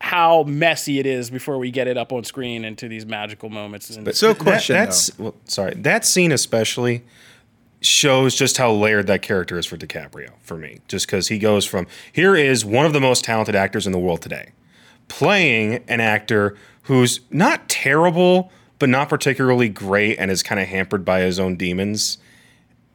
how 0.00 0.44
messy 0.44 1.00
it 1.00 1.06
is 1.06 1.28
before 1.28 1.58
we 1.58 1.70
get 1.72 1.88
it 1.88 1.96
up 1.96 2.12
on 2.12 2.22
screen 2.22 2.64
into 2.64 2.88
these 2.88 3.04
magical 3.04 3.48
moments. 3.48 3.90
And 3.90 4.06
So, 4.14 4.28
That- 4.44 4.62
that's 4.86 5.18
well, 5.18 5.34
sorry. 5.44 5.74
That 5.74 6.04
scene 6.04 6.30
especially 6.30 7.02
shows 7.80 8.34
just 8.34 8.56
how 8.56 8.72
layered 8.72 9.06
that 9.06 9.22
character 9.22 9.58
is 9.58 9.66
for 9.66 9.76
DiCaprio 9.76 10.30
for 10.40 10.56
me. 10.56 10.80
Just 10.88 11.06
because 11.06 11.28
he 11.28 11.38
goes 11.38 11.64
from 11.64 11.86
here 12.12 12.34
is 12.34 12.64
one 12.64 12.86
of 12.86 12.92
the 12.92 13.00
most 13.00 13.24
talented 13.24 13.54
actors 13.54 13.86
in 13.86 13.92
the 13.92 13.98
world 13.98 14.22
today, 14.22 14.50
playing 15.08 15.84
an 15.88 16.00
actor 16.00 16.56
who's 16.82 17.20
not 17.30 17.68
terrible 17.68 18.50
but 18.78 18.88
not 18.88 19.08
particularly 19.08 19.68
great 19.68 20.18
and 20.18 20.30
is 20.30 20.42
kind 20.42 20.60
of 20.60 20.68
hampered 20.68 21.04
by 21.04 21.20
his 21.20 21.38
own 21.38 21.56
demons. 21.56 22.18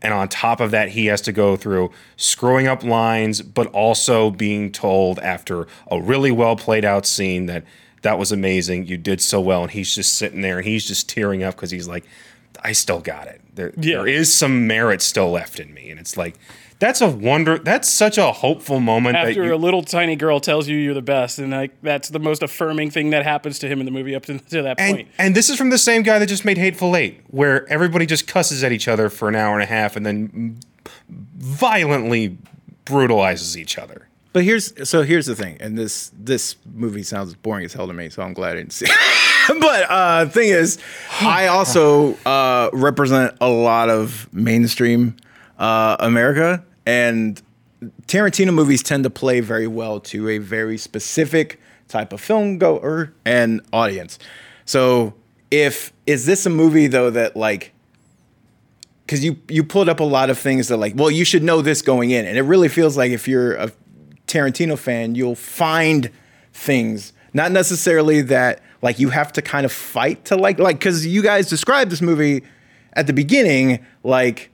And 0.02 0.13
on 0.13 0.28
top 0.28 0.60
of 0.60 0.72
that, 0.72 0.89
he 0.89 1.06
has 1.08 1.22
to 1.22 1.32
go 1.32 1.56
through 1.56 1.91
screwing 2.17 2.67
up 2.67 2.84
lines, 2.84 3.41
but 3.41 3.67
also 3.67 4.30
being 4.30 4.72
told 4.72 5.19
after 5.19 5.67
a 5.89 6.02
really 6.02 6.32
well 6.32 6.56
played 6.56 6.84
out 6.84 7.06
scene 7.06 7.46
that 7.46 7.63
that 8.02 8.19
was 8.19 8.32
amazing. 8.32 8.88
You 8.88 8.98
did 8.98 9.22
so 9.22 9.39
well. 9.39 9.63
And 9.63 9.72
he's 9.72 9.96
just 9.96 10.13
sitting 10.15 10.41
there 10.41 10.58
and 10.58 10.67
he's 10.67 10.86
just 10.86 11.08
tearing 11.10 11.41
up 11.43 11.56
because 11.56 11.72
he's 11.72 11.88
like, 11.88 12.06
I 12.62 12.74
still 12.74 13.00
got 13.00 13.28
it. 13.28 13.41
There, 13.55 13.71
Yeah. 13.77 13.97
there 13.97 14.07
is 14.07 14.33
some 14.33 14.65
merit 14.67 15.01
still 15.01 15.31
left 15.31 15.59
in 15.59 15.73
me. 15.73 15.89
And 15.89 15.99
it's 15.99 16.17
like, 16.17 16.35
that's 16.79 16.99
a 17.01 17.07
wonder. 17.07 17.57
That's 17.59 17.89
such 17.89 18.17
a 18.17 18.31
hopeful 18.33 18.79
moment 18.81 19.13
that 19.13 19.29
after 19.29 19.45
you, 19.45 19.53
a 19.53 19.55
little 19.55 19.83
tiny 19.83 20.17
girl 20.17 20.41
tells 20.41 20.67
you 20.67 20.75
you're 20.75 20.93
the 20.93 21.01
best, 21.01 21.39
and 21.39 21.51
like 21.51 21.71
that's 21.81 22.09
the 22.09 22.19
most 22.19 22.43
affirming 22.43 22.91
thing 22.91 23.11
that 23.11 23.23
happens 23.23 23.57
to 23.59 23.69
him 23.69 23.79
in 23.79 23.85
the 23.85 23.91
movie 23.91 24.13
up 24.15 24.25
to, 24.25 24.37
to 24.37 24.61
that 24.63 24.79
and, 24.81 24.97
point. 24.97 25.07
and 25.17 25.33
this 25.33 25.49
is 25.49 25.57
from 25.57 25.69
the 25.69 25.77
same 25.77 26.01
guy 26.01 26.19
that 26.19 26.25
just 26.27 26.43
made 26.43 26.57
Hateful 26.57 26.97
Eight, 26.97 27.21
where 27.27 27.65
everybody 27.71 28.05
just 28.05 28.27
cusses 28.27 28.65
at 28.65 28.73
each 28.73 28.89
other 28.89 29.07
for 29.09 29.29
an 29.29 29.35
hour 29.35 29.53
and 29.53 29.63
a 29.63 29.67
half 29.67 29.95
and 29.95 30.05
then 30.05 30.59
violently 31.37 32.37
brutalizes 32.85 33.57
each 33.57 33.77
other. 33.77 34.07
But 34.33 34.43
here's 34.43 34.89
so 34.89 35.03
here's 35.03 35.27
the 35.27 35.35
thing, 35.35 35.57
and 35.61 35.77
this 35.77 36.11
this 36.17 36.55
movie 36.73 37.03
sounds 37.03 37.33
boring 37.35 37.63
as 37.65 37.73
hell 37.73 37.87
to 37.87 37.93
me, 37.93 38.09
so 38.09 38.23
I'm 38.23 38.33
glad 38.33 38.53
I 38.53 38.55
didn't 38.55 38.73
see. 38.73 38.87
it. 38.89 38.91
but 39.60 39.89
uh, 39.89 40.25
thing 40.27 40.49
is, 40.49 40.77
I 41.21 41.47
also 41.47 42.15
uh, 42.25 42.69
represent 42.73 43.36
a 43.41 43.49
lot 43.49 43.89
of 43.89 44.32
mainstream 44.34 45.17
uh, 45.58 45.97
America, 45.99 46.63
and 46.86 47.41
Tarantino 48.08 48.53
movies 48.53 48.84
tend 48.84 49.03
to 49.03 49.10
play 49.10 49.39
very 49.39 49.67
well 49.67 49.99
to 50.01 50.29
a 50.29 50.38
very 50.38 50.77
specific 50.77 51.60
type 51.88 52.13
of 52.13 52.21
film 52.21 52.58
goer 52.58 53.13
and 53.25 53.62
audience. 53.71 54.19
So 54.65 55.13
if 55.51 55.93
is 56.08 56.25
this 56.25 56.45
a 56.45 56.49
movie 56.49 56.88
though 56.88 57.12
that 57.12 57.36
like 57.36 57.73
because 59.06 59.23
you 59.23 59.38
you 59.47 59.63
pulled 59.63 59.88
up 59.88 59.99
a 59.99 60.03
lot 60.03 60.32
of 60.32 60.39
things 60.39 60.69
that 60.69 60.77
like 60.77 60.93
well 60.95 61.12
you 61.12 61.23
should 61.23 61.43
know 61.43 61.62
this 61.62 61.84
going 61.84 62.10
in 62.10 62.25
and 62.25 62.38
it 62.38 62.41
really 62.41 62.69
feels 62.69 62.97
like 62.97 63.12
if 63.12 63.27
you're 63.27 63.53
a 63.53 63.71
tarantino 64.25 64.75
fan 64.75 65.13
you'll 65.13 65.36
find 65.36 66.10
things 66.53 67.13
not 67.34 67.52
necessarily 67.52 68.22
that 68.22 68.62
like 68.82 69.00
you 69.00 69.10
have 69.10 69.34
to 69.34 69.41
kind 69.41 69.65
of 69.65 69.72
fight 69.72 70.26
to 70.26 70.36
like 70.36 70.60
like 70.60 70.80
because 70.80 71.06
you 71.06 71.22
guys 71.22 71.50
described 71.50 71.91
this 71.91 72.02
movie 72.02 72.43
at 72.93 73.08
the 73.08 73.13
beginning 73.13 73.84
like 74.04 74.52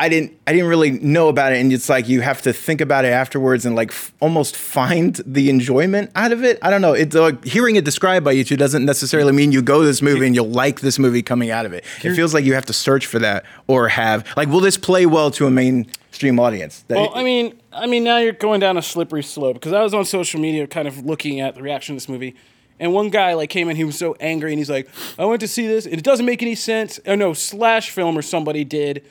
I 0.00 0.08
didn't 0.08 0.32
I 0.46 0.52
didn't 0.52 0.68
really 0.68 0.92
know 0.92 1.28
about 1.28 1.52
it 1.52 1.58
and 1.60 1.70
it's 1.72 1.88
like 1.90 2.08
you 2.08 2.22
have 2.22 2.40
to 2.42 2.52
think 2.54 2.80
about 2.80 3.04
it 3.04 3.08
afterwards 3.08 3.66
and 3.66 3.76
like 3.76 3.90
f- 3.90 4.12
almost 4.18 4.56
find 4.56 5.20
the 5.26 5.50
enjoyment 5.50 6.10
out 6.14 6.32
of 6.32 6.42
it. 6.42 6.58
I 6.62 6.70
don't 6.70 6.80
know. 6.80 6.94
It's 6.94 7.14
like 7.14 7.44
hearing 7.44 7.76
it 7.76 7.84
described 7.84 8.24
by 8.24 8.32
you 8.32 8.42
two 8.42 8.56
doesn't 8.56 8.84
necessarily 8.86 9.32
mean 9.32 9.52
you 9.52 9.60
go 9.62 9.80
to 9.80 9.86
this 9.86 10.00
movie 10.00 10.26
and 10.26 10.34
you'll 10.34 10.48
like 10.50 10.80
this 10.80 10.98
movie 10.98 11.22
coming 11.22 11.50
out 11.50 11.66
of 11.66 11.72
it. 11.74 11.84
It 12.02 12.14
feels 12.14 12.32
like 12.32 12.44
you 12.46 12.54
have 12.54 12.64
to 12.66 12.72
search 12.72 13.04
for 13.06 13.18
that 13.18 13.44
or 13.66 13.88
have 13.88 14.26
like 14.36 14.48
will 14.48 14.60
this 14.60 14.78
play 14.78 15.04
well 15.04 15.30
to 15.32 15.46
a 15.46 15.50
mainstream 15.50 16.40
audience? 16.40 16.82
That- 16.88 16.96
Well, 16.96 17.12
I 17.14 17.22
mean, 17.22 17.60
I 17.72 17.86
mean, 17.86 18.02
now 18.02 18.16
you're 18.18 18.32
going 18.32 18.60
down 18.60 18.76
a 18.78 18.82
slippery 18.82 19.22
slope 19.22 19.54
because 19.54 19.72
I 19.74 19.82
was 19.82 19.92
on 19.94 20.04
social 20.06 20.40
media, 20.40 20.66
kind 20.66 20.88
of 20.88 21.04
looking 21.04 21.40
at 21.40 21.54
the 21.54 21.62
reaction 21.62 21.94
to 21.94 21.96
this 21.96 22.08
movie, 22.08 22.34
and 22.80 22.92
one 22.94 23.10
guy 23.10 23.34
like 23.34 23.50
came 23.50 23.68
in, 23.68 23.76
he 23.76 23.84
was 23.84 23.98
so 23.98 24.16
angry, 24.18 24.50
and 24.52 24.58
he's 24.58 24.70
like, 24.70 24.88
"I 25.18 25.24
went 25.26 25.40
to 25.42 25.48
see 25.48 25.66
this, 25.66 25.84
and 25.84 25.94
it 25.94 26.02
doesn't 26.02 26.24
make 26.26 26.42
any 26.42 26.54
sense." 26.54 26.98
Oh 27.06 27.14
no, 27.14 27.32
Slash 27.34 27.90
Film 27.90 28.16
or 28.18 28.22
somebody 28.22 28.64
did 28.64 29.02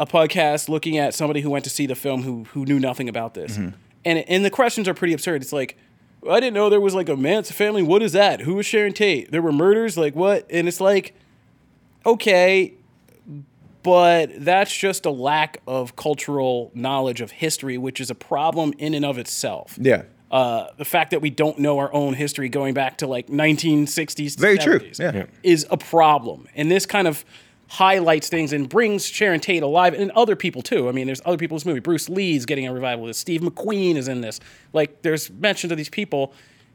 a 0.00 0.06
podcast 0.06 0.68
looking 0.68 0.98
at 0.98 1.14
somebody 1.14 1.40
who 1.42 1.50
went 1.50 1.62
to 1.64 1.70
see 1.70 1.86
the 1.86 1.94
film 1.94 2.22
who 2.22 2.44
who 2.52 2.64
knew 2.64 2.80
nothing 2.80 3.08
about 3.08 3.34
this, 3.34 3.56
and 3.56 3.74
and 4.04 4.44
the 4.44 4.50
questions 4.50 4.88
are 4.88 4.94
pretty 4.94 5.14
absurd. 5.14 5.42
It's 5.42 5.52
like. 5.52 5.76
I 6.30 6.38
didn't 6.38 6.52
know 6.52 6.68
there 6.68 6.82
was 6.82 6.94
like 6.94 7.08
a 7.08 7.16
Manson 7.16 7.56
family. 7.56 7.82
What 7.82 8.02
is 8.02 8.12
that? 8.12 8.40
Who 8.42 8.56
was 8.56 8.66
Sharon 8.66 8.92
Tate? 8.92 9.30
There 9.32 9.40
were 9.40 9.52
murders. 9.52 9.96
Like 9.96 10.14
what? 10.14 10.44
And 10.50 10.68
it's 10.68 10.78
like, 10.78 11.14
okay, 12.04 12.74
but 13.82 14.30
that's 14.44 14.76
just 14.76 15.06
a 15.06 15.10
lack 15.10 15.62
of 15.66 15.96
cultural 15.96 16.70
knowledge 16.74 17.20
of 17.22 17.30
history, 17.30 17.78
which 17.78 18.00
is 18.02 18.10
a 18.10 18.14
problem 18.14 18.74
in 18.78 18.92
and 18.94 19.04
of 19.04 19.18
itself. 19.18 19.78
yeah. 19.80 20.02
Uh, 20.30 20.68
the 20.76 20.84
fact 20.84 21.10
that 21.10 21.20
we 21.22 21.28
don't 21.30 21.58
know 21.58 21.78
our 21.78 21.92
own 21.92 22.12
history 22.14 22.48
going 22.48 22.72
back 22.72 22.98
to 22.98 23.06
like 23.08 23.26
1960s, 23.28 24.34
to 24.34 24.40
Very 24.40 24.58
true. 24.58 24.78
70s 24.78 25.00
Yeah. 25.00 25.12
Yeah. 25.14 25.26
is 25.42 25.66
a 25.70 25.76
problem. 25.76 26.46
And 26.54 26.70
this 26.70 26.86
kind 26.86 27.08
of 27.08 27.24
highlights 27.70 28.28
things 28.28 28.52
and 28.52 28.68
brings 28.68 29.06
Sharon 29.06 29.38
Tate 29.38 29.62
alive 29.62 29.94
and 29.94 30.10
other 30.10 30.34
people 30.34 30.60
too. 30.60 30.88
I 30.88 30.92
mean, 30.92 31.06
there's 31.06 31.22
other 31.24 31.36
people 31.36 31.54
in 31.54 31.60
this 31.60 31.66
movie. 31.66 31.78
Bruce 31.78 32.08
Lee's 32.08 32.44
getting 32.44 32.66
a 32.66 32.72
revival 32.72 33.04
of 33.04 33.10
this. 33.10 33.18
Steve 33.18 33.42
McQueen 33.42 33.94
is 33.94 34.08
in 34.08 34.22
this. 34.22 34.40
Like, 34.72 35.02
there's 35.02 35.30
mentions 35.30 35.70
of 35.70 35.78
these 35.78 35.88
people 35.88 36.32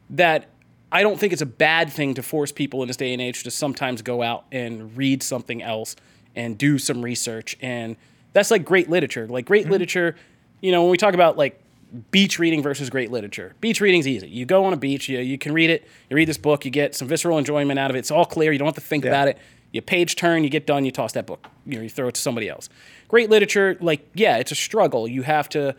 that 0.08 0.48
I 0.90 1.02
don't 1.02 1.20
think 1.20 1.34
it's 1.34 1.42
a 1.42 1.46
bad 1.46 1.92
thing 1.92 2.14
to 2.14 2.22
force 2.22 2.50
people 2.50 2.80
in 2.80 2.88
this 2.88 2.96
day 2.96 3.12
and 3.12 3.20
age 3.20 3.42
to 3.42 3.50
sometimes 3.50 4.00
go 4.00 4.22
out 4.22 4.46
and 4.50 4.96
read 4.96 5.22
something 5.22 5.62
else 5.62 5.96
and 6.34 6.56
do 6.56 6.78
some 6.78 7.02
research. 7.02 7.58
And 7.60 7.96
that's 8.32 8.50
like 8.50 8.64
great 8.64 8.88
literature. 8.88 9.26
Like 9.26 9.44
great 9.44 9.64
mm-hmm. 9.64 9.72
literature, 9.72 10.16
you 10.62 10.72
know, 10.72 10.80
when 10.82 10.90
we 10.90 10.96
talk 10.96 11.12
about 11.12 11.36
like 11.36 11.60
beach 12.10 12.38
reading 12.38 12.62
versus 12.62 12.88
great 12.88 13.10
literature. 13.10 13.54
Beach 13.60 13.82
reading's 13.82 14.08
easy. 14.08 14.28
You 14.28 14.46
go 14.46 14.64
on 14.64 14.72
a 14.72 14.76
beach, 14.78 15.10
you, 15.10 15.18
you 15.18 15.36
can 15.36 15.52
read 15.52 15.68
it, 15.68 15.86
you 16.08 16.16
read 16.16 16.28
this 16.28 16.38
book, 16.38 16.64
you 16.64 16.70
get 16.70 16.94
some 16.94 17.06
visceral 17.06 17.36
enjoyment 17.36 17.78
out 17.78 17.90
of 17.90 17.96
it. 17.96 18.00
It's 18.00 18.10
all 18.10 18.24
clear, 18.24 18.50
you 18.50 18.58
don't 18.58 18.66
have 18.66 18.74
to 18.76 18.80
think 18.80 19.04
about 19.04 19.28
it. 19.28 19.38
You 19.76 19.82
page 19.82 20.16
turn, 20.16 20.42
you 20.42 20.50
get 20.50 20.66
done, 20.66 20.84
you 20.84 20.90
toss 20.90 21.12
that 21.12 21.26
book. 21.26 21.46
You 21.64 21.76
know, 21.76 21.82
you 21.82 21.88
throw 21.88 22.08
it 22.08 22.14
to 22.16 22.20
somebody 22.20 22.48
else. 22.48 22.68
Great 23.06 23.30
literature, 23.30 23.76
like, 23.80 24.08
yeah, 24.14 24.38
it's 24.38 24.50
a 24.50 24.56
struggle. 24.56 25.06
You 25.06 25.22
have 25.22 25.48
to 25.50 25.76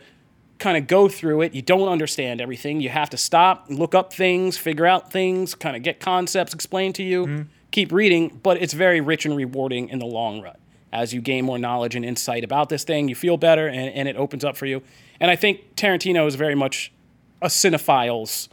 kind 0.58 0.76
of 0.76 0.86
go 0.86 1.08
through 1.08 1.42
it. 1.42 1.54
You 1.54 1.62
don't 1.62 1.88
understand 1.88 2.40
everything. 2.40 2.80
You 2.80 2.88
have 2.88 3.10
to 3.10 3.16
stop, 3.16 3.66
look 3.68 3.94
up 3.94 4.12
things, 4.12 4.56
figure 4.56 4.86
out 4.86 5.12
things, 5.12 5.54
kind 5.54 5.76
of 5.76 5.82
get 5.82 6.00
concepts 6.00 6.54
explained 6.54 6.94
to 6.96 7.02
you, 7.02 7.46
keep 7.70 7.92
reading, 7.92 8.40
but 8.42 8.56
it's 8.62 8.72
very 8.72 9.00
rich 9.00 9.26
and 9.26 9.36
rewarding 9.36 9.88
in 9.88 9.98
the 9.98 10.06
long 10.06 10.40
run. 10.40 10.56
As 10.92 11.12
you 11.12 11.20
gain 11.20 11.44
more 11.44 11.58
knowledge 11.58 11.94
and 11.94 12.04
insight 12.04 12.44
about 12.44 12.70
this 12.70 12.82
thing, 12.82 13.08
you 13.08 13.14
feel 13.14 13.36
better 13.36 13.68
and, 13.68 13.92
and 13.94 14.08
it 14.08 14.16
opens 14.16 14.44
up 14.44 14.56
for 14.56 14.66
you. 14.66 14.82
And 15.20 15.30
I 15.30 15.36
think 15.36 15.76
Tarantino 15.76 16.26
is 16.26 16.34
very 16.34 16.54
much 16.54 16.90
a 17.42 17.48
cinephile's 17.48 18.48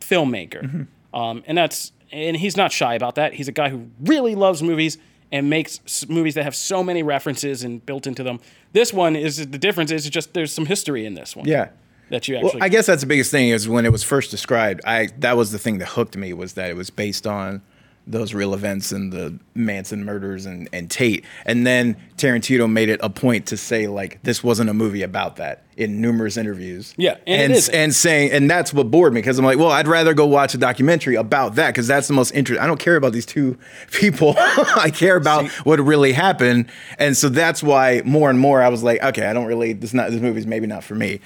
filmmaker. 0.00 0.88
Um, 1.14 1.44
and 1.46 1.56
that's 1.56 1.92
and 2.12 2.36
he's 2.36 2.56
not 2.56 2.72
shy 2.72 2.94
about 2.94 3.14
that. 3.16 3.34
He's 3.34 3.48
a 3.48 3.52
guy 3.52 3.68
who 3.68 3.88
really 4.00 4.34
loves 4.34 4.62
movies 4.62 4.98
and 5.32 5.50
makes 5.50 6.08
movies 6.08 6.34
that 6.34 6.44
have 6.44 6.54
so 6.54 6.82
many 6.82 7.02
references 7.02 7.64
and 7.64 7.84
built 7.84 8.06
into 8.06 8.22
them. 8.22 8.40
This 8.72 8.92
one 8.92 9.16
is 9.16 9.38
the 9.38 9.58
difference 9.58 9.90
is 9.90 10.08
just 10.08 10.34
there's 10.34 10.52
some 10.52 10.66
history 10.66 11.04
in 11.04 11.14
this 11.14 11.34
one. 11.34 11.46
Yeah. 11.46 11.70
That 12.10 12.28
you 12.28 12.36
actually 12.36 12.44
Well, 12.44 12.48
actually 12.48 12.60
I 12.62 12.68
guess 12.68 12.86
that's 12.86 13.00
the 13.00 13.08
biggest 13.08 13.32
thing 13.32 13.48
is 13.48 13.68
when 13.68 13.84
it 13.84 13.90
was 13.90 14.04
first 14.04 14.30
described. 14.30 14.80
I 14.84 15.08
that 15.18 15.36
was 15.36 15.50
the 15.50 15.58
thing 15.58 15.78
that 15.78 15.88
hooked 15.88 16.16
me 16.16 16.32
was 16.32 16.52
that 16.54 16.70
it 16.70 16.76
was 16.76 16.90
based 16.90 17.26
on 17.26 17.62
those 18.06 18.32
real 18.32 18.54
events 18.54 18.92
and 18.92 19.12
the 19.12 19.38
Manson 19.54 20.04
murders 20.04 20.46
and, 20.46 20.68
and 20.72 20.90
Tate. 20.90 21.24
And 21.44 21.66
then 21.66 21.96
Tarantino 22.16 22.70
made 22.70 22.88
it 22.88 23.00
a 23.02 23.10
point 23.10 23.46
to 23.46 23.56
say 23.56 23.88
like 23.88 24.22
this 24.22 24.44
wasn't 24.44 24.70
a 24.70 24.74
movie 24.74 25.02
about 25.02 25.36
that 25.36 25.64
in 25.76 26.00
numerous 26.00 26.36
interviews. 26.36 26.94
Yeah, 26.96 27.16
and 27.26 27.42
and 27.42 27.52
isn't. 27.52 27.74
and 27.74 27.94
saying 27.94 28.30
and 28.30 28.50
that's 28.50 28.72
what 28.72 28.90
bored 28.90 29.12
me 29.12 29.20
because 29.20 29.38
I'm 29.38 29.44
like, 29.44 29.58
well, 29.58 29.70
I'd 29.70 29.88
rather 29.88 30.14
go 30.14 30.24
watch 30.26 30.54
a 30.54 30.58
documentary 30.58 31.16
about 31.16 31.56
that 31.56 31.68
because 31.68 31.86
that's 31.86 32.06
the 32.08 32.14
most 32.14 32.30
interesting. 32.30 32.62
I 32.62 32.66
don't 32.66 32.80
care 32.80 32.96
about 32.96 33.12
these 33.12 33.26
two 33.26 33.58
people. 33.90 34.34
I 34.38 34.90
care 34.94 35.16
about 35.16 35.48
what 35.66 35.80
really 35.80 36.12
happened, 36.12 36.66
and 36.98 37.16
so 37.16 37.28
that's 37.28 37.62
why 37.62 38.02
more 38.04 38.30
and 38.30 38.38
more 38.38 38.62
I 38.62 38.68
was 38.68 38.82
like, 38.82 39.02
okay, 39.02 39.26
I 39.26 39.32
don't 39.32 39.46
really. 39.46 39.72
This 39.72 39.92
not 39.92 40.10
this 40.10 40.20
movie's 40.20 40.46
maybe 40.46 40.66
not 40.66 40.84
for 40.84 40.94
me. 40.94 41.20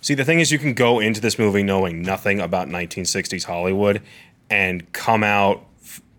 See, 0.00 0.14
the 0.14 0.24
thing 0.24 0.40
is, 0.40 0.52
you 0.52 0.58
can 0.58 0.74
go 0.74 1.00
into 1.00 1.20
this 1.20 1.38
movie 1.38 1.62
knowing 1.62 2.02
nothing 2.02 2.40
about 2.40 2.68
1960s 2.68 3.44
Hollywood 3.44 4.02
and 4.50 4.92
come 4.92 5.24
out 5.24 5.60
f- 5.60 5.73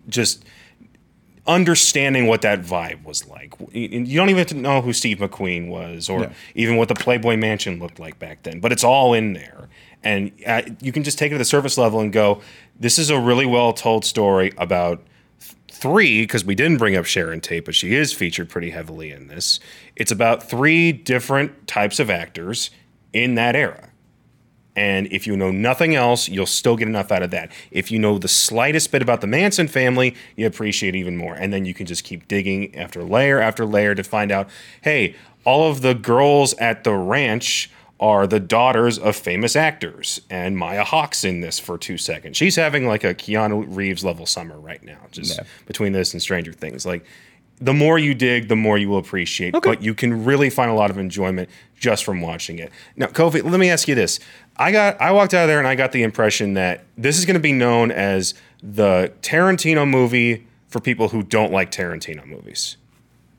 just 0.09 0.43
understanding 1.47 2.25
what 2.27 2.41
that 2.41 2.61
vibe 2.61 3.03
was 3.03 3.27
like. 3.27 3.53
You 3.71 4.17
don't 4.17 4.29
even 4.29 4.37
have 4.39 4.47
to 4.47 4.55
know 4.55 4.81
who 4.81 4.93
Steve 4.93 5.19
McQueen 5.19 5.67
was 5.67 6.09
or 6.09 6.21
Yeah. 6.21 6.33
even 6.55 6.75
what 6.77 6.87
the 6.87 6.95
Playboy 6.95 7.37
Mansion 7.37 7.77
looked 7.79 7.99
like 7.99 8.17
back 8.17 8.43
then, 8.43 8.59
but 8.59 8.71
it's 8.71 8.83
all 8.83 9.13
in 9.13 9.33
there. 9.33 9.69
And 10.03 10.31
uh, 10.45 10.63
you 10.81 10.91
can 10.91 11.03
just 11.03 11.17
take 11.19 11.31
it 11.31 11.35
to 11.35 11.37
the 11.37 11.45
surface 11.45 11.77
level 11.77 11.99
and 11.99 12.11
go, 12.11 12.41
this 12.79 12.97
is 12.97 13.09
a 13.09 13.19
really 13.19 13.45
well 13.45 13.73
told 13.73 14.05
story 14.05 14.53
about 14.57 15.03
three, 15.69 16.23
because 16.23 16.43
we 16.45 16.55
didn't 16.55 16.77
bring 16.77 16.95
up 16.95 17.05
Sharon 17.05 17.41
Tate, 17.41 17.65
but 17.65 17.75
she 17.75 17.93
is 17.93 18.11
featured 18.13 18.49
pretty 18.49 18.69
heavily 18.71 19.11
in 19.11 19.27
this. 19.27 19.59
It's 19.95 20.11
about 20.11 20.47
three 20.49 20.91
different 20.91 21.67
types 21.67 21.99
of 21.99 22.09
actors 22.09 22.71
in 23.13 23.35
that 23.35 23.55
era. 23.55 23.89
And 24.75 25.07
if 25.11 25.25
you 25.25 25.37
know 25.37 25.51
nothing 25.51 25.95
else, 25.95 26.27
you'll 26.27 26.45
still 26.45 26.75
get 26.75 26.87
enough 26.87 27.11
out 27.11 27.23
of 27.23 27.31
that. 27.31 27.51
If 27.71 27.91
you 27.91 27.99
know 27.99 28.17
the 28.17 28.27
slightest 28.27 28.91
bit 28.91 29.01
about 29.01 29.21
the 29.21 29.27
Manson 29.27 29.67
family, 29.67 30.15
you 30.35 30.45
appreciate 30.45 30.95
even 30.95 31.15
more. 31.15 31.33
And 31.35 31.53
then 31.53 31.65
you 31.65 31.73
can 31.73 31.85
just 31.85 32.03
keep 32.03 32.27
digging 32.27 32.75
after 32.75 33.03
layer 33.03 33.39
after 33.39 33.65
layer 33.65 33.95
to 33.95 34.03
find 34.03 34.31
out 34.31 34.49
hey, 34.81 35.15
all 35.45 35.69
of 35.69 35.81
the 35.81 35.93
girls 35.93 36.53
at 36.55 36.83
the 36.83 36.93
ranch 36.93 37.69
are 37.97 38.27
the 38.27 38.39
daughters 38.41 38.99
of 38.99 39.15
famous 39.15 39.55
actors. 39.55 40.19
And 40.29 40.57
Maya 40.57 40.83
Hawke's 40.83 41.23
in 41.23 41.39
this 41.39 41.59
for 41.59 41.77
two 41.77 41.97
seconds. 41.97 42.35
She's 42.35 42.57
having 42.57 42.85
like 42.85 43.05
a 43.05 43.13
Keanu 43.15 43.65
Reeves 43.69 44.03
level 44.03 44.25
summer 44.25 44.59
right 44.59 44.83
now, 44.83 44.97
just 45.11 45.37
Yeah. 45.37 45.43
between 45.65 45.93
this 45.93 46.11
and 46.11 46.21
Stranger 46.21 46.51
Things. 46.51 46.85
Like, 46.85 47.05
the 47.59 47.73
more 47.73 47.97
you 47.97 48.13
dig, 48.13 48.47
the 48.47 48.55
more 48.55 48.77
you 48.77 48.89
will 48.89 48.97
appreciate. 48.97 49.53
But 49.53 49.81
you 49.81 49.93
can 49.93 50.25
really 50.25 50.49
find 50.49 50.69
a 50.69 50.73
lot 50.73 50.89
of 50.89 50.97
enjoyment 50.97 51.49
just 51.77 52.03
from 52.03 52.21
watching 52.21 52.59
it. 52.59 52.71
Now, 52.95 53.07
Kofi, 53.07 53.43
let 53.43 53.59
me 53.59 53.69
ask 53.69 53.87
you 53.87 53.95
this: 53.95 54.19
I 54.57 54.71
got, 54.71 54.99
I 54.99 55.11
walked 55.11 55.33
out 55.33 55.43
of 55.43 55.47
there 55.47 55.59
and 55.59 55.67
I 55.67 55.75
got 55.75 55.91
the 55.91 56.03
impression 56.03 56.53
that 56.55 56.85
this 56.97 57.17
is 57.17 57.25
going 57.25 57.35
to 57.35 57.39
be 57.39 57.53
known 57.53 57.91
as 57.91 58.33
the 58.61 59.13
Tarantino 59.21 59.87
movie 59.87 60.47
for 60.67 60.79
people 60.79 61.09
who 61.09 61.23
don't 61.23 61.51
like 61.51 61.71
Tarantino 61.71 62.25
movies, 62.25 62.77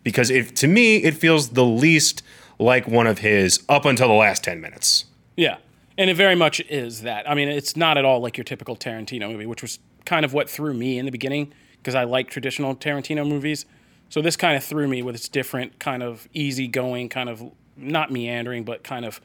because 0.02 0.30
if 0.30 0.54
to 0.54 0.66
me 0.66 0.96
it 0.98 1.14
feels 1.14 1.50
the 1.50 1.64
least 1.64 2.22
like 2.58 2.88
one 2.88 3.06
of 3.06 3.18
his 3.18 3.62
up 3.68 3.84
until 3.84 4.08
the 4.08 4.14
last 4.14 4.42
ten 4.42 4.60
minutes. 4.60 5.04
Yeah. 5.36 5.58
And 5.98 6.10
it 6.10 6.16
very 6.16 6.34
much 6.34 6.60
is 6.68 7.02
that. 7.02 7.28
I 7.28 7.34
mean, 7.34 7.48
it's 7.48 7.74
not 7.74 7.96
at 7.96 8.04
all 8.04 8.20
like 8.20 8.36
your 8.36 8.44
typical 8.44 8.76
Tarantino 8.76 9.30
movie, 9.30 9.46
which 9.46 9.62
was 9.62 9.78
kind 10.04 10.26
of 10.26 10.34
what 10.34 10.48
threw 10.48 10.74
me 10.74 10.98
in 10.98 11.06
the 11.06 11.10
beginning 11.10 11.52
because 11.78 11.94
I 11.94 12.04
like 12.04 12.28
traditional 12.28 12.74
Tarantino 12.76 13.26
movies. 13.26 13.64
So 14.08 14.22
this 14.22 14.36
kind 14.36 14.56
of 14.56 14.64
threw 14.64 14.88
me 14.88 15.02
with 15.02 15.14
its 15.14 15.28
different 15.28 15.78
kind 15.78 16.02
of 16.02 16.28
easygoing, 16.32 17.08
kind 17.08 17.28
of 17.28 17.42
not 17.76 18.10
meandering, 18.10 18.64
but 18.64 18.84
kind 18.84 19.04
of 19.04 19.20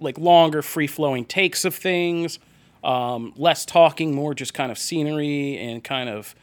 like 0.00 0.18
longer, 0.18 0.62
free 0.62 0.86
flowing 0.86 1.24
takes 1.24 1.64
of 1.64 1.74
things, 1.74 2.38
um, 2.82 3.32
less 3.36 3.64
talking, 3.64 4.14
more 4.14 4.34
just 4.34 4.54
kind 4.54 4.72
of 4.72 4.78
scenery 4.78 5.58
and 5.58 5.84
kind 5.84 6.08
of 6.08 6.34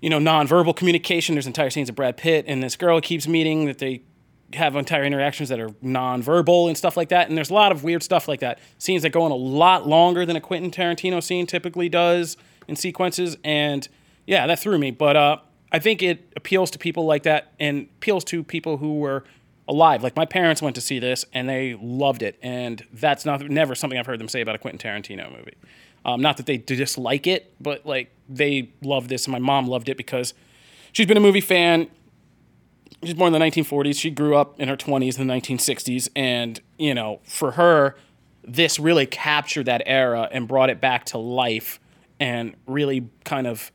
you 0.00 0.10
know, 0.10 0.18
nonverbal 0.18 0.76
communication. 0.76 1.34
There's 1.34 1.46
entire 1.46 1.70
scenes 1.70 1.88
of 1.88 1.96
Brad 1.96 2.16
Pitt 2.16 2.44
and 2.46 2.62
this 2.62 2.76
girl 2.76 3.00
keeps 3.00 3.26
meeting 3.26 3.66
that 3.66 3.78
they 3.78 4.02
have 4.54 4.76
entire 4.76 5.04
interactions 5.04 5.48
that 5.50 5.60
are 5.60 5.70
nonverbal 5.84 6.68
and 6.68 6.76
stuff 6.76 6.96
like 6.96 7.10
that. 7.10 7.28
And 7.28 7.36
there's 7.36 7.50
a 7.50 7.54
lot 7.54 7.72
of 7.72 7.84
weird 7.84 8.02
stuff 8.02 8.28
like 8.28 8.40
that. 8.40 8.58
Scenes 8.78 9.02
that 9.02 9.10
go 9.10 9.22
on 9.22 9.30
a 9.30 9.36
lot 9.36 9.86
longer 9.86 10.24
than 10.24 10.36
a 10.36 10.40
Quentin 10.40 10.70
Tarantino 10.70 11.22
scene 11.22 11.46
typically 11.46 11.88
does 11.88 12.36
in 12.66 12.76
sequences. 12.76 13.36
And 13.44 13.86
yeah, 14.26 14.46
that 14.46 14.58
threw 14.58 14.78
me. 14.78 14.90
But 14.90 15.16
uh, 15.16 15.36
I 15.70 15.78
think 15.78 16.02
it 16.02 16.32
appeals 16.36 16.70
to 16.72 16.78
people 16.78 17.04
like 17.04 17.24
that 17.24 17.52
and 17.60 17.88
appeals 17.98 18.24
to 18.24 18.42
people 18.42 18.78
who 18.78 18.98
were 18.98 19.24
alive. 19.68 20.02
Like 20.02 20.16
my 20.16 20.24
parents 20.24 20.62
went 20.62 20.74
to 20.76 20.80
see 20.80 20.98
this 20.98 21.24
and 21.32 21.48
they 21.48 21.78
loved 21.80 22.22
it. 22.22 22.38
And 22.42 22.84
that's 22.92 23.24
not 23.24 23.42
never 23.48 23.74
something 23.74 23.98
I've 23.98 24.06
heard 24.06 24.18
them 24.18 24.28
say 24.28 24.40
about 24.40 24.54
a 24.54 24.58
Quentin 24.58 24.78
Tarantino 24.78 25.30
movie. 25.30 25.56
Um, 26.04 26.22
not 26.22 26.38
that 26.38 26.46
they 26.46 26.56
dislike 26.56 27.26
it, 27.26 27.52
but 27.60 27.84
like 27.84 28.10
they 28.28 28.70
love 28.82 29.08
this. 29.08 29.26
And 29.26 29.32
my 29.32 29.38
mom 29.38 29.66
loved 29.66 29.88
it 29.88 29.96
because 29.96 30.32
she's 30.92 31.06
been 31.06 31.18
a 31.18 31.20
movie 31.20 31.42
fan. 31.42 31.88
She's 33.04 33.14
born 33.14 33.32
in 33.34 33.38
the 33.38 33.46
1940s. 33.46 34.00
She 34.00 34.10
grew 34.10 34.36
up 34.36 34.58
in 34.58 34.68
her 34.68 34.76
20s 34.76 35.18
in 35.18 35.26
the 35.26 35.34
1960s. 35.34 36.08
And, 36.16 36.60
you 36.78 36.94
know, 36.94 37.20
for 37.24 37.52
her, 37.52 37.94
this 38.42 38.78
really 38.78 39.06
captured 39.06 39.66
that 39.66 39.82
era 39.84 40.28
and 40.32 40.48
brought 40.48 40.70
it 40.70 40.80
back 40.80 41.04
to 41.06 41.18
life 41.18 41.78
and 42.18 42.54
really 42.66 43.08
kind 43.24 43.46
of, 43.46 43.70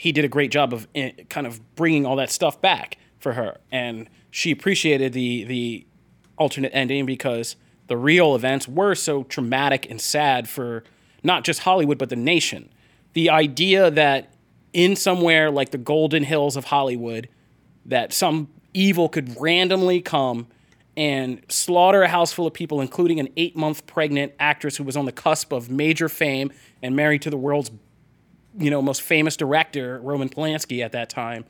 he 0.00 0.12
did 0.12 0.24
a 0.24 0.28
great 0.28 0.50
job 0.50 0.72
of 0.72 0.88
eh, 0.94 1.10
kind 1.28 1.46
of 1.46 1.60
bringing 1.74 2.06
all 2.06 2.16
that 2.16 2.30
stuff 2.30 2.58
back 2.62 2.96
for 3.18 3.34
her. 3.34 3.58
And 3.70 4.08
she 4.30 4.50
appreciated 4.50 5.12
the, 5.12 5.44
the 5.44 5.86
alternate 6.38 6.70
ending 6.72 7.04
because 7.04 7.54
the 7.86 7.98
real 7.98 8.34
events 8.34 8.66
were 8.66 8.94
so 8.94 9.24
traumatic 9.24 9.90
and 9.90 10.00
sad 10.00 10.48
for 10.48 10.84
not 11.22 11.44
just 11.44 11.60
Hollywood, 11.60 11.98
but 11.98 12.08
the 12.08 12.16
nation. 12.16 12.70
The 13.12 13.28
idea 13.28 13.90
that 13.90 14.32
in 14.72 14.96
somewhere 14.96 15.50
like 15.50 15.68
the 15.68 15.76
Golden 15.76 16.22
Hills 16.22 16.56
of 16.56 16.64
Hollywood, 16.64 17.28
that 17.84 18.14
some 18.14 18.48
evil 18.72 19.06
could 19.06 19.38
randomly 19.38 20.00
come 20.00 20.46
and 20.96 21.42
slaughter 21.50 22.04
a 22.04 22.08
house 22.08 22.32
full 22.32 22.46
of 22.46 22.54
people, 22.54 22.80
including 22.80 23.20
an 23.20 23.28
eight 23.36 23.54
month 23.54 23.86
pregnant 23.86 24.32
actress 24.40 24.78
who 24.78 24.84
was 24.84 24.96
on 24.96 25.04
the 25.04 25.12
cusp 25.12 25.52
of 25.52 25.68
major 25.68 26.08
fame 26.08 26.50
and 26.82 26.96
married 26.96 27.20
to 27.20 27.28
the 27.28 27.36
world's 27.36 27.70
you 28.58 28.70
know 28.70 28.80
most 28.82 29.02
famous 29.02 29.36
director 29.36 30.00
Roman 30.02 30.28
Polanski 30.28 30.84
at 30.84 30.92
that 30.92 31.10
time. 31.10 31.44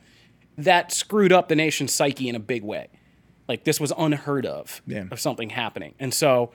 That 0.57 0.91
screwed 0.91 1.31
up 1.31 1.47
the 1.47 1.55
nation's 1.55 1.91
psyche 1.91 2.27
in 2.29 2.35
a 2.35 2.39
big 2.39 2.63
way. 2.63 2.87
Like 3.47 3.63
this 3.63 3.79
was 3.79 3.91
unheard 3.97 4.45
of 4.45 4.81
Yeah. 4.85 5.05
of 5.11 5.19
something 5.19 5.49
happening, 5.49 5.95
and 5.99 6.13
so 6.13 6.51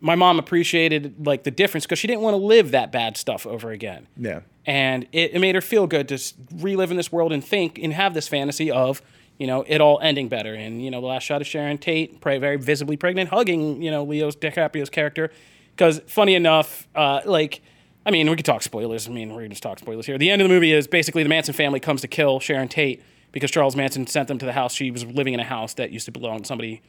my 0.00 0.14
mom 0.14 0.38
appreciated 0.38 1.26
like 1.26 1.42
the 1.42 1.50
difference 1.50 1.84
because 1.84 1.98
she 1.98 2.06
didn't 2.06 2.22
want 2.22 2.32
to 2.34 2.38
live 2.38 2.70
that 2.70 2.92
bad 2.92 3.16
stuff 3.16 3.44
over 3.46 3.72
again 3.72 4.06
Yeah. 4.16 4.40
and 4.64 5.08
it, 5.10 5.34
it 5.34 5.40
made 5.40 5.56
her 5.56 5.60
feel 5.60 5.88
good 5.88 6.06
to 6.10 6.18
relive 6.54 6.92
in 6.92 6.96
this 6.96 7.10
world 7.10 7.32
and 7.32 7.44
think 7.44 7.80
and 7.82 7.92
have 7.92 8.14
this 8.14 8.28
fantasy 8.28 8.70
of 8.70 9.02
you 9.40 9.48
know 9.48 9.64
it 9.66 9.80
all 9.80 9.98
ending 10.00 10.28
better 10.28 10.54
and 10.54 10.84
you 10.84 10.92
know 10.92 11.00
the 11.00 11.06
last 11.08 11.24
shot 11.24 11.40
of 11.40 11.48
sharon 11.48 11.78
tate 11.78 12.20
very 12.22 12.54
visibly 12.56 12.96
pregnant 12.96 13.30
hugging 13.30 13.82
you 13.82 13.90
know 13.90 14.04
leo's 14.04 14.36
dicaprio's 14.36 14.88
character 14.88 15.32
because 15.74 16.00
funny 16.06 16.36
enough 16.36 16.86
uh, 16.94 17.20
like 17.24 17.60
i 18.08 18.10
mean 18.10 18.28
we 18.28 18.36
could 18.36 18.46
talk 18.46 18.62
spoilers. 18.62 19.06
I 19.06 19.10
mean 19.10 19.28
we're 19.28 19.40
going 19.40 19.50
to 19.50 19.60
talk 19.60 19.78
spoilers 19.78 20.06
here. 20.06 20.16
The 20.16 20.30
end 20.30 20.40
of 20.40 20.48
the 20.48 20.54
movie 20.54 20.72
is 20.72 20.88
basically 20.88 21.22
the 21.22 21.28
manson 21.28 21.54
family 21.54 21.78
comes 21.78 22.00
to 22.00 22.08
kill 22.08 22.40
sharon 22.40 22.68
tate 22.68 23.02
because 23.32 23.50
charles 23.50 23.76
manson 23.76 24.06
sent 24.06 24.28
them 24.28 24.38
to 24.38 24.46
the 24.46 24.52
house. 24.52 24.74
She 24.74 24.90
was 24.90 25.04
living 25.04 25.34
in 25.34 25.40
a 25.40 25.44
house 25.44 25.74
that 25.74 25.90
used 25.92 26.06
to 26.06 26.12
belong 26.12 26.40
to 26.40 26.46
somebody 26.46 26.82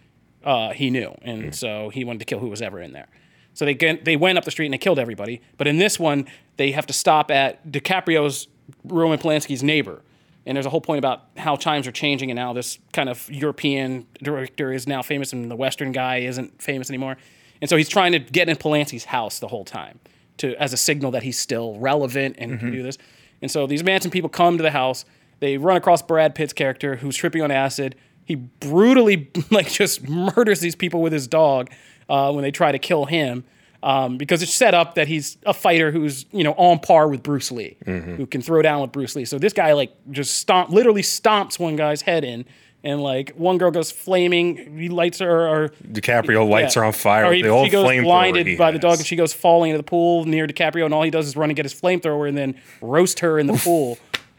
uh, 0.43 0.71
he 0.71 0.89
knew, 0.89 1.13
and 1.21 1.53
so 1.53 1.89
he 1.89 2.05
wanted 2.05 2.19
to 2.19 2.25
kill 2.25 2.39
who 2.39 2.47
was 2.47 2.61
ever 2.61 2.79
in 2.79 2.93
there. 2.93 3.09
So 3.53 3.65
they 3.65 3.73
get, 3.73 4.05
they 4.05 4.15
went 4.15 4.37
up 4.37 4.45
the 4.45 4.51
street 4.51 4.67
and 4.67 4.73
they 4.73 4.77
killed 4.77 4.97
everybody. 4.97 5.41
But 5.57 5.67
in 5.67 5.79
this 5.79 5.99
one, 5.99 6.27
they 6.55 6.71
have 6.71 6.85
to 6.85 6.93
stop 6.93 7.29
at 7.29 7.69
DiCaprio's 7.69 8.47
Roman 8.85 9.19
Polanski's 9.19 9.63
neighbor, 9.63 10.01
and 10.45 10.55
there's 10.55 10.65
a 10.65 10.69
whole 10.69 10.79
point 10.79 10.99
about 10.99 11.25
how 11.35 11.57
times 11.57 11.87
are 11.87 11.91
changing 11.91 12.31
and 12.31 12.39
how 12.39 12.53
this 12.53 12.79
kind 12.93 13.09
of 13.09 13.29
European 13.29 14.07
director 14.23 14.71
is 14.71 14.87
now 14.87 15.01
famous 15.01 15.33
and 15.33 15.51
the 15.51 15.57
Western 15.57 15.91
guy 15.91 16.19
isn't 16.19 16.61
famous 16.61 16.89
anymore. 16.89 17.17
And 17.59 17.69
so 17.69 17.75
he's 17.75 17.89
trying 17.89 18.13
to 18.13 18.19
get 18.19 18.47
in 18.47 18.55
Polanski's 18.55 19.03
house 19.03 19.39
the 19.39 19.49
whole 19.49 19.65
time 19.65 19.99
to 20.39 20.55
as 20.61 20.73
a 20.73 20.77
signal 20.77 21.11
that 21.11 21.23
he's 21.23 21.37
still 21.37 21.77
relevant 21.79 22.35
and 22.39 22.59
can 22.59 22.71
do 22.71 22.83
this. 22.83 22.97
And 23.41 23.49
so 23.49 23.67
these 23.67 23.83
Manson 23.83 24.11
people 24.11 24.29
come 24.29 24.57
to 24.57 24.63
the 24.63 24.71
house. 24.71 25.05
They 25.39 25.57
run 25.57 25.77
across 25.77 26.01
Brad 26.01 26.35
Pitt's 26.35 26.51
character 26.53 26.97
who's 26.97 27.15
tripping 27.15 27.41
on 27.41 27.51
acid. 27.51 27.95
He 28.25 28.35
brutally 28.35 29.31
like 29.51 29.69
just 29.71 30.07
murders 30.09 30.59
these 30.59 30.75
people 30.75 31.01
with 31.01 31.13
his 31.13 31.27
dog. 31.27 31.69
uh, 32.09 32.31
when 32.33 32.41
they 32.41 32.51
try 32.51 32.71
to 32.71 32.79
kill 32.79 33.05
him. 33.05 33.43
Um, 33.81 34.17
because 34.17 34.41
it's 34.41 34.53
set 34.53 34.73
up 34.73 34.95
that 34.95 35.07
he's 35.07 35.37
a 35.45 35.53
fighter 35.53 35.89
who's 35.91 36.25
you 36.33 36.43
know 36.43 36.51
on 36.57 36.79
par 36.79 37.07
with 37.07 37.23
Bruce 37.23 37.49
Lee, 37.49 37.77
who 37.85 38.25
can 38.27 38.41
throw 38.41 38.61
down 38.61 38.81
with 38.81 38.91
Bruce 38.91 39.15
Lee. 39.15 39.23
So 39.23 39.39
this 39.39 39.53
guy 39.53 39.71
like 39.71 39.93
just 40.11 40.35
stomp, 40.35 40.69
literally 40.71 41.01
stomps 41.01 41.57
one 41.57 41.77
guy's 41.77 42.01
head 42.01 42.25
in, 42.25 42.43
and 42.83 43.01
like 43.01 43.31
one 43.31 43.57
girl 43.57 43.71
goes 43.71 43.91
flaming. 43.91 44.77
He 44.77 44.89
lights 44.89 45.19
her, 45.19 45.47
or 45.47 45.69
DiCaprio 45.83 46.47
lights 46.47 46.75
yeah. 46.75 46.81
her 46.81 46.85
on 46.87 46.93
fire 46.93 47.25
Or 47.25 47.33
he, 47.33 47.41
the 47.41 47.49
old 47.49 47.67
she 47.67 47.71
goes 47.71 48.01
blinded 48.01 48.57
by 48.57 48.71
the 48.71 48.79
dog, 48.79 48.97
and 48.97 49.05
she 49.05 49.15
goes 49.15 49.33
falling 49.33 49.71
into 49.71 49.77
the 49.77 49.83
pool 49.83 50.25
near 50.25 50.47
DiCaprio, 50.47 50.85
and 50.85 50.93
all 50.93 51.03
he 51.03 51.11
does 51.11 51.27
is 51.27 51.35
run 51.35 51.49
and 51.49 51.55
get 51.55 51.65
his 51.65 51.73
flamethrower 51.73 52.27
and 52.27 52.37
then 52.37 52.55
roast 52.81 53.19
her 53.19 53.39
in 53.39 53.47
the 53.47 53.57
pool. 53.57 53.97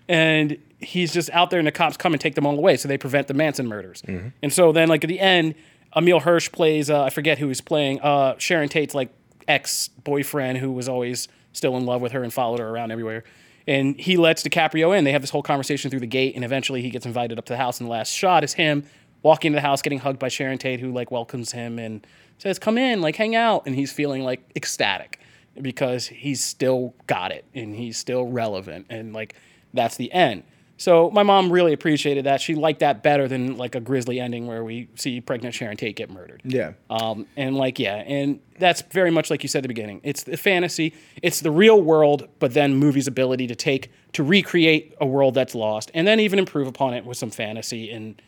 And 0.08 0.58
he's 0.80 1.12
just 1.12 1.30
out 1.30 1.50
there, 1.50 1.60
and 1.60 1.66
the 1.66 1.72
cops 1.72 1.96
come 1.96 2.12
and 2.12 2.20
take 2.20 2.34
them 2.34 2.44
all 2.44 2.56
away, 2.56 2.76
so 2.76 2.88
they 2.88 2.98
prevent 2.98 3.28
the 3.28 3.34
Manson 3.34 3.68
murders. 3.68 4.02
Mm-hmm. 4.02 4.28
And 4.42 4.52
so 4.52 4.72
then, 4.72 4.88
like 4.88 5.04
at 5.04 5.08
the 5.08 5.20
end, 5.20 5.54
Emile 5.96 6.20
Hirsch 6.20 6.50
plays 6.50 6.90
uh, 6.90 7.04
I 7.04 7.10
forget 7.10 7.38
who 7.38 7.48
he's 7.48 7.60
playing. 7.60 8.00
Uh, 8.00 8.36
Sharon 8.38 8.68
Tate's 8.68 8.94
like 8.94 9.10
ex 9.46 9.88
boyfriend 9.88 10.58
who 10.58 10.72
was 10.72 10.88
always 10.88 11.28
still 11.52 11.76
in 11.76 11.84
love 11.84 12.00
with 12.00 12.12
her 12.12 12.22
and 12.22 12.32
followed 12.32 12.60
her 12.60 12.68
around 12.68 12.92
everywhere. 12.92 13.24
And 13.66 13.98
he 13.98 14.16
lets 14.16 14.42
DiCaprio 14.42 14.96
in. 14.96 15.04
They 15.04 15.12
have 15.12 15.20
this 15.22 15.30
whole 15.30 15.42
conversation 15.42 15.90
through 15.90 16.00
the 16.00 16.06
gate, 16.06 16.34
and 16.34 16.44
eventually 16.44 16.82
he 16.82 16.90
gets 16.90 17.06
invited 17.06 17.38
up 17.38 17.44
to 17.46 17.52
the 17.52 17.58
house. 17.58 17.80
And 17.80 17.86
the 17.86 17.90
last 17.90 18.12
shot 18.12 18.42
is 18.44 18.54
him 18.54 18.84
walking 19.22 19.50
into 19.50 19.56
the 19.56 19.66
house, 19.66 19.82
getting 19.82 19.98
hugged 19.98 20.18
by 20.18 20.28
Sharon 20.28 20.58
Tate, 20.58 20.80
who 20.80 20.92
like 20.92 21.10
welcomes 21.10 21.52
him 21.52 21.78
and 21.78 22.06
says, 22.38 22.58
"Come 22.58 22.78
in, 22.78 23.00
like 23.00 23.16
hang 23.16 23.34
out." 23.34 23.66
And 23.66 23.74
he's 23.74 23.92
feeling 23.92 24.22
like 24.22 24.42
ecstatic 24.56 25.20
because 25.60 26.06
he's 26.06 26.42
still 26.42 26.94
got 27.06 27.32
it 27.32 27.44
and 27.54 27.74
he's 27.74 27.98
still 27.98 28.24
relevant, 28.24 28.86
and 28.88 29.12
like 29.12 29.34
that's 29.74 29.96
the 29.96 30.10
end. 30.12 30.42
So 30.80 31.10
my 31.10 31.22
mom 31.22 31.52
really 31.52 31.74
appreciated 31.74 32.24
that. 32.24 32.40
She 32.40 32.54
liked 32.54 32.80
that 32.80 33.02
better 33.02 33.28
than 33.28 33.58
like 33.58 33.74
a 33.74 33.80
grisly 33.80 34.18
ending 34.18 34.46
where 34.46 34.64
we 34.64 34.88
see 34.94 35.20
pregnant 35.20 35.54
Sharon 35.54 35.76
Tate 35.76 35.94
get 35.94 36.08
murdered. 36.08 36.40
Yeah. 36.42 36.72
Um, 36.88 37.26
and 37.36 37.54
like, 37.54 37.78
yeah, 37.78 37.96
and 37.96 38.40
that's 38.58 38.80
very 38.90 39.10
much 39.10 39.28
like 39.30 39.42
you 39.42 39.48
said 39.50 39.58
at 39.58 39.62
the 39.64 39.68
beginning. 39.68 40.00
It's 40.04 40.22
the 40.22 40.38
fantasy, 40.38 40.94
it's 41.22 41.40
the 41.40 41.50
real 41.50 41.82
world, 41.82 42.28
but 42.38 42.54
then 42.54 42.74
movies' 42.76 43.06
ability 43.06 43.46
to 43.48 43.54
take 43.54 43.90
to 44.14 44.22
recreate 44.24 44.94
a 45.02 45.06
world 45.06 45.34
that's 45.34 45.54
lost, 45.54 45.90
and 45.92 46.08
then 46.08 46.18
even 46.18 46.38
improve 46.38 46.66
upon 46.66 46.94
it 46.94 47.04
with 47.04 47.18
some 47.18 47.30
fantasy 47.30 47.90
and 47.90 48.20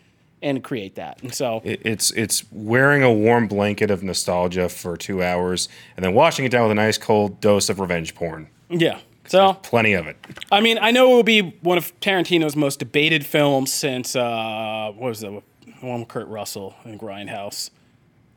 and 0.42 0.62
create 0.62 0.96
that. 0.96 1.22
And 1.22 1.32
so, 1.32 1.62
It- 1.64 1.80
It's 1.86 2.11
it's 2.11 2.44
wearing 2.53 3.03
a 3.03 3.11
warm 3.12 3.48
blanket 3.48 3.90
of 3.90 4.03
nostalgia 4.03 4.68
for 4.68 4.96
two 4.98 5.22
hours 5.22 5.68
and 5.96 6.05
then 6.05 6.12
washing 6.12 6.44
it 6.44 6.50
down 6.50 6.64
with 6.64 6.72
a 6.72 6.74
nice 6.74 6.98
cold 6.98 7.40
dose 7.40 7.70
of 7.70 7.80
revenge 7.80 8.14
porn. 8.14 8.48
yeah. 8.68 8.98
So 9.33 9.55
Plenty 9.62 9.95
of 9.95 10.07
it. 10.07 10.18
I 10.53 10.61
mean, 10.61 10.78
I 10.78 10.91
know 10.91 11.11
it 11.11 11.14
will 11.14 11.22
be 11.22 11.41
one 11.62 11.78
of 11.78 11.99
Tarantino's 12.01 12.55
most 12.55 12.78
debated 12.78 13.24
films 13.24 13.72
since 13.72 14.14
uh, 14.14 14.93
what 14.95 15.09
was 15.09 15.20
the 15.20 15.41
one 15.80 16.01
with 16.01 16.09
Kurt 16.09 16.28
Russell 16.28 16.74
and 16.85 17.01
Grindhouse. 17.01 17.70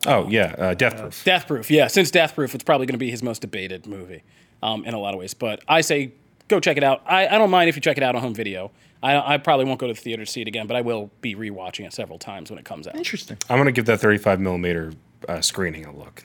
Oh 0.07 0.29
yeah, 0.29 0.55
uh, 0.57 0.73
Death 0.73 0.97
Proof. 0.97 1.25
Death 1.25 1.47
Proof, 1.47 1.69
yeah. 1.69 1.87
Since 1.87 2.11
Death 2.11 2.33
Proof, 2.33 2.55
it's 2.55 2.63
probably 2.63 2.87
going 2.87 2.93
to 2.93 2.97
be 2.97 3.11
his 3.11 3.21
most 3.21 3.41
debated 3.41 3.85
movie 3.85 4.23
um, 4.63 4.85
in 4.85 4.93
a 4.93 4.97
lot 4.97 5.13
of 5.13 5.19
ways. 5.19 5.33
But 5.33 5.59
I 5.67 5.81
say 5.81 6.13
go 6.47 6.61
check 6.61 6.77
it 6.77 6.83
out. 6.83 7.01
I, 7.05 7.27
I 7.27 7.37
don't 7.39 7.51
mind 7.51 7.67
if 7.67 7.75
you 7.75 7.81
check 7.81 7.97
it 7.97 8.03
out 8.03 8.15
on 8.15 8.21
home 8.21 8.33
video. 8.33 8.71
I, 9.03 9.33
I 9.33 9.37
probably 9.37 9.65
won't 9.65 9.81
go 9.81 9.87
to 9.87 9.93
the 9.93 9.99
theater 9.99 10.23
to 10.23 10.31
see 10.31 10.43
it 10.43 10.47
again, 10.47 10.65
but 10.65 10.77
I 10.77 10.81
will 10.81 11.11
be 11.19 11.35
rewatching 11.35 11.85
it 11.85 11.91
several 11.91 12.19
times 12.19 12.49
when 12.49 12.57
it 12.57 12.63
comes 12.63 12.87
out. 12.87 12.95
Interesting. 12.95 13.35
I'm 13.49 13.57
gonna 13.57 13.73
give 13.73 13.85
that 13.87 13.99
35 13.99 14.39
millimeter 14.39 14.93
uh, 15.27 15.41
screening 15.41 15.85
a 15.85 15.93
look. 15.93 16.23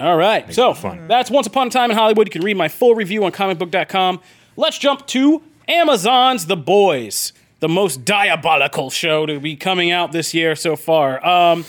All 0.00 0.16
right. 0.16 0.52
So 0.54 0.72
fun. 0.74 1.06
that's 1.06 1.30
Once 1.30 1.46
Upon 1.46 1.66
a 1.66 1.70
Time 1.70 1.90
in 1.90 1.96
Hollywood. 1.96 2.26
You 2.26 2.32
can 2.32 2.42
read 2.42 2.56
my 2.56 2.68
full 2.68 2.94
review 2.94 3.24
on 3.24 3.32
comicbook.com. 3.32 4.20
Let's 4.56 4.78
jump 4.78 5.06
to 5.08 5.42
Amazon's 5.68 6.46
The 6.46 6.56
Boys, 6.56 7.32
the 7.60 7.68
most 7.68 8.04
diabolical 8.04 8.90
show 8.90 9.26
to 9.26 9.38
be 9.38 9.56
coming 9.56 9.90
out 9.90 10.12
this 10.12 10.32
year 10.32 10.56
so 10.56 10.76
far. 10.76 11.24
Um, 11.26 11.64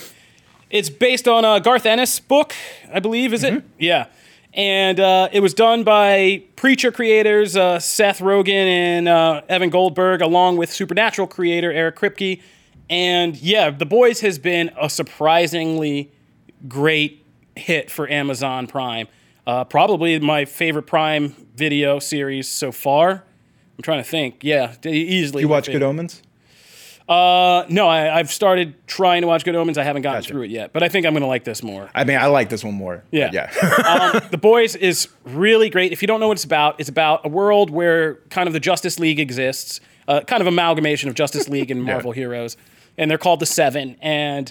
it's 0.70 0.88
based 0.90 1.28
on 1.28 1.44
a 1.44 1.60
Garth 1.60 1.86
Ennis 1.86 2.18
book, 2.18 2.54
I 2.92 3.00
believe, 3.00 3.32
is 3.32 3.44
it? 3.44 3.62
Yeah. 3.78 4.06
And 4.54 5.00
uh, 5.00 5.28
it 5.32 5.40
was 5.40 5.52
done 5.52 5.82
by 5.84 6.44
Preacher 6.56 6.92
creators 6.92 7.56
uh, 7.56 7.78
Seth 7.80 8.20
Rogen 8.20 8.48
and 8.48 9.08
uh, 9.08 9.42
Evan 9.48 9.68
Goldberg, 9.68 10.22
along 10.22 10.56
with 10.56 10.72
Supernatural 10.72 11.26
creator 11.26 11.72
Eric 11.72 11.96
Kripke. 11.96 12.40
And 12.88 13.36
yeah, 13.36 13.70
The 13.70 13.86
Boys 13.86 14.20
has 14.20 14.38
been 14.38 14.70
a 14.80 14.88
surprisingly 14.88 16.12
great 16.68 17.23
hit 17.56 17.90
for 17.90 18.10
Amazon 18.10 18.66
Prime. 18.66 19.08
Uh, 19.46 19.64
probably 19.64 20.18
my 20.18 20.44
favorite 20.44 20.84
Prime 20.84 21.34
video 21.54 21.98
series 21.98 22.48
so 22.48 22.72
far. 22.72 23.24
I'm 23.76 23.82
trying 23.82 24.02
to 24.02 24.08
think. 24.08 24.42
Yeah, 24.42 24.74
easily. 24.84 25.42
You 25.42 25.48
watch 25.48 25.66
Good. 25.66 25.82
Omens? 25.82 26.22
Uh, 27.06 27.66
no, 27.68 27.86
I, 27.86 28.18
I've 28.18 28.32
started 28.32 28.74
trying 28.86 29.22
to 29.22 29.28
watch 29.28 29.44
Good 29.44 29.54
Omens. 29.54 29.76
I 29.76 29.82
haven't 29.82 30.02
gotten 30.02 30.22
through 30.22 30.42
it 30.42 30.50
yet, 30.50 30.72
but 30.72 30.82
I 30.82 30.88
think 30.88 31.04
I'm 31.04 31.12
going 31.12 31.20
to 31.20 31.26
like 31.26 31.44
this 31.44 31.62
more. 31.62 31.90
I 31.94 32.04
mean, 32.04 32.16
I 32.16 32.26
like 32.26 32.48
this 32.48 32.64
one 32.64 32.74
more. 32.74 33.04
Yeah. 33.10 33.30
Yeah. 33.30 34.20
the 34.30 34.38
Boys 34.38 34.74
is 34.74 35.08
really 35.24 35.68
great. 35.68 35.92
If 35.92 36.00
you 36.00 36.08
don't 36.08 36.18
know 36.18 36.28
what 36.28 36.38
it's 36.38 36.44
about, 36.44 36.80
it's 36.80 36.88
about 36.88 37.26
a 37.26 37.28
world 37.28 37.68
where 37.68 38.14
kind 38.30 38.46
of 38.46 38.54
the 38.54 38.60
Justice 38.60 38.98
League 38.98 39.20
exists, 39.20 39.80
uh, 40.08 40.22
kind 40.22 40.40
of 40.40 40.46
amalgamation 40.46 41.10
of 41.10 41.14
Justice 41.14 41.46
League 41.46 41.70
and 41.70 41.84
Marvel 41.84 42.12
heroes, 42.12 42.56
and 42.96 43.10
they're 43.10 43.18
called 43.18 43.40
the 43.40 43.46
Seven. 43.46 43.96
And 44.00 44.50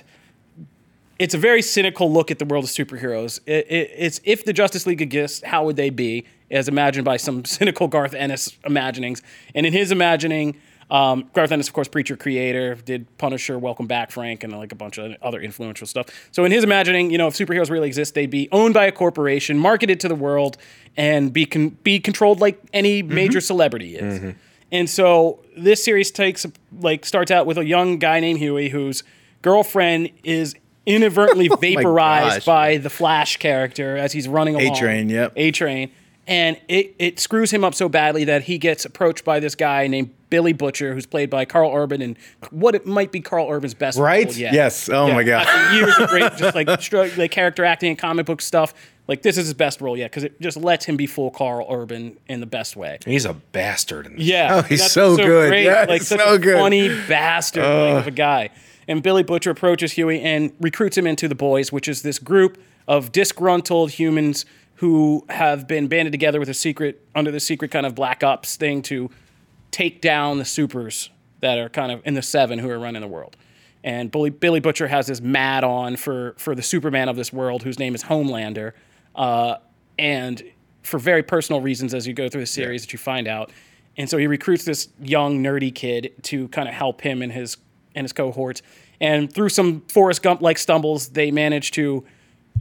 it's 1.23 1.33
a 1.33 1.37
very 1.37 1.61
cynical 1.61 2.11
look 2.11 2.31
at 2.31 2.39
the 2.39 2.43
world 2.43 2.65
of 2.65 2.69
superheroes. 2.69 3.39
It, 3.45 3.65
it, 3.69 3.91
it's 3.95 4.19
if 4.25 4.43
the 4.43 4.51
Justice 4.51 4.85
League 4.85 5.01
exists, 5.01 5.41
how 5.45 5.63
would 5.63 5.77
they 5.77 5.89
be, 5.89 6.25
as 6.51 6.67
imagined 6.67 7.05
by 7.05 7.15
some 7.15 7.45
cynical 7.57 7.87
Garth 7.87 8.13
Ennis 8.13 8.57
imaginings. 8.65 9.21
And 9.55 9.65
in 9.65 9.71
his 9.71 9.93
imagining, 9.93 10.59
um, 10.91 11.29
Garth 11.33 11.53
Ennis, 11.53 11.69
of 11.69 11.73
course, 11.73 11.87
preacher 11.87 12.17
creator, 12.17 12.75
did 12.75 13.17
Punisher, 13.17 13.57
Welcome 13.57 13.87
Back, 13.87 14.11
Frank, 14.11 14.43
and 14.43 14.51
like 14.51 14.73
a 14.73 14.75
bunch 14.75 14.97
of 14.97 15.15
other 15.21 15.39
influential 15.39 15.87
stuff. 15.87 16.07
So 16.33 16.43
in 16.43 16.51
his 16.51 16.65
imagining, 16.65 17.09
you 17.09 17.17
know, 17.17 17.27
if 17.27 17.35
superheroes 17.35 17.69
really 17.69 17.87
exist, 17.87 18.15
they'd 18.15 18.29
be 18.29 18.49
owned 18.51 18.73
by 18.73 18.85
a 18.85 18.91
corporation, 18.91 19.57
marketed 19.57 20.01
to 20.01 20.09
the 20.09 20.15
world, 20.15 20.57
and 20.97 21.31
be 21.31 21.45
con- 21.45 21.77
be 21.83 22.01
controlled 22.01 22.41
like 22.41 22.59
any 22.73 23.01
major 23.01 23.39
celebrity 23.39 23.95
is. 23.95 24.19
And 24.73 24.89
so 24.89 25.39
this 25.55 25.81
series 25.81 26.11
takes 26.11 26.45
like 26.81 27.05
starts 27.05 27.31
out 27.31 27.45
with 27.45 27.57
a 27.57 27.65
young 27.65 27.97
guy 27.97 28.19
named 28.19 28.39
Huey 28.39 28.67
whose 28.67 29.05
girlfriend 29.41 30.09
is 30.23 30.55
inadvertently 30.85 31.49
oh 31.51 31.55
vaporized 31.55 32.37
gosh, 32.37 32.45
by 32.45 32.77
the 32.77 32.89
Flash 32.89 33.37
character 33.37 33.97
as 33.97 34.11
he's 34.11 34.27
running 34.27 34.55
along. 34.55 34.75
A-Train, 34.75 35.09
yep. 35.09 35.33
A 35.35 35.51
Train. 35.51 35.91
And 36.25 36.57
it, 36.69 36.95
it 36.99 37.19
screws 37.19 37.51
him 37.51 37.65
up 37.65 37.73
so 37.75 37.89
badly 37.89 38.23
that 38.25 38.43
he 38.43 38.57
gets 38.57 38.85
approached 38.85 39.25
by 39.25 39.41
this 39.41 39.55
guy 39.55 39.87
named 39.87 40.11
Billy 40.29 40.53
Butcher, 40.53 40.93
who's 40.93 41.05
played 41.05 41.29
by 41.29 41.43
Karl 41.43 41.73
Urban, 41.75 42.01
and 42.01 42.17
what 42.49 42.75
it 42.75 42.85
might 42.85 43.11
be 43.11 43.19
Karl 43.19 43.49
Urban's 43.51 43.73
best 43.73 43.99
Right? 43.99 44.25
role 44.27 44.33
yet. 44.35 44.53
Yes. 44.53 44.87
Oh 44.87 45.11
my 45.11 45.23
God. 45.23 45.45
After 45.45 45.75
years 45.75 45.97
of 45.99 46.09
great, 46.09 46.33
just 46.37 46.55
like 46.55 46.67
stro- 46.79 47.15
like 47.17 47.31
character 47.31 47.65
acting 47.65 47.89
and 47.89 47.99
comic 47.99 48.25
book 48.25 48.41
stuff, 48.41 48.73
like 49.09 49.21
this 49.21 49.37
is 49.37 49.47
his 49.47 49.53
best 49.53 49.81
role 49.81 49.97
yet 49.97 50.11
because 50.11 50.23
it 50.23 50.39
just 50.39 50.55
lets 50.55 50.85
him 50.85 50.95
be 50.95 51.07
full 51.07 51.29
Karl 51.29 51.67
Urban 51.69 52.15
in 52.29 52.39
the 52.39 52.45
best 52.45 52.77
way. 52.77 52.99
He's 53.05 53.25
a 53.25 53.33
bastard. 53.33 54.05
In 54.05 54.15
this. 54.15 54.23
Yeah, 54.23 54.55
Oh, 54.55 54.61
he's 54.61 54.89
so 54.89 55.17
good. 55.17 55.53
Yeah, 55.61 55.81
like 55.89 55.99
he's 55.99 56.07
such 56.07 56.21
so 56.21 56.35
a 56.35 56.39
good. 56.39 56.57
funny 56.57 56.87
bastard 56.87 57.63
like, 57.65 57.95
of 57.95 58.07
a 58.07 58.11
guy. 58.11 58.49
And 58.87 59.01
Billy 59.01 59.23
Butcher 59.23 59.51
approaches 59.51 59.93
Huey 59.93 60.21
and 60.21 60.53
recruits 60.59 60.97
him 60.97 61.07
into 61.07 61.27
the 61.27 61.35
Boys, 61.35 61.71
which 61.71 61.87
is 61.87 62.01
this 62.01 62.19
group 62.19 62.61
of 62.87 63.11
disgruntled 63.11 63.91
humans 63.91 64.45
who 64.75 65.25
have 65.29 65.67
been 65.67 65.87
banded 65.87 66.11
together 66.11 66.39
with 66.39 66.49
a 66.49 66.53
secret 66.53 67.05
under 67.15 67.31
the 67.31 67.39
secret 67.39 67.71
kind 67.71 67.85
of 67.85 67.95
black 67.95 68.23
ops 68.23 68.55
thing 68.55 68.81
to 68.81 69.09
take 69.71 70.01
down 70.01 70.37
the 70.37 70.45
supers 70.45 71.09
that 71.39 71.57
are 71.57 71.69
kind 71.69 71.91
of 71.91 72.01
in 72.05 72.13
the 72.13 72.21
seven 72.21 72.59
who 72.59 72.69
are 72.69 72.79
running 72.79 73.01
the 73.01 73.07
world. 73.07 73.37
And 73.83 74.11
Billy, 74.11 74.29
Billy 74.29 74.59
Butcher 74.59 74.87
has 74.87 75.07
this 75.07 75.21
mad 75.21 75.63
on 75.63 75.97
for 75.97 76.35
for 76.37 76.55
the 76.55 76.61
Superman 76.61 77.09
of 77.09 77.15
this 77.15 77.33
world, 77.33 77.63
whose 77.63 77.79
name 77.79 77.95
is 77.95 78.03
Homelander, 78.03 78.73
uh, 79.15 79.55
and 79.99 80.41
for 80.83 80.99
very 80.99 81.23
personal 81.23 81.61
reasons, 81.61 81.93
as 81.93 82.07
you 82.07 82.13
go 82.13 82.29
through 82.29 82.41
the 82.41 82.47
series, 82.47 82.83
that 82.83 82.93
you 82.93 82.99
find 82.99 83.27
out. 83.27 83.51
And 83.97 84.09
so 84.09 84.17
he 84.17 84.27
recruits 84.27 84.65
this 84.65 84.89
young 85.01 85.43
nerdy 85.43 85.73
kid 85.73 86.13
to 86.23 86.47
kind 86.49 86.67
of 86.67 86.73
help 86.73 87.01
him 87.01 87.21
in 87.21 87.29
his 87.29 87.57
and 87.95 88.03
his 88.03 88.13
cohorts. 88.13 88.61
And 89.01 89.31
through 89.31 89.49
some 89.49 89.81
Forrest 89.81 90.21
Gump 90.23 90.41
like 90.41 90.57
stumbles, 90.57 91.09
they 91.09 91.31
manage 91.31 91.71
to 91.71 92.03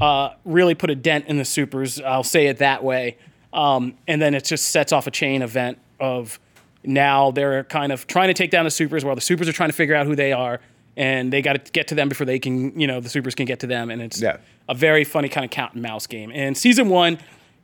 uh, 0.01 0.31
really 0.45 0.75
put 0.75 0.91
a 0.91 0.95
dent 0.95 1.27
in 1.27 1.37
the 1.39 1.45
supers. 1.45 2.01
I'll 2.01 2.25
say 2.25 2.47
it 2.47 2.59
that 2.59 2.83
way. 2.83 3.17
Um, 3.53 3.95
and 4.09 4.21
then 4.21 4.35
it 4.35 4.45
just 4.45 4.67
sets 4.69 4.93
off 4.93 5.07
a 5.07 5.11
chain 5.11 5.43
event 5.43 5.79
of 6.01 6.41
now 6.85 7.31
they're 7.31 7.65
kind 7.65 7.93
of 7.93 8.07
trying 8.07 8.29
to 8.29 8.35
take 8.35 8.51
down 8.51 8.65
the 8.65 8.71
supers 8.71 9.05
while 9.05 9.15
the 9.15 9.21
supers 9.21 9.49
are 9.49 9.53
trying 9.53 9.69
to 9.69 9.75
figure 9.75 9.95
out 9.95 10.07
who 10.07 10.17
they 10.17 10.33
are. 10.33 10.61
And 10.97 11.33
they 11.33 11.41
got 11.43 11.53
to 11.65 11.73
get 11.73 11.89
to 11.89 11.95
them 11.95 12.09
before 12.09 12.27
they 12.27 12.39
can, 12.39 12.79
you 12.79 12.87
know, 12.87 13.01
the 13.01 13.09
supers 13.09 13.35
can 13.35 13.47
get 13.47 13.61
to 13.61 13.67
them. 13.67 13.91
And 13.91 14.03
it's 14.03 14.21
Yeah. 14.21 14.39
a 14.69 14.75
very 14.75 15.05
funny 15.05 15.29
kind 15.29 15.45
of 15.45 15.51
cat 15.51 15.73
and 15.75 15.83
mouse 15.83 16.07
game. 16.07 16.31
And 16.35 16.57
season 16.57 16.89
one, 16.89 17.19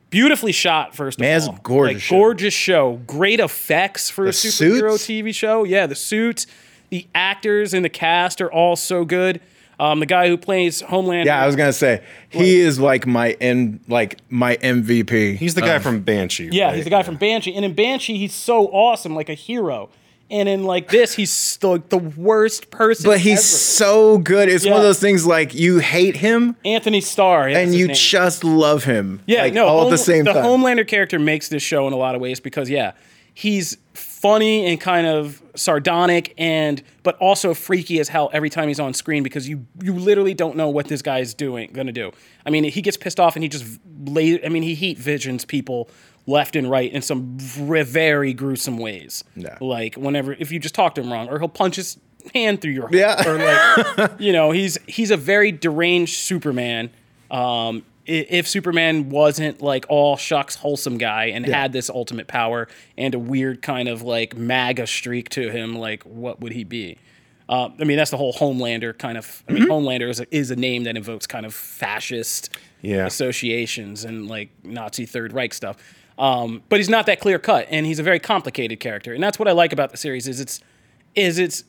beautifully 0.09 0.51
shot, 0.51 0.95
first 0.95 1.19
Man, 1.19 1.41
of 1.41 1.49
all. 1.49 1.59
gorgeous 1.61 1.95
Like, 1.95 2.01
show. 2.03 2.15
gorgeous 2.15 2.53
show. 2.53 3.01
Great 3.05 3.39
effects 3.39 4.09
for 4.09 4.25
a 4.25 4.29
superhero 4.29 4.91
suits? 4.97 5.05
TV 5.07 5.31
show. 5.35 5.63
Yeah, 5.63 5.85
the 5.85 5.93
suits, 5.95 6.47
the 6.89 7.07
actors 7.13 7.73
and 7.73 7.83
the 7.83 7.89
cast 7.89 8.41
are 8.41 8.51
all 8.51 8.75
so 8.75 9.05
good. 9.05 9.41
Um, 9.79 10.01
the 10.01 10.05
guy 10.05 10.27
who 10.27 10.37
plays 10.37 10.81
Homeland. 10.81 11.25
Yeah, 11.25 11.41
I 11.41 11.45
was 11.45 11.55
gonna 11.55 11.71
say 11.71 12.03
he 12.27 12.59
is 12.59 12.79
like 12.79 13.07
my 13.07 13.31
M, 13.39 13.79
like 13.87 14.19
my 14.29 14.57
MVP. 14.57 15.37
He's 15.37 15.55
the 15.55 15.61
guy 15.61 15.79
from 15.79 16.01
Banshee. 16.01 16.49
Yeah, 16.51 16.65
right? 16.65 16.75
he's 16.75 16.83
the 16.83 16.89
guy 16.89 17.01
from 17.01 17.15
Banshee, 17.15 17.55
and 17.55 17.63
in 17.63 17.73
Banshee, 17.73 18.17
he's 18.17 18.33
so 18.33 18.67
awesome, 18.67 19.15
like 19.15 19.29
a 19.29 19.33
hero. 19.33 19.89
And 20.31 20.47
in 20.47 20.63
like 20.63 20.89
this, 20.89 21.15
he's 21.15 21.57
the, 21.57 21.81
the 21.89 21.97
worst 21.97 22.69
person. 22.69 23.09
But 23.09 23.19
he's 23.19 23.39
ever. 23.39 23.41
so 23.41 24.17
good. 24.19 24.47
It's 24.47 24.63
one 24.65 24.75
of 24.75 24.83
those 24.83 24.99
things 24.99 25.25
like 25.25 25.55
you 25.55 25.79
hate 25.79 26.17
him 26.17 26.55
Antony 26.63 27.01
Starr, 27.01 27.51
that's 27.51 27.65
and 27.65 27.73
you 27.73 27.87
name. 27.87 27.95
just 27.95 28.43
love 28.43 28.83
him. 28.83 29.21
Yeah, 29.25 29.43
like, 29.43 29.53
no, 29.53 29.65
all 29.65 29.85
at 29.85 29.89
the 29.89 29.97
same 29.97 30.25
the 30.25 30.33
time. 30.33 30.43
Homelander 30.43 30.87
character 30.87 31.17
makes 31.17 31.47
this 31.47 31.63
show 31.63 31.87
in 31.87 31.93
a 31.93 31.97
lot 31.97 32.13
of 32.13 32.21
ways 32.21 32.39
because 32.39 32.69
yeah, 32.69 32.91
he's 33.33 33.77
funny 34.21 34.65
and 34.65 34.79
kind 34.81 35.07
of 35.07 35.41
sardonic 35.55 36.33
and 36.37 36.81
but 37.03 37.15
also 37.17 37.53
freaky 37.53 37.99
as 37.99 38.09
hell 38.09 38.29
every 38.33 38.49
time 38.49 38.67
he's 38.67 38.79
on 38.79 38.93
screen 38.93 39.23
because 39.23 39.47
you 39.47 39.65
you 39.81 39.93
literally 39.93 40.33
don't 40.33 40.55
know 40.55 40.69
what 40.69 40.87
this 40.87 41.01
guy's 41.01 41.33
doing 41.33 41.71
gonna 41.73 41.91
do. 41.91 42.11
I 42.45 42.49
mean, 42.49 42.63
he 42.65 42.81
gets 42.81 42.97
pissed 42.97 43.19
off 43.19 43.35
and 43.35 43.43
he 43.43 43.49
just 43.49 43.65
lay, 44.05 44.43
I 44.43 44.49
mean, 44.49 44.63
he 44.63 44.75
heat 44.75 44.97
visions 44.97 45.45
people 45.45 45.89
left 46.25 46.55
and 46.55 46.69
right 46.69 46.91
in 46.91 47.01
some 47.01 47.37
very 47.37 48.33
gruesome 48.33 48.77
ways. 48.77 49.23
Yeah. 49.35 49.57
Like 49.61 49.95
whenever 49.95 50.33
if 50.33 50.51
you 50.51 50.59
just 50.59 50.75
talk 50.75 50.95
to 50.95 51.01
him 51.01 51.11
wrong 51.11 51.29
or 51.29 51.39
he'll 51.39 51.47
punch 51.47 51.75
his 51.77 51.97
hand 52.33 52.61
through 52.61 52.71
your 52.71 52.89
Yeah. 52.91 53.27
or 53.27 53.37
like 53.97 54.11
you 54.19 54.33
know, 54.33 54.51
he's 54.51 54.77
he's 54.87 55.11
a 55.11 55.17
very 55.17 55.51
deranged 55.51 56.15
Superman. 56.17 56.89
Um, 57.31 57.83
if 58.09 58.47
Superman 58.47 59.09
wasn't 59.09 59.61
like 59.61 59.85
all 59.89 60.17
shucks 60.17 60.55
wholesome 60.55 60.97
guy 60.97 61.25
and 61.25 61.45
had 61.45 61.71
this 61.73 61.89
ultimate 61.89 62.27
power 62.27 62.67
and 62.97 63.13
a 63.13 63.19
weird 63.19 63.61
kind 63.61 63.87
of 63.87 64.01
like 64.01 64.35
MAGA 64.35 64.87
streak 64.87 65.29
to 65.29 65.49
him, 65.51 65.75
like 65.75 66.03
what 66.03 66.41
would 66.41 66.51
he 66.53 66.63
be? 66.63 66.97
Uh, 67.47 67.69
I 67.79 67.83
mean, 67.83 67.97
that's 67.97 68.11
the 68.11 68.17
whole 68.17 68.33
Homelander 68.33 68.97
kind 68.97 69.17
of. 69.17 69.43
I 69.47 69.53
mean, 69.53 69.63
Homelander 69.67 70.09
is 70.09 70.19
a, 70.19 70.35
is 70.35 70.51
a 70.51 70.55
name 70.55 70.83
that 70.83 70.95
invokes 70.97 71.25
kind 71.27 71.45
of 71.45 71.53
fascist 71.53 72.49
Yeah. 72.81 73.05
associations 73.07 74.03
and 74.05 74.27
like 74.27 74.49
Nazi 74.63 75.05
Third 75.05 75.33
Reich 75.33 75.53
stuff. 75.53 75.77
Um, 76.17 76.61
but 76.69 76.77
he's 76.79 76.89
not 76.89 77.05
that 77.05 77.19
clear 77.21 77.39
cut, 77.39 77.65
and 77.71 77.85
he's 77.85 77.97
a 77.99 78.03
very 78.03 78.19
complicated 78.19 78.79
character, 78.79 79.13
and 79.13 79.23
that's 79.23 79.39
what 79.39 79.47
I 79.47 79.51
like 79.53 79.71
about 79.73 79.91
the 79.91 79.97
series. 79.97 80.27
Is 80.27 80.39
it's 80.39 80.59
is 81.15 81.39
it's 81.39 81.63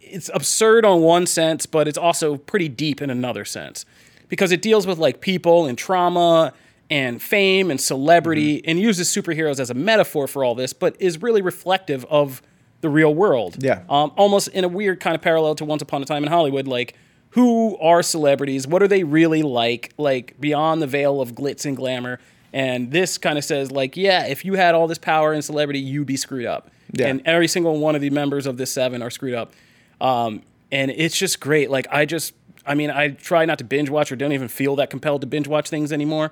it's 0.00 0.30
absurd 0.34 0.84
on 0.84 1.02
one 1.02 1.26
sense, 1.26 1.66
but 1.66 1.86
it's 1.86 1.98
also 1.98 2.36
pretty 2.36 2.68
deep 2.68 3.00
in 3.02 3.10
another 3.10 3.44
sense 3.44 3.84
because 4.32 4.50
it 4.50 4.62
deals 4.62 4.86
with 4.86 4.96
like 4.96 5.20
people 5.20 5.66
and 5.66 5.76
trauma 5.76 6.54
and 6.88 7.20
fame 7.20 7.70
and 7.70 7.78
celebrity 7.78 8.56
Mm-hmm. 8.56 8.70
and 8.70 8.80
uses 8.80 9.14
superheroes 9.14 9.60
as 9.60 9.68
a 9.68 9.74
metaphor 9.74 10.26
for 10.26 10.42
all 10.42 10.54
this, 10.54 10.72
but 10.72 10.96
is 10.98 11.20
really 11.20 11.42
reflective 11.42 12.06
of 12.06 12.40
the 12.80 12.88
real 12.88 13.14
world. 13.14 13.62
Yeah. 13.62 13.82
Um, 13.90 14.10
almost 14.16 14.48
in 14.48 14.64
a 14.64 14.68
weird 14.68 15.00
kind 15.00 15.14
of 15.14 15.20
parallel 15.20 15.54
to 15.56 15.66
Once 15.66 15.82
Upon 15.82 16.02
a 16.02 16.06
Time 16.06 16.22
in 16.22 16.30
Hollywood, 16.30 16.66
like 16.66 16.94
who 17.30 17.76
are 17.76 18.02
celebrities? 18.02 18.66
What 18.66 18.82
are 18.82 18.88
they 18.88 19.04
really 19.04 19.42
like? 19.42 19.92
Like 19.98 20.40
beyond 20.40 20.80
the 20.80 20.86
veil 20.86 21.20
of 21.20 21.32
glitz 21.32 21.66
and 21.66 21.76
glamour. 21.76 22.18
And 22.54 22.90
this 22.90 23.18
kind 23.18 23.36
of 23.36 23.44
says, 23.44 23.70
like, 23.70 23.98
yeah, 23.98 24.26
if 24.26 24.46
you 24.46 24.54
had 24.54 24.74
all 24.74 24.86
this 24.86 24.98
power 24.98 25.34
and 25.34 25.44
celebrity, 25.44 25.78
you'd 25.80 26.06
be 26.06 26.16
screwed 26.16 26.46
up. 26.46 26.70
Yeah. 26.92 27.08
And 27.08 27.20
every 27.26 27.48
single 27.48 27.78
one 27.78 27.94
of 27.94 28.00
the 28.00 28.10
members 28.10 28.46
of 28.46 28.56
this 28.56 28.72
seven 28.72 29.02
are 29.02 29.10
screwed 29.10 29.34
up. 29.34 29.52
Um, 30.00 30.40
and 30.70 30.90
it's 30.90 31.16
just 31.18 31.38
great. 31.38 31.70
Like 31.70 31.86
I 31.90 32.06
just, 32.06 32.32
I 32.66 32.74
mean, 32.74 32.90
I 32.90 33.08
try 33.08 33.44
not 33.44 33.58
to 33.58 33.64
binge 33.64 33.90
watch 33.90 34.12
or 34.12 34.16
don't 34.16 34.32
even 34.32 34.48
feel 34.48 34.76
that 34.76 34.90
compelled 34.90 35.20
to 35.22 35.26
binge 35.26 35.48
watch 35.48 35.68
things 35.68 35.92
anymore. 35.92 36.30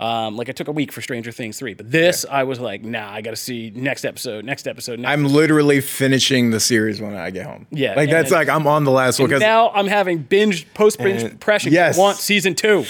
Um, 0.00 0.36
like 0.36 0.48
I 0.48 0.52
took 0.52 0.68
a 0.68 0.72
week 0.72 0.92
for 0.92 1.00
Stranger 1.02 1.32
Things 1.32 1.58
three, 1.58 1.74
but 1.74 1.90
this 1.90 2.24
I 2.30 2.44
was 2.44 2.60
like, 2.60 2.82
nah, 2.84 3.10
I 3.12 3.20
got 3.20 3.30
to 3.30 3.36
see 3.36 3.72
next 3.74 4.04
episode, 4.04 4.44
next 4.44 4.68
episode. 4.68 5.00
Next 5.00 5.10
I'm 5.12 5.24
literally 5.24 5.80
finishing 5.80 6.50
the 6.52 6.60
series 6.60 7.00
when 7.00 7.16
I 7.16 7.30
get 7.30 7.46
home. 7.46 7.66
Yeah, 7.70 7.94
like 7.96 8.08
that's 8.08 8.30
then- 8.30 8.38
like 8.38 8.48
I'm 8.48 8.66
on 8.68 8.84
the 8.84 8.92
last 8.92 9.18
one 9.18 9.28
because 9.28 9.40
now 9.40 9.70
I'm 9.70 9.88
having 9.88 10.18
binge 10.18 10.72
post 10.74 10.98
binge 10.98 11.40
pressure. 11.40 11.70
Yes. 11.70 11.98
Want 11.98 12.16
season 12.16 12.54
two. 12.54 12.84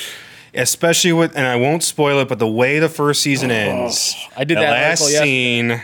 especially 0.55 1.13
with 1.15 1.35
and 1.37 1.47
I 1.47 1.57
won't 1.57 1.83
spoil 1.83 2.21
it, 2.21 2.29
but 2.29 2.39
the 2.39 2.47
way 2.47 2.79
the 2.79 2.89
first 2.91 3.23
season 3.23 3.51
ends, 3.51 4.15
Oh, 4.19 4.33
I 4.39 4.45
did 4.45 4.59
the 4.59 4.63
that 4.63 4.71
last 4.71 5.01
article 5.03 5.11
yesterday. 5.13 5.25
scene 5.79 5.83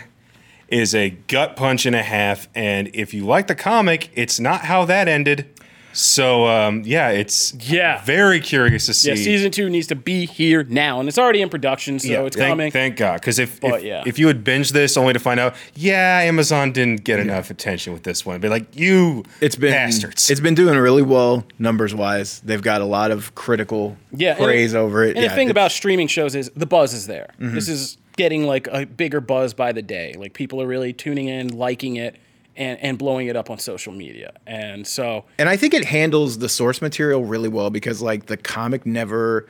is 0.67 0.93
a 0.95 1.09
gut 1.27 1.55
punch 1.55 1.85
and 1.85 1.95
a 1.95 2.01
half. 2.03 2.47
And 2.55 2.89
if 2.93 3.13
you 3.15 3.25
like 3.25 3.47
the 3.47 3.55
comic, 3.55 4.09
it's 4.15 4.39
not 4.39 4.61
how 4.61 4.85
that 4.85 5.07
ended. 5.07 5.47
So 5.95 6.45
um, 6.47 6.81
yeah, 6.85 7.09
it's 7.09 7.53
Yeah. 7.53 8.03
very 8.03 8.41
curious 8.41 8.85
to 8.87 8.93
see. 8.93 9.09
Yeah, 9.09 9.15
season 9.15 9.49
two 9.51 9.69
needs 9.69 9.87
to 9.87 9.95
be 9.95 10.25
here 10.25 10.63
now, 10.65 10.99
and 10.99 11.07
it's 11.07 11.17
already 11.17 11.41
in 11.41 11.47
production, 11.47 11.99
so 11.99 12.25
it's 12.25 12.35
thank, 12.35 12.51
coming. 12.51 12.71
Thank 12.71 12.97
God, 12.97 13.21
because 13.21 13.39
if 13.39 13.61
But, 13.61 13.75
if, 13.75 13.83
yeah. 13.83 14.03
if 14.05 14.19
you 14.19 14.27
had 14.27 14.43
binge 14.43 14.71
this 14.71 14.97
only 14.97 15.13
to 15.13 15.19
find 15.19 15.39
out, 15.39 15.55
yeah, 15.73 16.19
Amazon 16.23 16.73
didn't 16.73 17.05
get 17.05 17.19
enough 17.19 17.49
attention 17.49 17.93
with 17.93 18.03
this 18.03 18.25
one, 18.25 18.41
be 18.41 18.49
like, 18.49 18.65
you 18.75 19.23
it's 19.39 19.55
been 19.55 19.71
bastards. 19.71 20.29
It's 20.29 20.41
been 20.41 20.53
doing 20.55 20.77
really 20.77 21.01
well 21.01 21.45
numbers 21.59 21.95
wise. 21.95 22.41
They've 22.41 22.61
got 22.61 22.81
a 22.81 22.85
lot 22.85 23.11
of 23.11 23.33
critical 23.35 23.95
yeah, 24.11 24.35
praise 24.35 24.73
it- 24.73 24.77
over 24.77 25.03
it. 25.05 25.15
And 25.15 25.23
Yeah, 25.23 25.29
the 25.29 25.35
thing 25.35 25.49
about 25.49 25.71
streaming 25.71 26.07
shows 26.07 26.35
is 26.35 26.51
the 26.57 26.65
buzz 26.65 26.93
is 26.93 27.07
there. 27.07 27.29
Mm-hmm. 27.39 27.55
This 27.55 27.69
is 27.69 27.97
getting 28.17 28.45
like 28.45 28.67
a 28.71 28.85
bigger 28.85 29.21
buzz 29.21 29.53
by 29.53 29.71
the 29.71 29.81
day. 29.81 30.13
Like 30.17 30.33
people 30.33 30.61
are 30.61 30.67
really 30.67 30.91
tuning 30.91 31.27
in, 31.29 31.57
liking 31.57 31.95
it, 31.95 32.17
and 32.55 32.79
and 32.79 32.97
blowing 32.97 33.27
it 33.27 33.35
up 33.35 33.49
on 33.49 33.59
social 33.59 33.93
media. 33.93 34.33
And 34.47 34.85
so 34.85 35.25
and 35.37 35.49
I 35.49 35.57
think 35.57 35.73
it 35.73 35.85
handles 35.85 36.39
the 36.39 36.49
source 36.49 36.81
material 36.81 37.25
really 37.25 37.49
well 37.49 37.69
because 37.69 38.01
like 38.01 38.27
the 38.27 38.37
comic 38.37 38.85
never 38.85 39.47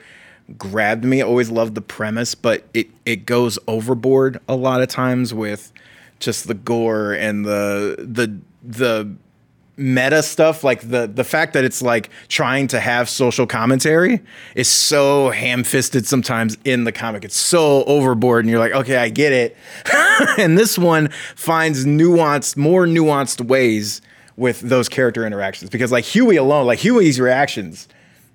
grabbed 0.58 1.04
me. 1.04 1.22
I 1.22 1.24
always 1.24 1.50
loved 1.50 1.74
the 1.74 1.82
premise, 1.82 2.34
but 2.34 2.64
it 2.74 2.88
it 3.04 3.26
goes 3.26 3.58
overboard 3.66 4.40
a 4.48 4.56
lot 4.56 4.82
of 4.82 4.88
times 4.88 5.34
with 5.34 5.72
just 6.20 6.48
the 6.48 6.54
gore 6.54 7.12
and 7.12 7.44
the 7.44 7.96
the 7.98 8.38
the 8.62 9.16
meta 9.76 10.22
stuff 10.22 10.64
like 10.64 10.88
the 10.88 11.06
the 11.06 11.24
fact 11.24 11.52
that 11.52 11.64
it's 11.64 11.82
like 11.82 12.08
trying 12.28 12.66
to 12.66 12.80
have 12.80 13.08
social 13.08 13.46
commentary 13.46 14.20
is 14.54 14.68
so 14.68 15.30
ham-fisted 15.30 16.06
sometimes 16.06 16.56
in 16.64 16.84
the 16.84 16.92
comic. 16.92 17.24
It's 17.24 17.36
so 17.36 17.84
overboard 17.84 18.44
and 18.44 18.50
you're 18.50 18.58
like 18.58 18.72
okay 18.72 18.96
i 18.96 19.08
get 19.08 19.32
it. 19.32 19.56
And 20.38 20.56
this 20.56 20.78
one 20.78 21.10
finds 21.34 21.84
nuanced 21.84 22.56
more 22.56 22.86
nuanced 22.86 23.46
ways 23.46 24.00
with 24.36 24.60
those 24.60 24.88
character 24.88 25.26
interactions 25.26 25.70
because 25.70 25.92
like 25.92 26.04
huey 26.04 26.36
alone 26.36 26.66
like 26.66 26.78
huey's 26.78 27.20
reactions 27.20 27.86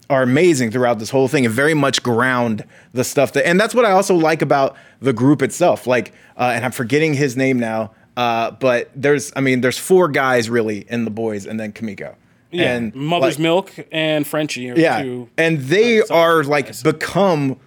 are 0.09 0.21
amazing 0.21 0.69
throughout 0.69 0.99
this 0.99 1.09
whole 1.09 1.27
thing 1.27 1.45
and 1.45 1.53
very 1.55 1.73
much 1.73 2.03
ground 2.03 2.65
the 2.93 3.03
stuff 3.03 3.33
that 3.33 3.47
and 3.47 3.59
that's 3.59 3.73
what 3.73 3.85
i 3.85 3.91
also 3.91 4.13
like 4.13 4.41
about 4.43 4.75
the 4.99 5.13
group 5.13 5.41
itself. 5.41 5.87
Like 5.87 6.13
uh, 6.37 6.51
and 6.53 6.63
i'm 6.63 6.71
forgetting 6.71 7.15
his 7.15 7.35
name 7.35 7.57
now 7.59 7.91
uh, 8.17 8.51
but 8.51 8.89
there's 8.95 9.31
i 9.35 9.39
mean 9.41 9.61
there's 9.61 9.77
four 9.77 10.07
guys 10.07 10.49
really 10.49 10.85
in 10.89 11.05
the 11.05 11.11
boys 11.11 11.45
and 11.45 11.59
then 11.59 11.71
Kimiko 11.71 12.15
yeah, 12.53 12.73
and 12.75 12.93
Mother's 12.93 13.35
like, 13.35 13.39
Milk 13.39 13.73
and 13.91 14.27
Frenchie 14.27 14.69
are 14.71 14.77
yeah 14.77 15.01
two. 15.01 15.29
and 15.37 15.59
they 15.59 16.01
are 16.03 16.43
like 16.43 16.81
become 16.83 17.57